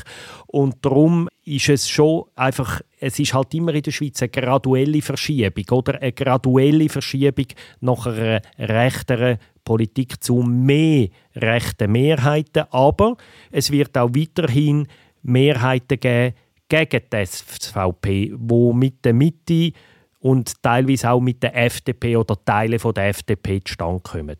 Und 0.46 0.76
darum 0.82 1.28
ist 1.44 1.68
es 1.68 1.88
schon 1.88 2.24
einfach, 2.34 2.80
es 3.00 3.18
ist 3.18 3.34
halt 3.34 3.54
immer 3.54 3.74
in 3.74 3.82
der 3.82 3.90
Schweiz 3.90 4.22
eine 4.22 4.30
graduelle 4.30 5.02
Verschiebung, 5.02 5.64
oder? 5.70 6.00
Eine 6.00 6.12
graduelle 6.12 6.88
Verschiebung 6.88 7.46
nach 7.80 8.06
einer 8.06 8.40
rechteren 8.58 9.38
Politik 9.64 10.22
zu 10.22 10.36
mehr 10.36 11.08
rechten 11.34 11.92
Mehrheiten. 11.92 12.64
Aber 12.70 13.16
es 13.50 13.70
wird 13.70 13.96
auch 13.98 14.10
weiterhin 14.14 14.86
Mehrheiten 15.22 16.00
geben 16.00 16.34
gegen 16.68 17.02
die 17.12 17.26
SVP, 17.26 18.32
wo 18.36 18.72
mit 18.72 19.04
der 19.04 19.14
Mitte 19.14 19.72
und 20.20 20.62
teilweise 20.62 21.10
auch 21.10 21.20
mit 21.20 21.42
der 21.42 21.56
FDP 21.56 22.16
oder 22.16 22.36
Teile 22.44 22.78
von 22.78 22.94
der 22.94 23.08
FDP 23.08 23.60
zustande 23.64 24.00
kommen. 24.00 24.36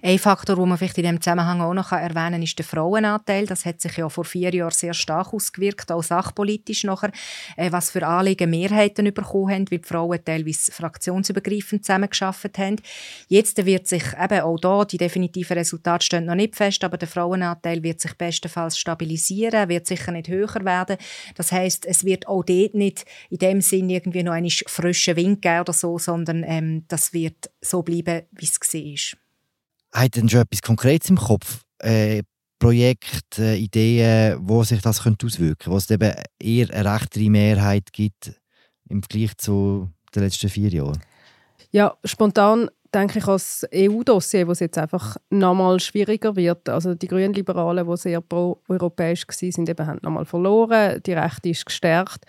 Ein 0.00 0.20
Faktor, 0.20 0.54
den 0.54 0.68
man 0.68 0.78
vielleicht 0.78 0.96
in 0.98 1.02
diesem 1.02 1.20
Zusammenhang 1.20 1.60
auch 1.60 1.74
noch 1.74 1.90
erwähnen 1.90 2.32
kann, 2.32 2.42
ist 2.42 2.56
der 2.56 2.64
Frauenanteil. 2.64 3.46
Das 3.46 3.64
hat 3.64 3.80
sich 3.80 3.96
ja 3.96 4.08
vor 4.08 4.24
vier 4.24 4.54
Jahren 4.54 4.70
sehr 4.70 4.94
stark 4.94 5.34
ausgewirkt, 5.34 5.90
auch 5.90 6.04
sachpolitisch 6.04 6.84
nachher, 6.84 7.10
äh, 7.56 7.72
was 7.72 7.90
für 7.90 8.06
Anliegen 8.06 8.48
Mehrheiten 8.48 9.12
bekommen 9.12 9.50
haben, 9.52 9.70
weil 9.72 9.78
die 9.78 9.88
Frauen 9.88 10.24
teilweise 10.24 10.70
fraktionsübergreifend 10.70 11.84
zusammengearbeitet 11.84 12.58
haben. 12.58 12.76
Jetzt 13.26 13.66
wird 13.66 13.88
sich 13.88 14.04
eben 14.22 14.40
auch 14.40 14.58
da, 14.60 14.84
die 14.84 14.98
definitiven 14.98 15.58
Resultate 15.58 16.04
stehen 16.04 16.26
noch 16.26 16.36
nicht 16.36 16.54
fest, 16.54 16.84
aber 16.84 16.96
der 16.96 17.08
Frauenanteil 17.08 17.82
wird 17.82 18.00
sich 18.00 18.14
bestenfalls 18.14 18.78
stabilisieren, 18.78 19.68
wird 19.68 19.88
sicher 19.88 20.12
nicht 20.12 20.28
höher 20.28 20.64
werden. 20.64 20.96
Das 21.34 21.50
heißt, 21.50 21.86
es 21.86 22.04
wird 22.04 22.28
auch 22.28 22.44
dort 22.44 22.74
nicht 22.74 23.04
in 23.30 23.38
dem 23.38 23.60
Sinn 23.60 23.90
irgendwie 23.90 24.22
noch 24.22 24.32
einen 24.32 24.50
frischen 24.50 25.16
Wind 25.16 25.42
geben 25.42 25.62
oder 25.62 25.72
so, 25.72 25.98
sondern 25.98 26.44
ähm, 26.46 26.84
das 26.86 27.12
wird 27.12 27.50
so 27.60 27.82
bleiben, 27.82 28.22
wie 28.30 28.44
es 28.44 28.60
war. 28.60 29.27
Hat 29.92 30.16
denn 30.16 30.28
schon 30.28 30.40
etwas 30.40 30.62
Konkretes 30.62 31.10
im 31.10 31.16
Kopf? 31.16 31.62
Äh, 31.78 32.22
Projekte, 32.58 33.42
äh, 33.42 33.56
Ideen, 33.56 34.38
wo 34.40 34.64
sich 34.64 34.82
das 34.82 35.02
könnte 35.02 35.26
auswirken 35.26 35.58
könnte? 35.58 35.70
Wo 35.70 35.76
es 35.76 35.90
eben 35.90 36.12
eher 36.40 36.70
eine 36.74 36.92
rechtere 36.94 37.30
Mehrheit 37.30 37.92
gibt 37.92 38.32
im 38.88 39.02
Vergleich 39.02 39.36
zu 39.36 39.88
den 40.14 40.24
letzten 40.24 40.48
vier 40.48 40.70
Jahren? 40.70 40.98
Ja, 41.70 41.96
spontan 42.04 42.70
denke 42.94 43.18
ich 43.18 43.26
als 43.26 43.66
EU-Dossier, 43.74 44.46
wo 44.46 44.52
es 44.52 44.60
jetzt 44.60 44.78
einfach 44.78 45.16
nochmal 45.30 45.78
schwieriger 45.78 46.34
wird. 46.36 46.68
Also 46.68 46.94
die 46.94 47.06
Grünen 47.06 47.34
Liberalen, 47.34 47.86
die 47.86 47.96
sehr 47.96 48.20
pro-europäisch 48.20 49.26
waren, 49.28 49.52
sind 49.52 49.68
eben 49.68 49.86
haben 49.86 50.00
nochmal 50.02 50.24
verloren. 50.24 51.00
Die 51.04 51.12
Rechte 51.12 51.50
ist 51.50 51.66
gestärkt. 51.66 52.24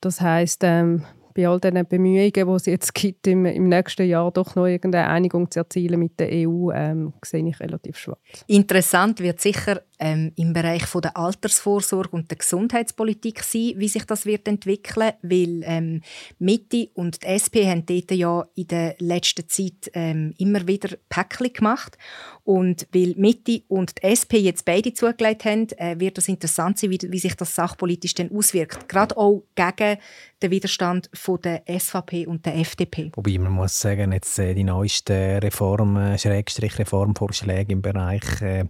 Das 0.00 0.20
heißt, 0.20 0.62
ähm, 0.64 1.04
bei 1.34 1.48
all 1.48 1.60
diesen 1.60 1.86
Bemühungen, 1.86 2.32
die 2.32 2.40
es 2.40 2.66
jetzt 2.66 2.94
gibt, 2.94 3.26
im, 3.26 3.46
im 3.46 3.68
nächsten 3.68 4.06
Jahr 4.06 4.30
doch 4.30 4.54
noch 4.54 4.66
irgendeine 4.66 5.08
Einigung 5.08 5.50
zu 5.50 5.60
erzielen 5.60 6.00
mit 6.00 6.18
der 6.18 6.28
EU, 6.32 6.70
ähm, 6.72 7.12
sehe 7.24 7.46
ich 7.46 7.60
relativ 7.60 7.98
schwach. 7.98 8.18
Interessant 8.46 9.20
wird 9.20 9.40
sicher 9.40 9.82
ähm, 9.98 10.32
im 10.36 10.52
Bereich 10.52 10.86
von 10.86 11.02
der 11.02 11.16
Altersvorsorge 11.16 12.16
und 12.16 12.30
der 12.30 12.38
Gesundheitspolitik 12.38 13.42
sein, 13.42 13.74
wie 13.76 13.88
sich 13.88 14.04
das 14.04 14.26
wird 14.26 14.48
entwickeln, 14.48 15.12
weil 15.22 15.62
ähm, 15.64 16.02
Mitte 16.38 16.88
und 16.94 17.22
die 17.22 17.26
SP 17.28 17.68
haben 17.68 17.84
dort 17.86 18.10
ja 18.10 18.46
in 18.54 18.66
der 18.66 18.96
letzten 18.98 19.48
Zeit 19.48 19.90
ähm, 19.92 20.34
immer 20.38 20.66
wieder 20.66 20.96
Päckchen 21.08 21.52
gemacht 21.52 21.98
und 22.44 22.86
weil 22.92 23.14
Mitte 23.16 23.62
und 23.68 23.98
die 23.98 24.06
SP 24.08 24.38
jetzt 24.38 24.64
beide 24.64 24.92
zugelegt 24.92 25.44
haben, 25.44 25.68
äh, 25.76 25.98
wird 25.98 26.18
es 26.18 26.28
interessant 26.28 26.78
sein, 26.78 26.90
wie, 26.90 26.98
wie, 27.02 27.18
sich 27.18 27.34
das 27.34 27.54
sachpolitisch 27.54 28.14
dann 28.14 28.30
auswirkt. 28.32 28.88
Gerade 28.88 29.16
auch 29.16 29.44
gegen 29.54 29.98
den 30.42 30.50
Widerstand 30.50 31.10
von 31.12 31.40
der 31.40 31.62
SVP 31.68 32.26
und 32.26 32.46
der 32.46 32.56
FDP. 32.56 33.12
Wobei 33.14 33.38
man 33.38 33.52
muss 33.52 33.78
sagen, 33.78 34.12
jetzt 34.12 34.38
äh, 34.38 34.54
die 34.54 34.64
neuesten 34.64 35.38
Reform, 35.38 35.96
äh, 35.96 36.18
Schrägstrich 36.18 36.78
Reformvorschläge 36.78 37.72
im 37.72 37.82
Bereich 37.82 38.40
äh, 38.40 38.64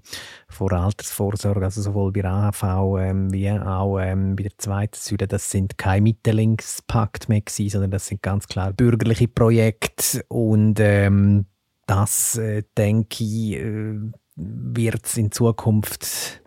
von 0.49 0.73
Altersvorsorge, 0.73 1.65
also 1.65 1.81
sowohl 1.81 2.13
bei 2.13 2.25
AHV 2.25 2.99
ähm, 2.99 3.33
wie 3.33 3.51
auch 3.51 3.99
ähm, 3.99 4.37
bei 4.37 4.45
der 4.45 4.59
zweiten 4.59 4.97
Säule, 4.97 5.29
das 5.29 5.55
Mittellinkspakt 6.01 7.29
mehr 7.29 7.41
gewesen, 7.41 7.71
sondern 7.71 7.91
das 7.93 8.07
sind 8.07 8.23
ganz 8.23 8.47
klar 8.47 8.73
bürgerliche 8.73 9.29
Projekte 9.29 10.25
und 10.29 10.79
ähm, 10.81 11.47
das, 11.91 12.37
äh, 12.37 12.63
denke 12.79 13.25
ich, 13.25 13.55
äh, 13.55 13.95
wird 14.37 15.05
es 15.05 15.17
in 15.17 15.33
Zukunft 15.33 16.41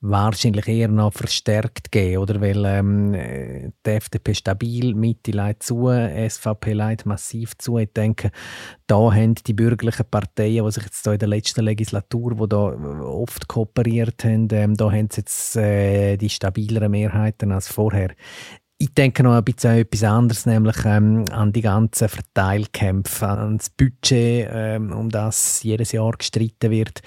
wahrscheinlich 0.00 0.66
eher 0.66 0.88
noch 0.88 1.12
verstärkt 1.12 1.92
geben, 1.92 2.22
oder? 2.22 2.40
Weil 2.40 2.64
ähm, 2.64 3.12
die 3.86 3.90
FDP 3.90 4.34
stabil, 4.34 4.94
Mitte 4.94 5.30
leitet 5.30 5.62
zu, 5.62 5.88
SVP 5.88 6.72
leitet 6.72 7.06
massiv 7.06 7.56
zu. 7.58 7.78
Ich 7.78 7.92
denke, 7.92 8.32
da 8.88 8.96
haben 8.96 9.34
die 9.34 9.52
bürgerlichen 9.52 10.06
Parteien, 10.10 10.64
die 10.64 10.72
sich 10.72 10.84
jetzt 10.84 11.06
da 11.06 11.12
in 11.12 11.18
der 11.18 11.28
letzten 11.28 11.64
Legislatur, 11.64 12.38
wo 12.38 12.46
da 12.46 12.56
oft 12.58 13.46
kooperiert 13.46 14.24
haben, 14.24 14.48
ähm, 14.52 14.76
da 14.76 14.90
haben 14.90 15.08
sie 15.12 15.20
jetzt 15.20 15.56
äh, 15.56 16.16
die 16.16 16.30
stabileren 16.30 16.90
Mehrheiten 16.90 17.52
als 17.52 17.68
vorher. 17.68 18.10
Ich 18.82 18.94
denke 18.94 19.22
noch 19.22 19.34
ein 19.34 19.44
bisschen 19.44 19.72
an 19.72 19.76
etwas 19.76 20.04
anderes, 20.04 20.46
nämlich 20.46 20.76
ähm, 20.86 21.26
an 21.30 21.52
die 21.52 21.60
ganzen 21.60 22.08
Verteilkämpfe, 22.08 23.28
an 23.28 23.58
das 23.58 23.68
Budget, 23.68 24.48
ähm, 24.50 24.90
um 24.92 25.10
das 25.10 25.62
jedes 25.62 25.92
Jahr 25.92 26.12
gestritten 26.12 26.70
wird. 26.70 27.02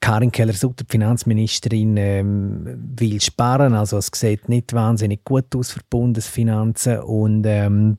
Karin 0.00 0.32
Keller-Sutter, 0.32 0.84
Finanzministerin, 0.88 1.96
ähm, 1.96 2.92
will 2.98 3.20
sparen. 3.20 3.74
Also 3.74 3.98
es 3.98 4.10
sieht 4.12 4.48
nicht 4.48 4.72
wahnsinnig 4.72 5.22
gut 5.22 5.54
aus 5.54 5.70
für 5.70 5.80
Bundesfinanzen. 5.88 6.98
Und 7.02 7.46
ähm, 7.46 7.98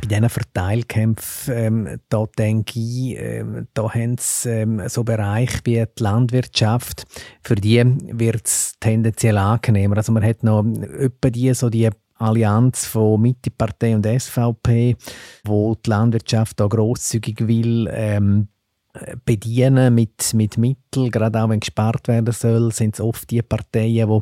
bei 0.00 0.08
diesen 0.08 0.30
Verteilkämpfen, 0.30 1.54
ähm, 1.54 2.00
da 2.08 2.24
denke 2.38 2.80
ich, 2.80 3.18
ähm, 3.18 3.68
da 3.74 3.92
haben 3.92 4.16
sie 4.18 4.48
ähm, 4.48 4.82
so 4.88 5.04
Bereiche 5.04 5.60
wie 5.64 5.84
die 5.84 6.02
Landwirtschaft, 6.02 7.04
für 7.42 7.54
die 7.54 7.84
wird 7.84 8.46
es 8.46 8.72
tendenziell 8.80 9.36
angenehmer. 9.36 9.98
Also 9.98 10.10
man 10.10 10.24
hat 10.24 10.42
noch 10.42 10.64
etwa 10.64 11.28
die, 11.28 11.52
so 11.52 11.68
die 11.68 11.90
Allianz 12.16 12.86
von 12.86 13.20
Mittepartei 13.20 13.94
und 13.94 14.06
SVP, 14.06 14.96
wo 15.44 15.74
die 15.74 15.90
Landwirtschaft 15.90 16.60
da 16.60 16.66
grosszügig 16.66 17.46
will. 17.46 17.88
Ähm, 17.90 18.48
bedienen 19.24 19.94
mit, 19.94 20.34
mit 20.34 20.56
Mitteln, 20.56 21.10
gerade 21.10 21.42
auch 21.42 21.48
wenn 21.48 21.58
gespart 21.58 22.06
werden 22.06 22.32
soll, 22.32 22.70
sind 22.72 22.94
es 22.94 23.00
oft 23.00 23.28
die 23.30 23.42
Parteien, 23.42 24.08
die 24.08 24.20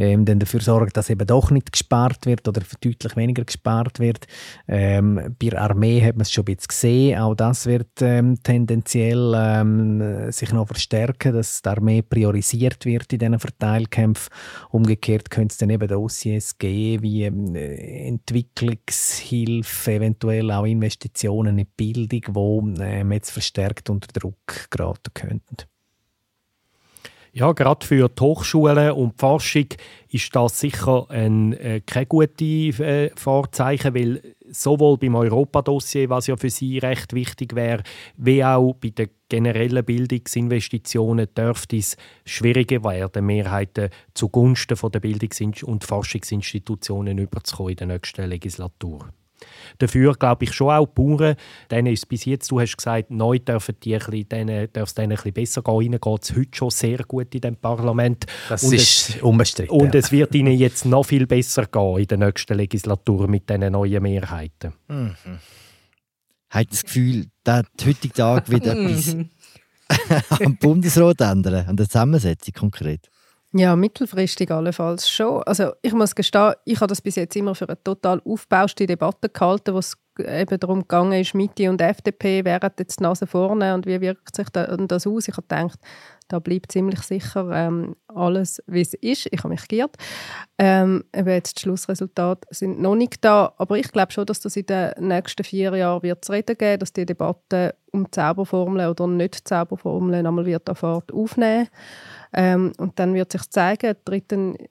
ähm, 0.00 0.24
dann 0.24 0.38
dafür 0.38 0.60
sorgen, 0.60 0.90
dass 0.94 1.10
eben 1.10 1.26
doch 1.26 1.50
nicht 1.50 1.72
gespart 1.72 2.24
wird 2.24 2.48
oder 2.48 2.62
deutlich 2.80 3.16
weniger 3.16 3.44
gespart 3.44 4.00
wird. 4.00 4.26
Ähm, 4.66 5.36
bei 5.38 5.50
der 5.50 5.60
Armee 5.60 6.00
hat 6.00 6.16
man 6.16 6.22
es 6.22 6.32
schon 6.32 6.40
ein 6.42 6.46
bisschen 6.46 6.68
gesehen, 6.68 7.18
auch 7.18 7.34
das 7.34 7.66
wird 7.66 8.00
ähm, 8.00 8.42
tendenziell 8.42 9.34
ähm, 9.36 10.32
sich 10.32 10.52
noch 10.52 10.68
verstärken, 10.68 11.34
dass 11.34 11.60
die 11.60 11.68
Armee 11.68 12.00
priorisiert 12.00 12.86
wird 12.86 13.12
in 13.12 13.18
diesen 13.18 13.38
Verteilkämpfen. 13.38 14.32
Umgekehrt 14.70 15.28
könnte 15.30 15.52
es 15.52 15.58
dann 15.58 15.68
eben 15.70 15.86
Dossiers 15.86 16.56
geben, 16.56 17.02
wie 17.02 17.24
ähm, 17.24 17.54
Entwicklungshilfe, 17.54 19.92
eventuell 19.92 20.50
auch 20.50 20.64
Investitionen 20.64 21.58
in 21.58 21.66
Bildung, 21.76 22.22
wo 22.28 22.66
ähm, 22.80 23.12
jetzt 23.12 23.32
verstärkt 23.32 23.90
unter 24.00 24.20
Druck 24.20 24.70
geraten 24.70 25.12
könnten. 25.14 25.56
Ja, 27.32 27.52
gerade 27.52 27.86
für 27.86 28.08
die 28.08 28.20
Hochschulen 28.20 28.92
und 28.92 29.12
die 29.12 29.18
Forschung 29.18 29.66
ist 30.10 30.34
das 30.34 30.58
sicher 30.58 31.06
ein 31.10 31.52
äh, 31.52 31.80
kein 31.86 32.08
gutes 32.08 32.80
äh, 32.80 33.10
Vorzeichen, 33.14 33.94
weil 33.94 34.34
sowohl 34.50 34.96
beim 34.96 35.14
Europadossier, 35.14 36.08
was 36.08 36.26
ja 36.26 36.36
für 36.36 36.50
Sie 36.50 36.78
recht 36.78 37.12
wichtig 37.12 37.54
wäre, 37.54 37.82
wie 38.16 38.42
auch 38.42 38.74
bei 38.74 38.90
den 38.90 39.10
generellen 39.28 39.84
Bildungsinvestitionen 39.84 41.28
dürfte 41.32 41.76
es 41.76 41.96
schwieriger 42.24 42.82
werden, 42.82 43.26
Mehrheiten 43.26 43.90
zugunsten 44.14 44.76
der 44.90 45.00
Bildungs- 45.00 45.62
und 45.62 45.84
Forschungsinstitutionen 45.84 47.18
überzukommen 47.18 47.72
in 47.72 47.76
der 47.76 47.86
nächsten 47.88 48.28
Legislatur. 48.28 49.12
Dafür 49.78 50.14
glaube 50.14 50.44
ich 50.44 50.52
schon 50.52 50.70
auch 50.70 50.86
die 50.86 50.92
Bauern, 50.94 51.36
denen 51.70 51.92
ist 51.92 52.08
bis 52.08 52.24
jetzt, 52.24 52.50
du 52.50 52.60
hast 52.60 52.76
gesagt, 52.76 53.10
neu 53.10 53.38
dürfen 53.38 53.76
die 53.82 53.94
ein 53.94 54.00
bisschen, 54.00 54.28
denen, 54.28 54.72
darf 54.72 54.88
es 54.88 54.94
denen 54.94 55.12
ein 55.12 55.16
bisschen 55.16 55.32
besser 55.32 55.62
gehen. 55.62 55.80
Ihnen 55.82 56.00
geht 56.00 56.22
es 56.22 56.36
heute 56.36 56.50
schon 56.52 56.70
sehr 56.70 56.98
gut 57.04 57.34
in 57.34 57.40
dem 57.40 57.56
Parlament. 57.56 58.26
Das 58.48 58.64
und 58.64 58.74
ist 58.74 59.10
es, 59.10 59.22
unbestritten. 59.22 59.74
Und 59.74 59.94
ja. 59.94 60.00
es 60.00 60.12
wird 60.12 60.34
ihnen 60.34 60.56
jetzt 60.56 60.84
noch 60.84 61.04
viel 61.04 61.26
besser 61.26 61.66
gehen 61.66 61.98
in 61.98 62.06
der 62.06 62.18
nächsten 62.18 62.54
Legislatur 62.54 63.28
mit 63.28 63.48
diesen 63.48 63.72
neuen 63.72 64.02
Mehrheiten. 64.02 64.72
Mhm. 64.88 65.14
Hat 66.50 66.66
das 66.70 66.84
Gefühl, 66.84 67.26
dass 67.44 67.64
heutige 67.84 68.14
Tag 68.14 68.50
wieder 68.50 68.72
etwas 68.72 69.16
am 70.40 70.56
Bundesrat 70.56 71.20
ändern, 71.20 71.66
an 71.66 71.76
der 71.76 71.86
Zusammensetzung 71.86 72.54
konkret? 72.54 73.08
Ja, 73.52 73.76
mittelfristig 73.76 74.50
allenfalls 74.50 75.08
schon. 75.08 75.42
Also 75.44 75.72
ich 75.80 75.94
muss 75.94 76.14
gestehen, 76.14 76.52
ich 76.66 76.76
habe 76.80 76.88
das 76.88 77.00
bis 77.00 77.16
jetzt 77.16 77.34
immer 77.34 77.54
für 77.54 77.66
eine 77.66 77.82
total 77.82 78.20
aufbauste 78.22 78.86
Debatte 78.86 79.30
gehalten, 79.30 79.72
wo 79.72 79.78
es 79.78 79.96
eben 80.18 80.60
darum 80.60 80.80
gegangen 80.82 81.12
ist, 81.20 81.34
Mitte 81.34 81.70
und 81.70 81.80
FDP 81.80 82.44
wären 82.44 82.70
jetzt 82.78 83.00
die 83.00 83.04
Nase 83.04 83.26
vorne 83.26 83.72
und 83.74 83.86
wie 83.86 84.00
wirkt 84.02 84.36
sich 84.36 84.48
das 84.50 85.06
aus? 85.06 85.28
Ich 85.28 85.36
habe 85.36 85.46
gedacht, 85.48 85.78
da 86.28 86.38
bleibt 86.38 86.72
ziemlich 86.72 87.00
sicher 87.00 87.50
ähm, 87.52 87.96
alles, 88.06 88.62
wie 88.66 88.82
es 88.82 88.94
ist. 88.94 89.28
Ich 89.30 89.38
habe 89.38 89.48
mich 89.48 89.66
geirrt. 89.66 89.96
Ähm, 90.58 91.04
eben 91.14 91.28
jetzt 91.28 91.58
die 91.58 91.62
Schlussresultate 91.62 92.46
sind 92.50 92.80
noch 92.80 92.94
nicht 92.94 93.24
da, 93.24 93.52
aber 93.56 93.78
ich 93.78 93.90
glaube 93.90 94.12
schon, 94.12 94.26
dass 94.26 94.40
das 94.40 94.56
in 94.56 94.66
den 94.66 94.92
nächsten 94.98 95.44
vier 95.44 95.74
Jahren 95.74 96.02
wird 96.02 96.24
zu 96.24 96.32
reden 96.32 96.56
geben, 96.56 96.80
dass 96.80 96.92
die 96.92 97.06
Debatte 97.06 97.74
um 97.92 98.10
Zauberformeln 98.12 98.90
oder 98.90 99.06
nicht 99.06 99.48
Zauberformeln 99.48 100.26
einmal 100.26 100.46
wird 100.46 100.68
Fahrt 100.74 101.12
aufnehmen 101.12 101.68
ähm, 102.32 102.72
und 102.78 102.98
dann 102.98 103.14
wird 103.14 103.32
sich 103.32 103.48
zeigen, 103.50 103.96
tritt 104.04 104.32
ein 104.32 104.56
äh, 104.56 104.66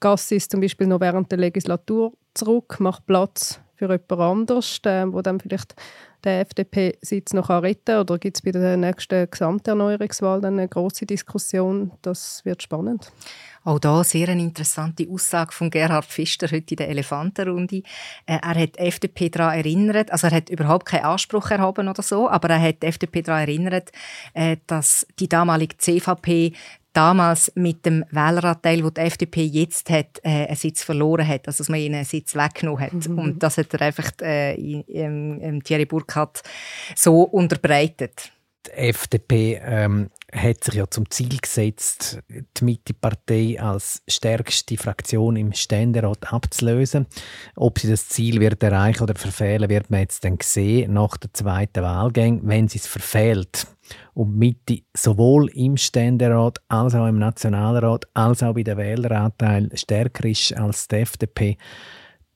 Gass 0.00 0.30
ist 0.32 0.50
zum 0.50 0.60
Beispiel 0.60 0.86
noch 0.86 1.00
während 1.00 1.30
der 1.32 1.38
Legislatur 1.38 2.12
zurück, 2.34 2.78
macht 2.78 3.06
Platz 3.06 3.60
für 3.74 3.86
jemand 3.86 4.12
anderes, 4.12 4.80
äh, 4.84 5.10
wo 5.10 5.22
dann 5.22 5.40
vielleicht 5.40 5.74
der 6.24 6.40
FDP-Sitz 6.40 7.32
noch 7.32 7.50
retten 7.50 7.84
kann? 7.84 8.00
Oder 8.00 8.18
gibt 8.18 8.36
es 8.36 8.42
bei 8.42 8.50
der 8.50 8.76
nächsten 8.76 9.30
Gesamterneuerungswahl 9.30 10.40
dann 10.40 10.58
eine 10.58 10.68
große 10.68 11.06
Diskussion? 11.06 11.92
Das 12.02 12.44
wird 12.44 12.62
spannend. 12.62 13.12
Auch 13.64 13.78
da 13.78 14.04
sehr 14.04 14.28
eine 14.28 14.42
interessante 14.42 15.08
Aussage 15.10 15.52
von 15.52 15.70
Gerhard 15.70 16.04
Pfister 16.04 16.48
heute 16.48 16.74
in 16.74 16.76
der 16.76 16.88
Elefantenrunde. 16.90 17.82
Äh, 18.26 18.38
er 18.42 18.54
hat 18.54 18.76
die 18.76 18.80
FDP 18.80 19.30
daran 19.30 19.58
erinnert, 19.58 20.12
also 20.12 20.26
er 20.26 20.34
hat 20.34 20.50
überhaupt 20.50 20.84
keinen 20.84 21.04
Anspruch 21.04 21.50
erhoben 21.50 21.88
oder 21.88 22.02
so, 22.02 22.28
aber 22.28 22.50
er 22.50 22.60
hat 22.60 22.82
die 22.82 22.86
FDP 22.88 23.22
daran 23.22 23.42
erinnert, 23.42 23.90
äh, 24.34 24.58
dass 24.66 25.06
die 25.18 25.30
damalige 25.30 25.78
CVP 25.78 26.52
damals 26.94 27.52
mit 27.54 27.84
dem 27.84 28.04
Wähleranteil, 28.10 28.80
den 28.80 28.94
die 28.94 29.00
FDP 29.00 29.44
jetzt 29.44 29.90
hat, 29.90 30.20
äh, 30.22 30.46
einen 30.46 30.56
Sitz 30.56 30.82
verloren 30.82 31.26
hat, 31.26 31.46
also 31.46 31.58
dass 31.58 31.68
man 31.68 31.80
ihnen 31.80 31.96
einen 31.96 32.04
Sitz 32.04 32.34
weggenommen 32.34 32.80
hat. 32.80 33.08
Mhm. 33.08 33.18
Und 33.18 33.42
das 33.42 33.58
hat 33.58 33.74
er 33.74 33.82
einfach 33.82 34.10
äh, 34.22 34.54
in, 34.54 35.38
in, 35.38 35.62
Thierry 35.62 35.84
Burkhardt 35.84 36.42
so 36.94 37.22
unterbreitet. 37.22 38.30
Die 38.66 38.70
FDP 38.70 39.60
ähm, 39.62 40.10
hat 40.34 40.64
sich 40.64 40.74
ja 40.74 40.88
zum 40.90 41.08
Ziel 41.10 41.38
gesetzt, 41.38 42.18
die 42.28 42.64
Mittepartei 42.64 43.60
als 43.60 44.02
stärkste 44.08 44.76
Fraktion 44.76 45.36
im 45.36 45.52
Ständerat 45.52 46.32
abzulösen. 46.32 47.06
Ob 47.56 47.78
sie 47.78 47.88
das 47.88 48.08
Ziel 48.08 48.40
wird 48.40 48.62
erreichen 48.62 49.04
oder 49.04 49.14
verfehlen, 49.14 49.70
wird 49.70 49.90
man 49.90 50.00
jetzt 50.00 50.24
dann 50.24 50.38
sehen 50.42 50.94
nach 50.94 51.16
der 51.16 51.32
zweiten 51.32 51.82
Wahlgang. 51.82 52.40
Wenn 52.42 52.68
sie 52.68 52.78
es 52.78 52.86
verfehlt 52.86 53.66
und 54.14 54.36
Mitte 54.36 54.80
sowohl 54.96 55.48
im 55.50 55.76
Ständerat 55.76 56.58
als 56.68 56.94
auch 56.94 57.06
im 57.06 57.18
Nationalrat 57.18 58.06
als 58.14 58.42
auch 58.42 58.54
bei 58.54 58.62
der 58.64 58.76
Wähleranteil 58.76 59.70
stärker 59.74 60.28
ist 60.28 60.52
als 60.56 60.88
die 60.88 60.96
FDP, 60.96 61.58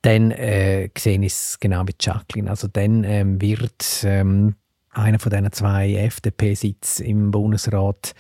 dann 0.03 0.31
äh, 0.31 0.91
sehe 0.97 1.19
ich 1.21 1.33
es 1.33 1.59
genau 1.59 1.83
wie 1.87 1.95
Jacqueline. 1.99 2.49
Also 2.49 2.69
dann 2.69 3.03
ähm, 3.03 3.41
wird 3.41 4.05
ähm, 4.05 4.55
einer 4.91 5.19
von 5.19 5.31
diesen 5.31 5.53
zwei 5.53 5.95
FDP-Sitzen 5.95 7.05
im 7.05 7.31
Bundesrat 7.31 8.15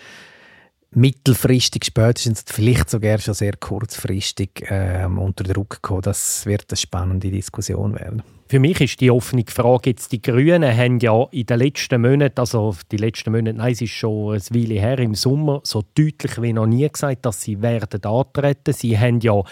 mittelfristig, 0.90 1.84
spätestens 1.84 2.44
vielleicht 2.46 2.90
sogar 2.90 3.18
schon 3.18 3.34
sehr 3.34 3.56
kurzfristig 3.56 4.64
ähm, 4.68 5.18
unter 5.18 5.44
Druck 5.44 5.82
kommen. 5.82 6.02
Das 6.02 6.46
wird 6.46 6.66
eine 6.70 6.76
spannende 6.76 7.30
Diskussion 7.30 7.94
werden. 7.94 8.22
Für 8.50 8.60
mich 8.60 8.80
ist 8.80 9.02
die 9.02 9.10
offene 9.10 9.44
Frage 9.46 9.90
jetzt, 9.90 10.10
die 10.10 10.22
Grünen 10.22 10.74
haben 10.74 11.00
ja 11.00 11.26
in 11.32 11.44
den 11.44 11.58
letzten 11.58 12.00
Monaten, 12.00 12.40
also 12.40 12.74
die 12.90 12.96
letzten 12.96 13.30
Monate, 13.30 13.58
nein, 13.58 13.72
es 13.72 13.82
ist 13.82 13.90
schon 13.90 14.36
ein 14.36 14.40
Weile 14.40 14.80
her, 14.80 14.98
im 15.00 15.14
Sommer 15.14 15.60
so 15.64 15.84
deutlich 15.94 16.40
wie 16.40 16.54
noch 16.54 16.66
nie 16.66 16.88
gesagt, 16.88 17.26
dass 17.26 17.42
sie 17.42 17.60
werden 17.60 18.02
antreten. 18.02 18.72
Sie 18.72 18.98
haben 18.98 19.20
ja 19.20 19.42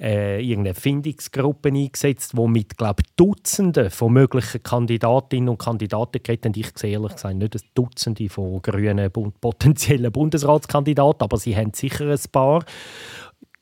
äh, 0.00 0.40
irgendeine 0.40 0.72
Findungsgruppe 0.72 1.68
eingesetzt, 1.68 2.32
die 2.32 2.48
mit, 2.48 2.78
glaube 2.78 3.02
Dutzenden 3.16 3.90
von 3.90 4.14
möglichen 4.14 4.62
Kandidatinnen 4.62 5.50
und 5.50 5.58
Kandidaten 5.58 6.22
geredet 6.22 6.46
haben. 6.46 6.54
Ich 6.56 6.70
sehe 6.76 6.92
ehrlich 6.92 7.12
gesagt 7.12 7.36
nicht 7.36 7.56
Dutzende 7.74 8.30
von 8.30 8.62
grünen 8.62 9.12
potenziellen 9.38 10.10
Bundesratskandidaten, 10.10 11.22
aber 11.22 11.36
sie 11.36 11.54
haben 11.54 11.74
sicher 11.74 12.10
ein 12.10 12.20
paar. 12.32 12.64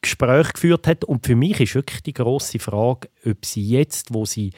Gespräche 0.03 0.53
geführt 0.53 0.87
hat. 0.87 1.05
Und 1.05 1.27
für 1.27 1.35
mich 1.35 1.59
ist 1.61 1.75
wirklich 1.75 2.03
die 2.03 2.13
große 2.13 2.59
Frage, 2.59 3.09
ob 3.25 3.45
sie 3.45 3.67
jetzt, 3.67 4.13
wo 4.13 4.27
sie 4.27 4.51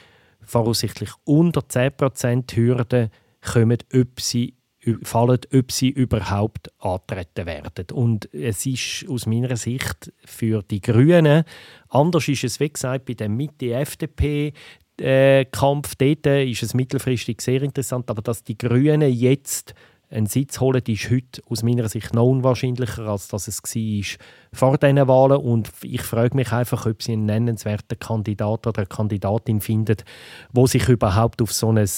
voraussichtlich 0.46 1.10
unter 1.24 1.60
10% 1.60 2.56
Hürde 2.56 3.10
kommen, 3.42 3.78
ob 3.92 4.20
sie 4.20 4.54
fallen, 5.02 5.40
ob 5.52 5.72
sie 5.72 5.90
überhaupt 5.90 6.70
antreten 6.78 7.46
werden. 7.46 7.86
Und 7.92 8.32
es 8.32 8.66
ist 8.66 9.06
aus 9.08 9.26
meiner 9.26 9.56
Sicht 9.56 10.12
für 10.24 10.62
die 10.62 10.80
Grünen, 10.80 11.44
anders 11.88 12.28
ist 12.28 12.44
es, 12.44 12.60
wie 12.60 12.68
gesagt, 12.68 13.06
bei 13.06 13.14
dem 13.14 13.36
Mitte-FDP, 13.36 14.52
äh, 14.98 15.44
Kampf 15.46 15.94
dort 15.96 16.26
ist 16.26 16.62
es 16.62 16.72
mittelfristig 16.72 17.42
sehr 17.42 17.62
interessant, 17.62 18.08
aber 18.10 18.22
dass 18.22 18.44
die 18.44 18.56
Grünen 18.56 19.12
jetzt 19.12 19.74
einen 20.08 20.26
Sitz 20.26 20.60
holen, 20.60 20.82
ist 20.86 21.10
heute 21.10 21.42
aus 21.48 21.62
meiner 21.62 21.88
Sicht 21.88 22.14
noch 22.14 22.26
unwahrscheinlicher, 22.26 23.06
als 23.06 23.28
dass 23.28 23.48
es 23.48 23.62
war 23.62 24.18
vor 24.56 24.78
diesen 24.78 25.06
Wahlen. 25.08 25.38
Und 25.38 25.70
ich 25.82 26.02
frage 26.02 26.34
mich 26.34 26.52
einfach, 26.52 26.86
ob 26.86 27.02
sie 27.02 27.12
einen 27.12 27.26
nennenswerten 27.26 27.98
Kandidat 27.98 28.66
oder 28.66 28.78
eine 28.78 28.86
Kandidatin 28.86 29.60
findet, 29.60 30.04
wo 30.52 30.66
sich 30.66 30.88
überhaupt 30.88 31.42
auf 31.42 31.52
so 31.52 31.70
ein 31.70 31.88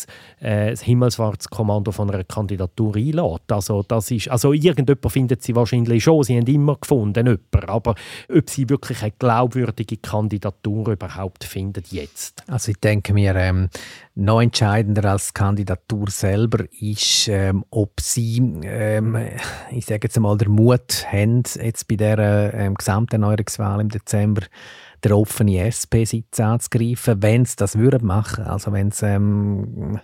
äh, 0.40 0.76
Himmelsfahrtskommando 0.76 1.92
von 1.92 2.11
einer 2.11 2.24
Kandidatur 2.24 2.96
einlädt. 2.96 3.50
Also, 3.50 3.82
das 3.82 4.11
ist, 4.11 4.28
also 4.28 4.52
irgendjemand 4.52 5.12
findet 5.12 5.42
sie 5.42 5.54
wahrscheinlich 5.54 6.04
schon, 6.04 6.22
sie 6.22 6.36
haben 6.36 6.46
immer 6.46 6.76
gefunden, 6.76 7.26
jemanden, 7.26 7.68
aber 7.68 7.94
ob 8.34 8.50
sie 8.50 8.68
wirklich 8.68 9.02
eine 9.02 9.12
glaubwürdige 9.18 9.96
Kandidatur 9.96 10.88
überhaupt 10.88 11.44
findet 11.44 11.88
jetzt. 11.88 12.42
Also 12.46 12.70
ich 12.70 12.80
denke 12.80 13.12
mir, 13.12 13.34
ähm, 13.36 13.68
noch 14.14 14.40
entscheidender 14.40 15.12
als 15.12 15.32
Kandidatur 15.32 16.11
selber 16.11 16.64
ist, 16.80 17.28
ähm, 17.28 17.64
ob 17.70 18.00
sie, 18.00 18.38
ähm, 18.64 19.16
ich 19.70 19.86
sage 19.86 20.00
jetzt 20.09 20.18
mal, 20.18 20.36
der 20.36 20.48
Mut 20.48 21.06
haben, 21.11 21.42
jetzt 21.62 21.86
bei 21.86 21.96
der 22.51 22.61
ähm, 22.61 22.74
Gesamterneuerungswahl 22.74 23.80
im 23.80 23.88
Dezember 23.88 24.42
der 25.05 25.16
offene 25.16 25.66
SP-Sitz 25.70 26.40
anzugreifen, 26.40 27.22
wenn 27.22 27.44
sie 27.44 27.57
das 27.57 27.78
würden 27.78 28.07
machen. 28.07 28.44
Also 28.44 28.72
wenn 28.72 28.90
sie 28.90 29.07
ähm, 29.07 30.01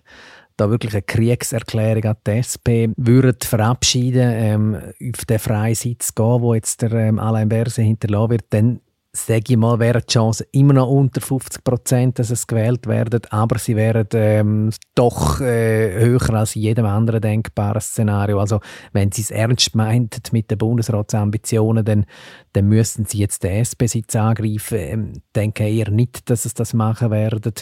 da 0.57 0.71
wirklich 0.71 0.95
eine 0.95 1.03
Kriegserklärung 1.03 2.05
an 2.05 2.17
die 2.27 2.31
SP 2.39 2.69
würden 2.97 3.39
verabschieden, 3.43 4.33
ähm, 4.35 4.77
auf 4.77 5.25
den 5.25 5.39
freien 5.39 5.75
Sitz 5.75 6.15
gehen, 6.15 6.41
wo 6.43 6.55
jetzt 6.55 6.83
der 6.83 6.93
ähm, 6.93 7.19
Alain 7.19 7.49
Berset 7.49 7.85
hinterlassen 7.85 8.31
wird, 8.31 8.45
dann 8.51 8.81
sage 9.17 9.45
ich 9.53 9.57
mal, 9.57 9.79
wäre 9.79 10.01
die 10.01 10.13
Chance 10.13 10.45
immer 10.51 10.73
noch 10.73 10.89
unter 10.89 11.21
50 11.21 11.63
Prozent, 11.63 12.19
dass 12.19 12.31
es 12.31 12.49
gewählt 12.49 12.89
werden, 12.89 13.21
aber 13.31 13.59
sie 13.59 13.77
wären 13.77 14.09
ähm, 14.13 14.71
doch 14.97 15.41
äh, 15.41 16.01
höher 16.01 16.35
als 16.35 16.57
in 16.57 16.63
jedem 16.63 16.87
anderen 16.87 17.21
denkbaren 17.21 17.81
Szenario. 17.81 18.41
Also 18.41 18.61
wenn 18.93 19.13
sie 19.13 19.23
es 19.23 19.31
ernst 19.31 19.77
meinten 19.77 20.21
mit 20.33 20.51
den 20.51 20.59
Bundesratsambitionen, 20.59 21.85
dann, 21.85 22.07
dann 22.55 22.69
müssten 22.69 23.05
sie 23.05 23.19
jetzt 23.19 23.45
den 23.45 23.63
SP-Sitz 23.63 24.17
angreifen. 24.17 24.79
Ähm, 24.79 25.13
denke 25.37 25.69
eher 25.69 25.91
nicht, 25.91 26.29
dass 26.29 26.45
es 26.45 26.55
das 26.55 26.75
machen 26.75 27.13
werden. 27.13 27.55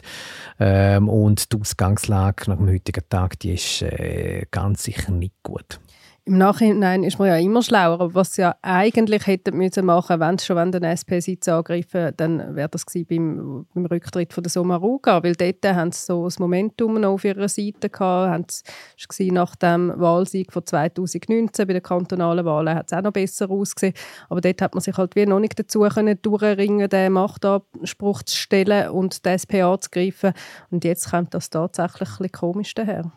Ähm, 0.58 1.08
und 1.10 1.52
die 1.52 1.60
Ausgangslage 1.60 2.50
nach 2.50 2.56
dem 2.56 2.70
heutigen 2.70 3.04
Tag, 3.10 3.38
die 3.40 3.54
ist 3.54 3.82
äh, 3.82 4.46
ganz 4.50 4.84
sicher 4.84 5.12
nicht 5.12 5.34
gut. 5.42 5.80
Im 6.24 6.38
Nachhinein 6.38 7.02
ist 7.02 7.18
man 7.18 7.26
ja 7.26 7.36
immer 7.36 7.62
schlauer, 7.62 7.94
aber 7.94 8.14
was 8.14 8.34
sie 8.34 8.42
ja 8.42 8.54
eigentlich 8.62 9.26
hätten 9.26 9.56
müssen 9.56 9.84
machen, 9.84 10.20
wenn 10.20 10.38
sie 10.38 10.46
schon 10.46 10.70
den 10.70 10.84
SP-Sitz 10.86 11.48
angreifen, 11.48 12.12
dann 12.16 12.54
wäre 12.54 12.68
das 12.68 12.84
beim, 13.08 13.66
beim 13.74 13.86
Rücktritt 13.86 14.32
von 14.32 14.44
der 14.44 14.50
Sommaruga, 14.52 15.24
weil 15.24 15.34
dort 15.34 15.64
haben 15.64 15.90
sie 15.90 16.06
so 16.06 16.22
das 16.22 16.38
Momentum 16.38 17.00
noch 17.00 17.14
auf 17.14 17.24
ihrer 17.24 17.48
Seite 17.48 17.90
gehabt, 17.90 18.30
haben 18.30 18.46
sie, 18.48 19.32
nach 19.32 19.56
dem 19.56 19.92
Wahlsieg 19.96 20.52
von 20.52 20.64
2019 20.64 21.66
bei 21.66 21.72
den 21.72 21.82
kantonalen 21.82 22.44
Wahlen 22.44 22.76
hat 22.76 22.86
es 22.86 22.96
auch 22.96 23.02
noch 23.02 23.12
besser 23.12 23.50
ausgesehen, 23.50 23.94
aber 24.28 24.40
dort 24.40 24.62
hat 24.62 24.74
man 24.74 24.80
sich 24.80 24.96
halt 24.96 25.16
wie 25.16 25.26
noch 25.26 25.40
nicht 25.40 25.58
dazu 25.58 25.80
können 25.80 26.22
durchringen, 26.22 26.88
den 26.88 27.14
Machtanspruch 27.14 28.22
zu 28.22 28.36
stellen 28.36 28.90
und 28.90 29.26
den 29.26 29.32
SP 29.42 29.62
anzugreifen 29.62 30.34
und 30.70 30.84
jetzt 30.84 31.10
kommt 31.10 31.34
das 31.34 31.50
tatsächlich 31.50 32.08
ein 32.10 32.16
bisschen 32.18 32.32
komisch 32.32 32.74
daher. 32.74 33.10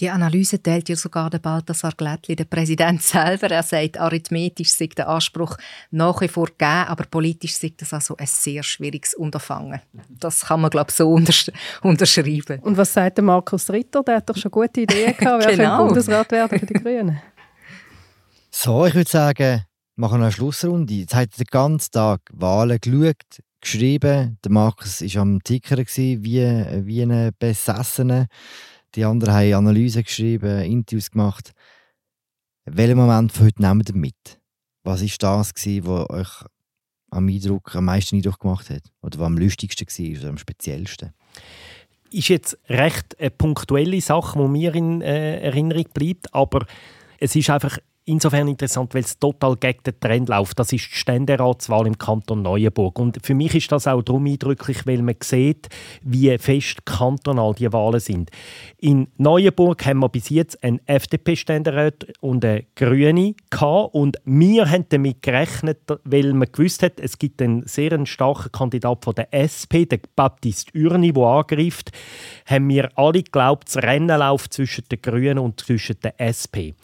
Die 0.00 0.08
Analyse 0.08 0.62
teilt 0.62 0.88
ja 0.88 0.96
sogar 0.96 1.28
der 1.30 1.38
Balthasar 1.38 1.92
Glättli, 1.96 2.34
der 2.34 2.44
Präsident 2.44 3.02
selber. 3.02 3.50
Er 3.50 3.62
sagt, 3.62 3.98
arithmetisch 3.98 4.72
sei 4.72 4.86
der 4.86 5.08
Anspruch 5.08 5.56
nach 5.90 6.20
wie 6.20 6.28
vor 6.28 6.46
gegeben, 6.46 6.86
aber 6.88 7.04
politisch 7.04 7.54
sei 7.54 7.72
das 7.76 7.92
also 7.92 8.16
ein 8.16 8.26
sehr 8.26 8.62
schwieriges 8.62 9.14
Unterfangen. 9.14 9.80
Das 10.08 10.46
kann 10.46 10.62
man, 10.62 10.70
glaube 10.70 10.90
ich, 10.90 10.96
so 10.96 11.10
untersch 11.10 11.50
unterschreiben. 11.82 12.60
Und 12.60 12.76
was 12.76 12.92
sagt 12.92 13.18
der 13.18 13.24
Markus 13.24 13.68
Ritter? 13.70 14.02
Der 14.02 14.16
hat 14.16 14.28
doch 14.28 14.36
schon 14.36 14.50
gute 14.50 14.80
Ideen 14.80 15.16
gehabt, 15.18 15.44
wer 15.44 15.56
genau. 15.56 15.86
Bundesrat 15.86 16.32
werden 16.32 16.58
für 16.58 16.66
die 16.66 16.74
Grünen. 16.74 17.20
So, 18.50 18.86
ich 18.86 18.94
würde 18.94 19.10
sagen, 19.10 19.64
machen 19.96 20.20
wir 20.20 20.24
eine 20.24 20.32
Schlussrunde. 20.32 20.94
Jetzt 20.94 21.14
hat 21.14 21.30
er 21.32 21.44
den 21.44 21.50
ganzen 21.50 21.90
Tag 21.90 22.20
Wahlen 22.32 22.78
geschaut, 22.80 23.42
geschrieben. 23.60 24.38
Der 24.44 24.52
Markus 24.52 25.00
war 25.00 25.22
am 25.22 25.42
Ticker 25.42 25.78
wie, 25.78 26.66
wie 26.84 27.02
ein 27.02 27.30
Besessener. 27.38 28.26
Die 28.94 29.04
anderen 29.04 29.34
haben 29.34 29.54
Analysen 29.54 30.02
geschrieben, 30.02 30.62
Interviews 30.62 31.10
gemacht. 31.10 31.52
Welchen 32.66 32.98
Moment 32.98 33.32
von 33.32 33.46
heute 33.46 33.62
nehmen 33.62 33.84
ihr 33.88 33.94
mit? 33.94 34.40
Was 34.84 35.00
war 35.02 35.08
das, 35.18 35.52
was 35.54 36.10
euch 36.10 36.44
am, 37.10 37.28
Eindruck, 37.28 37.74
am 37.74 37.86
meisten 37.86 38.16
Eindruck 38.16 38.40
gemacht 38.40 38.68
hat? 38.68 38.82
Oder 39.00 39.18
was 39.18 39.26
am 39.26 39.38
lustigsten 39.38 39.86
war 39.86 40.20
oder 40.20 40.28
am 40.28 40.38
speziellsten? 40.38 41.12
Ist 42.10 42.28
jetzt 42.28 42.58
recht 42.68 43.18
eine 43.18 43.30
punktuelle 43.30 44.00
Sache, 44.02 44.38
die 44.38 44.48
mir 44.48 44.74
in 44.74 45.00
äh, 45.00 45.40
Erinnerung 45.40 45.86
bleibt, 45.94 46.34
aber 46.34 46.66
es 47.18 47.34
ist 47.34 47.48
einfach 47.48 47.78
insofern 48.04 48.48
interessant, 48.48 48.94
weil 48.94 49.02
es 49.02 49.18
total 49.18 49.56
gegen 49.56 49.82
den 49.84 50.00
Trend 50.00 50.28
läuft. 50.28 50.58
Das 50.58 50.72
ist 50.72 50.90
die 50.90 50.96
Ständeratswahl 50.96 51.86
im 51.86 51.96
Kanton 51.96 52.42
Neuenburg. 52.42 52.98
Und 52.98 53.18
für 53.22 53.34
mich 53.34 53.54
ist 53.54 53.70
das 53.70 53.86
auch 53.86 54.02
darum 54.02 54.26
eindrücklich, 54.26 54.86
weil 54.86 55.02
man 55.02 55.14
sieht, 55.22 55.68
wie 56.02 56.36
fest 56.38 56.84
kantonal 56.84 57.54
die 57.54 57.72
Wahlen 57.72 58.00
sind. 58.00 58.30
In 58.78 59.08
Neuenburg 59.18 59.84
haben 59.86 60.00
wir 60.00 60.08
bis 60.08 60.30
jetzt 60.30 60.62
einen 60.64 60.80
FDP-Ständerat 60.86 62.06
und 62.20 62.44
eine 62.44 62.64
Grüne 62.74 63.34
gehabt. 63.50 63.94
Und 63.94 64.16
wir 64.24 64.68
haben 64.68 64.86
damit 64.88 65.22
gerechnet, 65.22 65.78
weil 66.04 66.32
man 66.32 66.50
gewusst 66.50 66.82
hat, 66.82 66.98
es 66.98 67.18
gibt 67.18 67.40
einen 67.40 67.66
sehr 67.66 67.92
starken 68.06 68.50
Kandidat 68.50 69.04
von 69.04 69.14
der 69.14 69.32
SP, 69.32 69.86
den 69.86 70.00
Baptiste 70.16 70.72
Urni, 70.76 71.12
der 71.12 71.22
angreift, 71.22 71.92
haben 72.46 72.68
wir 72.68 72.90
alle 72.96 73.22
geglaubt, 73.22 73.68
das 73.68 73.82
Rennen 73.82 74.18
läuft 74.18 74.52
zwischen 74.54 74.84
den 74.90 75.00
Grünen 75.00 75.38
und 75.38 75.60
zwischen 75.60 75.96
der 76.02 76.18
SP. 76.18 76.74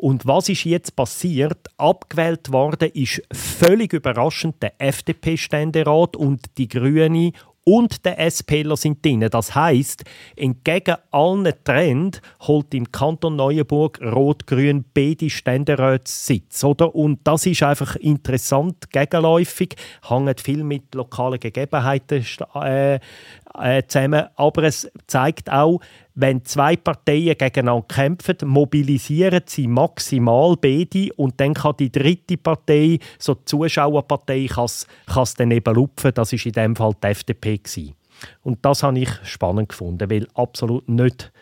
Und 0.00 0.26
was 0.26 0.48
ist 0.48 0.64
jetzt 0.64 0.96
passiert? 0.96 1.68
Abgewählt 1.76 2.50
worden 2.50 2.90
ist 2.94 3.20
völlig 3.30 3.92
überraschend 3.92 4.56
der 4.62 4.72
FDP-Ständerat 4.78 6.16
und 6.16 6.40
die 6.56 6.68
Grüne 6.68 7.32
und 7.64 8.06
der 8.06 8.18
SPler 8.30 8.78
sind 8.78 9.04
drin. 9.04 9.28
Das 9.30 9.54
heißt, 9.54 10.04
entgegen 10.36 10.96
allen 11.10 11.52
Trend 11.64 12.22
holt 12.40 12.72
im 12.72 12.90
Kanton 12.90 13.36
Neuenburg 13.36 14.00
Rot-Grün 14.00 14.86
beide 14.94 15.28
Ständeratssitz, 15.28 16.64
oder? 16.64 16.94
Und 16.94 17.20
das 17.24 17.44
ist 17.44 17.62
einfach 17.62 17.96
interessant, 17.96 18.90
gegenläufig, 18.90 19.76
hängt 20.08 20.40
viel 20.40 20.64
mit 20.64 20.94
lokalen 20.94 21.38
Gegebenheiten 21.38 22.24
äh, 22.54 22.94
äh, 22.94 23.82
zusammen, 23.86 24.28
aber 24.36 24.62
es 24.62 24.90
zeigt 25.06 25.52
auch, 25.52 25.80
wenn 26.20 26.44
zwei 26.44 26.76
Parteien 26.76 27.36
gegeneinander 27.36 27.86
kämpfen, 27.88 28.36
mobilisieren 28.44 29.42
sie 29.46 29.66
maximal 29.66 30.56
beide 30.60 31.12
und 31.16 31.40
dann 31.40 31.54
kann 31.54 31.76
die 31.78 31.90
dritte 31.90 32.36
Partei, 32.36 32.98
so 33.18 33.34
die 33.34 33.44
Zuschauerpartei, 33.44 34.46
kann 34.46 34.64
es 34.64 35.34
dann 35.36 35.50
eben 35.50 35.74
lupfen. 35.74 36.12
Das 36.14 36.32
war 36.32 36.46
in 36.46 36.52
dem 36.52 36.76
Fall 36.76 36.92
die 37.02 37.06
FDP. 37.06 37.58
Gewesen. 37.58 37.94
Und 38.42 38.64
das 38.64 38.82
habe 38.82 38.98
ich 38.98 39.10
spannend 39.24 39.70
gefunden, 39.70 40.10
weil 40.10 40.26
absolut 40.34 40.88
nicht 40.88 41.32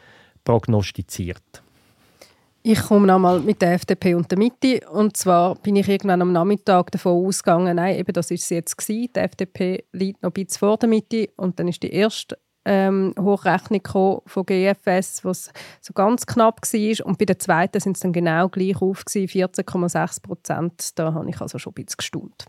prognostiziert. 0.45 1.63
Ich 2.63 2.81
komme 2.81 3.07
nochmal 3.07 3.41
mit 3.41 3.63
der 3.63 3.75
FDP 3.75 4.15
und 4.15 4.31
der 4.31 4.39
Mitte. 4.39 4.81
Und 4.91 5.17
zwar 5.17 5.55
bin 5.57 5.77
ich 5.77 5.89
irgendwann 5.89 6.23
am 6.23 6.33
Nachmittag 6.33 6.91
davon 6.91 7.27
ausgegangen, 7.27 7.77
nein, 7.77 7.97
eben 7.97 8.13
das 8.13 8.31
ist 8.31 8.43
es 8.43 8.51
jetzt 8.51 8.77
gewesen. 8.77 9.11
Die 9.15 9.21
FDP 9.21 9.85
liegt 9.93 10.23
noch 10.23 10.31
ein 10.31 10.45
bisschen 10.45 10.59
vor 10.59 10.77
der 10.77 10.89
Mitte. 10.89 11.29
Und 11.37 11.59
dann 11.59 11.69
ist 11.69 11.83
die 11.83 11.93
erste 11.93 12.37
ähm, 12.69 13.15
Hochrechnung 13.19 14.23
von 14.27 14.47
GFS, 14.47 15.25
was 15.25 15.51
so 15.81 15.95
ganz 15.95 16.27
knapp 16.27 16.61
war. 16.61 17.07
Und 17.07 17.19
bei 17.19 17.25
der 17.25 17.39
zweiten 17.39 17.81
sind 17.81 17.97
es 17.97 18.03
dann 18.03 18.13
genau 18.13 18.49
gleich 18.51 18.81
auf, 18.83 19.05
14,6 19.07 20.23
Prozent. 20.23 20.99
Da 20.99 21.15
habe 21.15 21.31
ich 21.31 21.41
also 21.41 21.59
schon 21.59 21.73
ein 21.73 21.83
bisschen 21.83 21.97
gestaunt. 21.97 22.45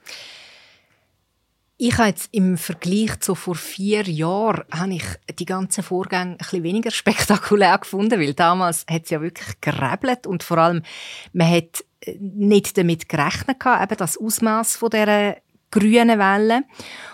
Ich 1.78 1.98
habe 1.98 2.10
jetzt 2.10 2.28
im 2.34 2.58
Vergleich 2.58 3.22
zu 3.22 3.34
vor 3.36 3.56
vier 3.56 4.04
Jahren 4.04 4.66
habe 4.70 4.96
ich 4.96 5.06
die 5.40 5.46
ganzen 5.46 5.82
Vorgänge 5.82 6.32
ein 6.32 6.38
bisschen 6.38 6.64
weniger 6.64 6.92
spektakulär 6.92 7.78
gefunden, 7.78 8.20
weil 8.20 8.34
damals 8.34 8.86
hat 8.90 9.06
es 9.06 9.12
ja 9.12 9.22
wirklich 9.22 9.62
gerebelt 9.62 10.28
und 10.28 10.44
vor 10.44 10.58
allem 10.58 10.84
man 11.32 11.50
hat 11.50 11.86
äh, 12.02 12.18
nicht 12.20 12.78
damit 12.78 13.08
gerechnet 13.08 13.62
eben 13.66 13.98
das 13.98 14.18
Ausmaß 14.18 14.76
von 14.76 14.90
der 14.90 15.38
grünen 15.72 16.20
Welle. 16.20 16.64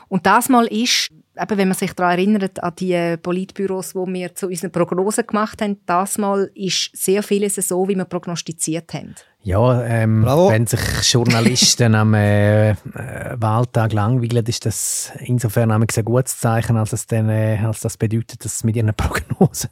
Und 0.08 0.26
das 0.26 0.50
mal 0.50 0.66
ist 0.66 1.12
eben, 1.42 1.58
wenn 1.58 1.68
man 1.68 1.78
sich 1.78 1.94
daran 1.94 2.18
erinnert, 2.18 2.64
an 2.64 2.74
die 2.78 3.18
Politbüros, 3.18 3.96
wo 3.96 4.06
wir 4.08 4.36
zu 4.36 4.48
unseren 4.48 4.72
Prognosen 4.72 5.28
gemacht 5.28 5.62
haben, 5.62 5.80
das 5.86 6.18
Mal 6.18 6.50
ist 6.56 6.92
sehr 6.96 7.24
vieles 7.24 7.56
so, 7.56 7.88
wie 7.88 7.96
wir 7.96 8.06
prognostiziert 8.06 8.94
haben. 8.94 9.16
Ja, 9.46 9.84
ähm, 9.84 10.26
wenn 10.26 10.66
sich 10.66 10.80
Journalisten 11.04 11.94
am 11.94 12.16
äh, 12.16 12.72
äh, 12.72 12.76
Wahltag 13.36 13.94
langweilen, 13.94 14.44
ist 14.48 14.66
das 14.66 15.12
insofern 15.20 15.70
ein 15.70 15.86
gutes 16.04 16.40
Zeichen, 16.40 16.78
als, 16.78 16.94
es 16.94 17.06
dann, 17.06 17.30
äh, 17.30 17.60
als 17.64 17.82
das 17.82 17.96
bedeutet, 17.96 18.44
dass 18.44 18.60
sie 18.60 18.66
mit 18.66 18.76
ihren 18.76 18.92
Prognosen 18.96 19.70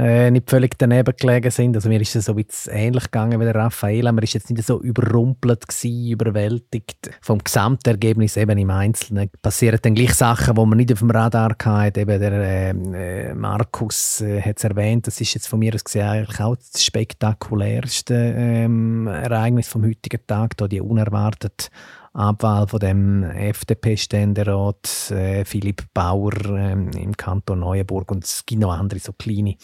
äh, 0.00 0.30
nicht 0.30 0.48
völlig 0.48 0.78
daneben 0.78 1.14
gelegen 1.14 1.50
sind. 1.50 1.76
Also 1.76 1.90
mir 1.90 2.00
ist 2.00 2.16
es 2.16 2.24
so 2.24 2.32
ein 2.32 2.42
bisschen 2.42 2.72
ähnlich 2.72 3.04
gegangen 3.04 3.38
wie 3.38 3.44
der 3.44 3.54
Raffaella. 3.54 4.12
Man 4.12 4.24
ist 4.24 4.32
jetzt 4.32 4.48
nicht 4.50 4.64
so 4.64 4.80
überrumpelt 4.80 5.68
gewesen, 5.68 6.08
überwältigt 6.08 7.10
vom 7.20 7.38
Gesamtergebnis 7.38 8.38
eben 8.38 8.56
im 8.56 8.70
Einzelnen. 8.70 9.30
Passieren 9.42 9.78
dann 9.82 9.94
gleich 9.94 10.14
Sachen, 10.14 10.54
die 10.54 10.66
man 10.66 10.78
nicht 10.78 10.92
auf 10.92 11.00
dem 11.00 11.10
Radar 11.10 11.54
hatte. 11.62 12.00
Eben 12.00 12.18
der 12.18 12.70
äh, 12.70 13.34
Markus 13.34 14.22
äh, 14.22 14.40
hat 14.40 14.56
es 14.56 14.64
erwähnt, 14.64 15.06
das 15.06 15.20
ist 15.20 15.34
jetzt 15.34 15.48
von 15.48 15.58
mir 15.58 15.74
aus 15.74 15.84
gesehen 15.84 16.08
eigentlich 16.08 16.40
auch 16.40 16.56
das 16.56 16.82
spektakulärste 16.82 18.14
ähm, 18.14 19.06
Ereignis 19.06 19.68
vom 19.68 19.84
heutigen 19.84 20.26
Tag, 20.26 20.56
da 20.56 20.66
die 20.66 20.80
unerwartete 20.80 21.68
Abwahl 22.12 22.66
von 22.66 22.80
dem 22.80 23.22
FDP-Ständerat 23.22 25.10
äh, 25.10 25.44
Philipp 25.44 25.84
Bauer 25.94 26.32
äh, 26.50 26.72
im 26.72 27.16
Kanton 27.16 27.60
Neuenburg 27.60 28.10
und 28.10 28.24
es 28.24 28.44
gibt 28.44 28.62
noch 28.62 28.72
andere 28.72 28.98
so 28.98 29.12
kleine 29.12 29.56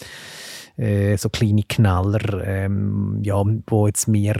äh, 0.77 1.17
so 1.17 1.29
kleine 1.29 1.63
Knaller, 1.63 2.45
ähm, 2.45 3.19
ja, 3.23 3.43
wo 3.67 3.87
jetzt 3.87 4.07
mir 4.07 4.35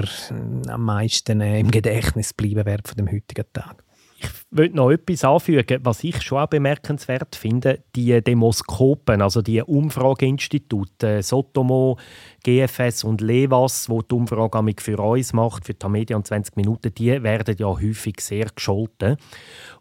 am 0.68 0.84
meisten 0.84 1.42
äh, 1.42 1.60
im 1.60 1.72
Gedächtnis 1.72 2.34
bleiben 2.34 2.66
werden 2.66 2.84
von 2.86 2.96
dem 2.96 3.12
heutigen 3.12 3.46
Tag. 3.52 3.84
Ich 4.20 4.30
will 4.50 4.70
noch 4.70 4.90
etwas 4.90 5.24
anfügen, 5.24 5.80
was 5.84 6.04
ich 6.04 6.22
schon 6.24 6.40
auch 6.40 6.48
bemerkenswert 6.48 7.36
finde. 7.36 7.84
Die 7.96 8.20
Demoskopen, 8.20 9.22
also 9.22 9.44
die 9.44 9.62
Umfrageinstitute, 9.62 11.22
Sotomo, 11.22 12.00
GFS 12.44 13.04
und 13.04 13.22
Levas, 13.22 13.90
wo 13.90 14.02
die 14.02 14.16
Umfrage 14.16 14.74
für 14.80 14.98
uns 14.98 15.34
macht, 15.34 15.66
für 15.66 15.76
die 15.76 15.88
Media 15.88 16.18
und 16.18 16.26
20 16.26 16.56
Minuten, 16.56 16.94
die 16.96 17.22
werden 17.22 17.56
ja 17.60 17.68
häufig 17.68 18.20
sehr 18.22 18.48
gescholten. 18.56 19.18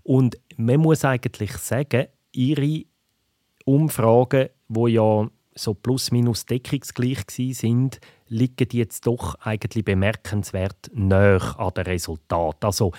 Und 0.03 0.37
man 0.57 0.80
muss 0.80 1.07
eigentlich 1.07 1.53
sagen, 1.53 2.09
ihre 2.32 2.84
Umfragen, 3.64 4.51
wo 4.68 4.87
ja 4.87 5.28
so 5.55 5.72
plus 5.72 6.11
minus 6.11 6.45
deckungsgleich 6.45 7.24
sind, 7.28 8.01
liegen 8.28 8.68
jetzt 8.72 9.07
doch 9.07 9.37
eigentlich 9.37 9.84
bemerkenswert 9.84 10.91
näher 10.93 11.59
an 11.59 11.72
den 11.74 11.84
Resultat. 11.84 12.62
Also 12.62 12.93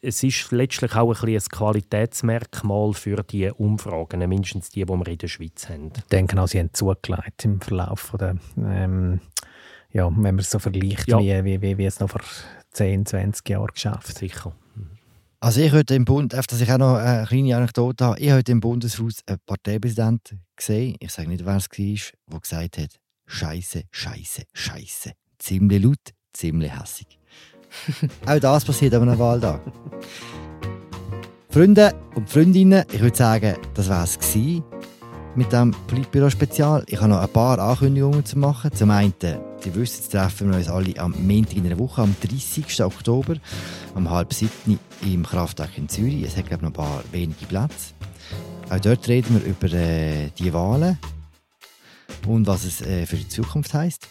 es 0.00 0.22
ist 0.22 0.50
letztlich 0.52 0.94
auch 0.94 1.22
ein, 1.22 1.34
ein 1.34 1.40
Qualitätsmerkmal 1.40 2.92
für 2.94 3.22
die 3.22 3.50
Umfragen, 3.50 4.28
mindestens 4.28 4.70
die, 4.70 4.84
die 4.84 4.88
wir 4.88 5.06
in 5.06 5.18
der 5.18 5.28
Schweiz 5.28 5.68
haben. 5.68 5.92
Ich 5.96 6.04
denke 6.04 6.40
auch, 6.40 6.48
sie 6.48 6.58
haben 6.58 6.72
zugelegt 6.72 7.44
im 7.44 7.60
Verlauf 7.60 8.14
der, 8.18 8.36
ähm, 8.56 9.20
ja, 9.92 10.06
wenn 10.06 10.22
man 10.22 10.38
es 10.38 10.50
so 10.50 10.58
vergleicht, 10.58 11.08
ja. 11.08 11.18
wie, 11.18 11.44
wie, 11.44 11.62
wie, 11.62 11.78
wie 11.78 11.86
es 11.86 12.00
noch 12.00 12.10
vor 12.10 12.20
10, 12.72 13.06
20 13.06 13.48
Jahren 13.48 13.68
geschafft 13.72 14.18
Sicher. 14.18 14.52
Also 15.40 15.60
ich 15.60 15.72
heute 15.72 15.94
im 15.94 16.04
Bund, 16.04 16.32
dass 16.32 16.60
ich 16.60 16.72
auch 16.72 16.78
noch 16.78 16.96
eine 16.96 17.26
kleine 17.26 17.56
Anekdote 17.56 18.04
habe, 18.04 18.18
ich 18.18 18.28
habe 18.28 18.38
heute 18.38 18.52
im 18.52 18.60
Bundeshaus 18.60 19.20
einen 19.26 19.38
Parteipräsidenten 19.46 20.42
gesehen, 20.56 20.96
ich 20.98 21.12
sage 21.12 21.28
nicht, 21.28 21.44
wer 21.44 21.56
es 21.56 21.68
war, 21.70 22.12
der 22.32 22.40
gesagt 22.40 22.78
hat, 22.78 23.00
Scheiße, 23.26 23.82
Scheiße, 23.90 24.42
Scheiße. 24.52 25.12
Ziemlich 25.38 25.82
laut, 25.82 26.12
ziemlich 26.32 26.72
hässig. 26.72 27.15
Auch 28.26 28.38
das 28.38 28.64
passiert 28.64 28.94
an 28.94 29.08
einem 29.08 29.18
Wahltag. 29.18 29.60
Freunde 31.50 31.94
und 32.14 32.28
Freundinnen, 32.28 32.84
ich 32.92 33.00
würde 33.00 33.16
sagen, 33.16 33.56
das 33.74 33.88
war 33.88 34.04
es 34.04 34.18
mit 35.36 35.52
dem 35.52 35.74
Politbüro-Spezial. 35.86 36.84
Ich 36.86 36.98
habe 36.98 37.08
noch 37.08 37.20
ein 37.20 37.28
paar 37.28 37.58
Ankündigungen 37.58 38.24
zu 38.24 38.38
machen. 38.38 38.72
Zum 38.72 38.90
einen, 38.90 39.14
die 39.64 39.74
wissen, 39.74 40.00
jetzt 40.00 40.12
treffen 40.12 40.50
wir 40.50 40.56
uns 40.56 40.68
alle 40.68 40.98
am 40.98 41.14
Montag 41.26 41.56
in 41.56 41.66
einer 41.66 41.78
Woche, 41.78 42.02
am 42.02 42.14
30. 42.20 42.82
Oktober, 42.82 43.36
um 43.94 44.10
halb 44.10 44.32
sieben 44.32 44.78
im 45.02 45.24
Kraftwerk 45.24 45.76
in 45.76 45.88
Zürich. 45.88 46.24
Es 46.24 46.36
hat, 46.36 46.46
glaube 46.46 46.66
ich, 46.66 46.74
noch 46.74 46.84
ein 46.84 46.90
paar 46.90 47.04
wenige 47.12 47.46
Plätze. 47.46 47.94
Auch 48.70 48.80
dort 48.80 49.06
reden 49.08 49.40
wir 49.40 49.46
über 49.46 49.72
äh, 49.72 50.30
die 50.38 50.52
Wahlen 50.52 50.98
und 52.26 52.46
was 52.46 52.64
es 52.64 52.80
äh, 52.80 53.06
für 53.06 53.16
die 53.16 53.28
Zukunft 53.28 53.72
heisst. 53.74 54.08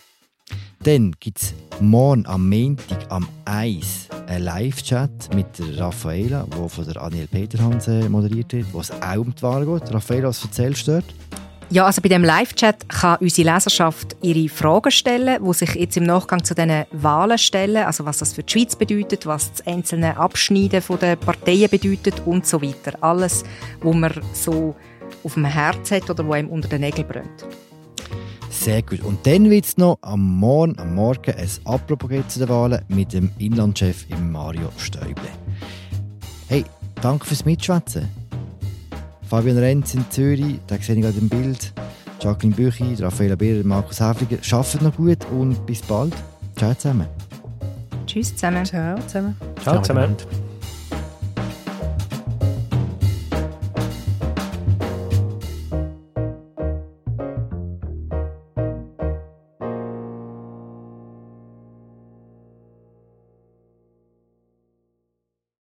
Dann 0.83 1.13
gibt 1.19 1.41
es 1.41 1.53
morgen 1.79 2.27
am 2.27 2.47
Montag 2.47 3.09
am 3.09 3.27
1 3.45 4.09
einen 4.27 4.43
Live-Chat 4.43 5.33
mit 5.33 5.47
der 5.57 5.79
Raffaela, 5.79 6.45
der 6.55 6.69
von 6.69 6.85
der 6.85 7.01
Aniel 7.01 7.27
Peterhans 7.27 7.87
moderiert 8.09 8.53
wird, 8.53 8.71
wo 8.71 8.81
es 8.81 8.91
auch 8.91 9.17
um 9.17 9.33
die 9.33 9.41
Wahl 9.41 9.65
geht. 9.65 9.91
Raffaela, 9.91 10.27
was 10.27 10.43
erzählst 10.43 10.87
du 10.87 10.91
dort? 10.91 11.05
Ja, 11.71 11.87
also 11.87 11.99
bei 11.99 12.09
dem 12.09 12.23
Live-Chat 12.23 12.87
kann 12.87 13.17
unsere 13.19 13.51
Leserschaft 13.51 14.15
ihre 14.21 14.47
Fragen 14.47 14.91
stellen, 14.91 15.43
die 15.43 15.53
sich 15.53 15.73
jetzt 15.73 15.97
im 15.97 16.03
Nachgang 16.03 16.43
zu 16.43 16.53
diesen 16.53 16.85
Wahlen 16.91 17.39
stellen, 17.39 17.83
also 17.83 18.05
was 18.05 18.19
das 18.19 18.33
für 18.33 18.43
die 18.43 18.53
Schweiz 18.53 18.75
bedeutet, 18.75 19.25
was 19.25 19.51
das 19.51 19.65
einzelne 19.65 20.15
Abschneiden 20.17 20.83
der 21.01 21.15
Parteien 21.15 21.69
bedeutet 21.69 22.21
und 22.25 22.45
so 22.45 22.61
weiter. 22.61 22.95
Alles, 23.01 23.43
was 23.81 23.95
man 23.95 24.13
so 24.33 24.75
auf 25.23 25.33
dem 25.33 25.45
Herz 25.45 25.89
hat 25.89 26.07
oder 26.07 26.27
was 26.27 26.35
einem 26.35 26.49
unter 26.49 26.67
den 26.67 26.81
Nägeln 26.81 27.07
brennt. 27.07 27.47
Sehr 28.65 28.81
gut. 28.81 29.01
Und 29.01 29.27
dann 29.27 29.51
wird 29.51 29.65
es 29.65 29.77
noch 29.77 29.99
am 30.01 30.37
Morgen, 30.39 30.79
am 30.79 30.95
Morgen 30.95 31.35
ein 31.35 31.49
Apropos 31.65 32.09
zu 32.29 32.39
den 32.39 32.49
Wahlen 32.49 32.83
mit 32.87 33.13
dem 33.13 33.29
Inlandchef 33.37 34.07
Mario 34.19 34.71
Stäuble. 34.77 35.29
Hey, 36.47 36.65
danke 36.99 37.27
fürs 37.27 37.45
Mitschwätzen. 37.45 38.09
Fabian 39.29 39.59
Renz 39.59 39.93
in 39.93 40.03
Zürich, 40.09 40.59
da 40.65 40.77
sehe 40.77 40.95
ich 40.95 41.01
gerade 41.03 41.15
im 41.19 41.29
Bild. 41.29 41.73
Jacqueline 42.19 42.55
Büchi, 42.55 42.95
Raffaella 42.95 43.35
Beer, 43.35 43.63
Markus 43.63 43.99
Häfliger. 43.99 44.37
Arbeitet 44.51 44.81
noch 44.81 44.95
gut 44.95 45.19
und 45.31 45.63
bis 45.67 45.83
bald. 45.83 46.15
Ciao 46.55 46.73
zusammen. 46.73 47.05
Tschüss 48.07 48.35
zusammen. 48.35 48.65
Ciao 48.65 48.97
zusammen. 49.05 49.37
Ciao 49.61 49.79
zusammen. 49.79 50.15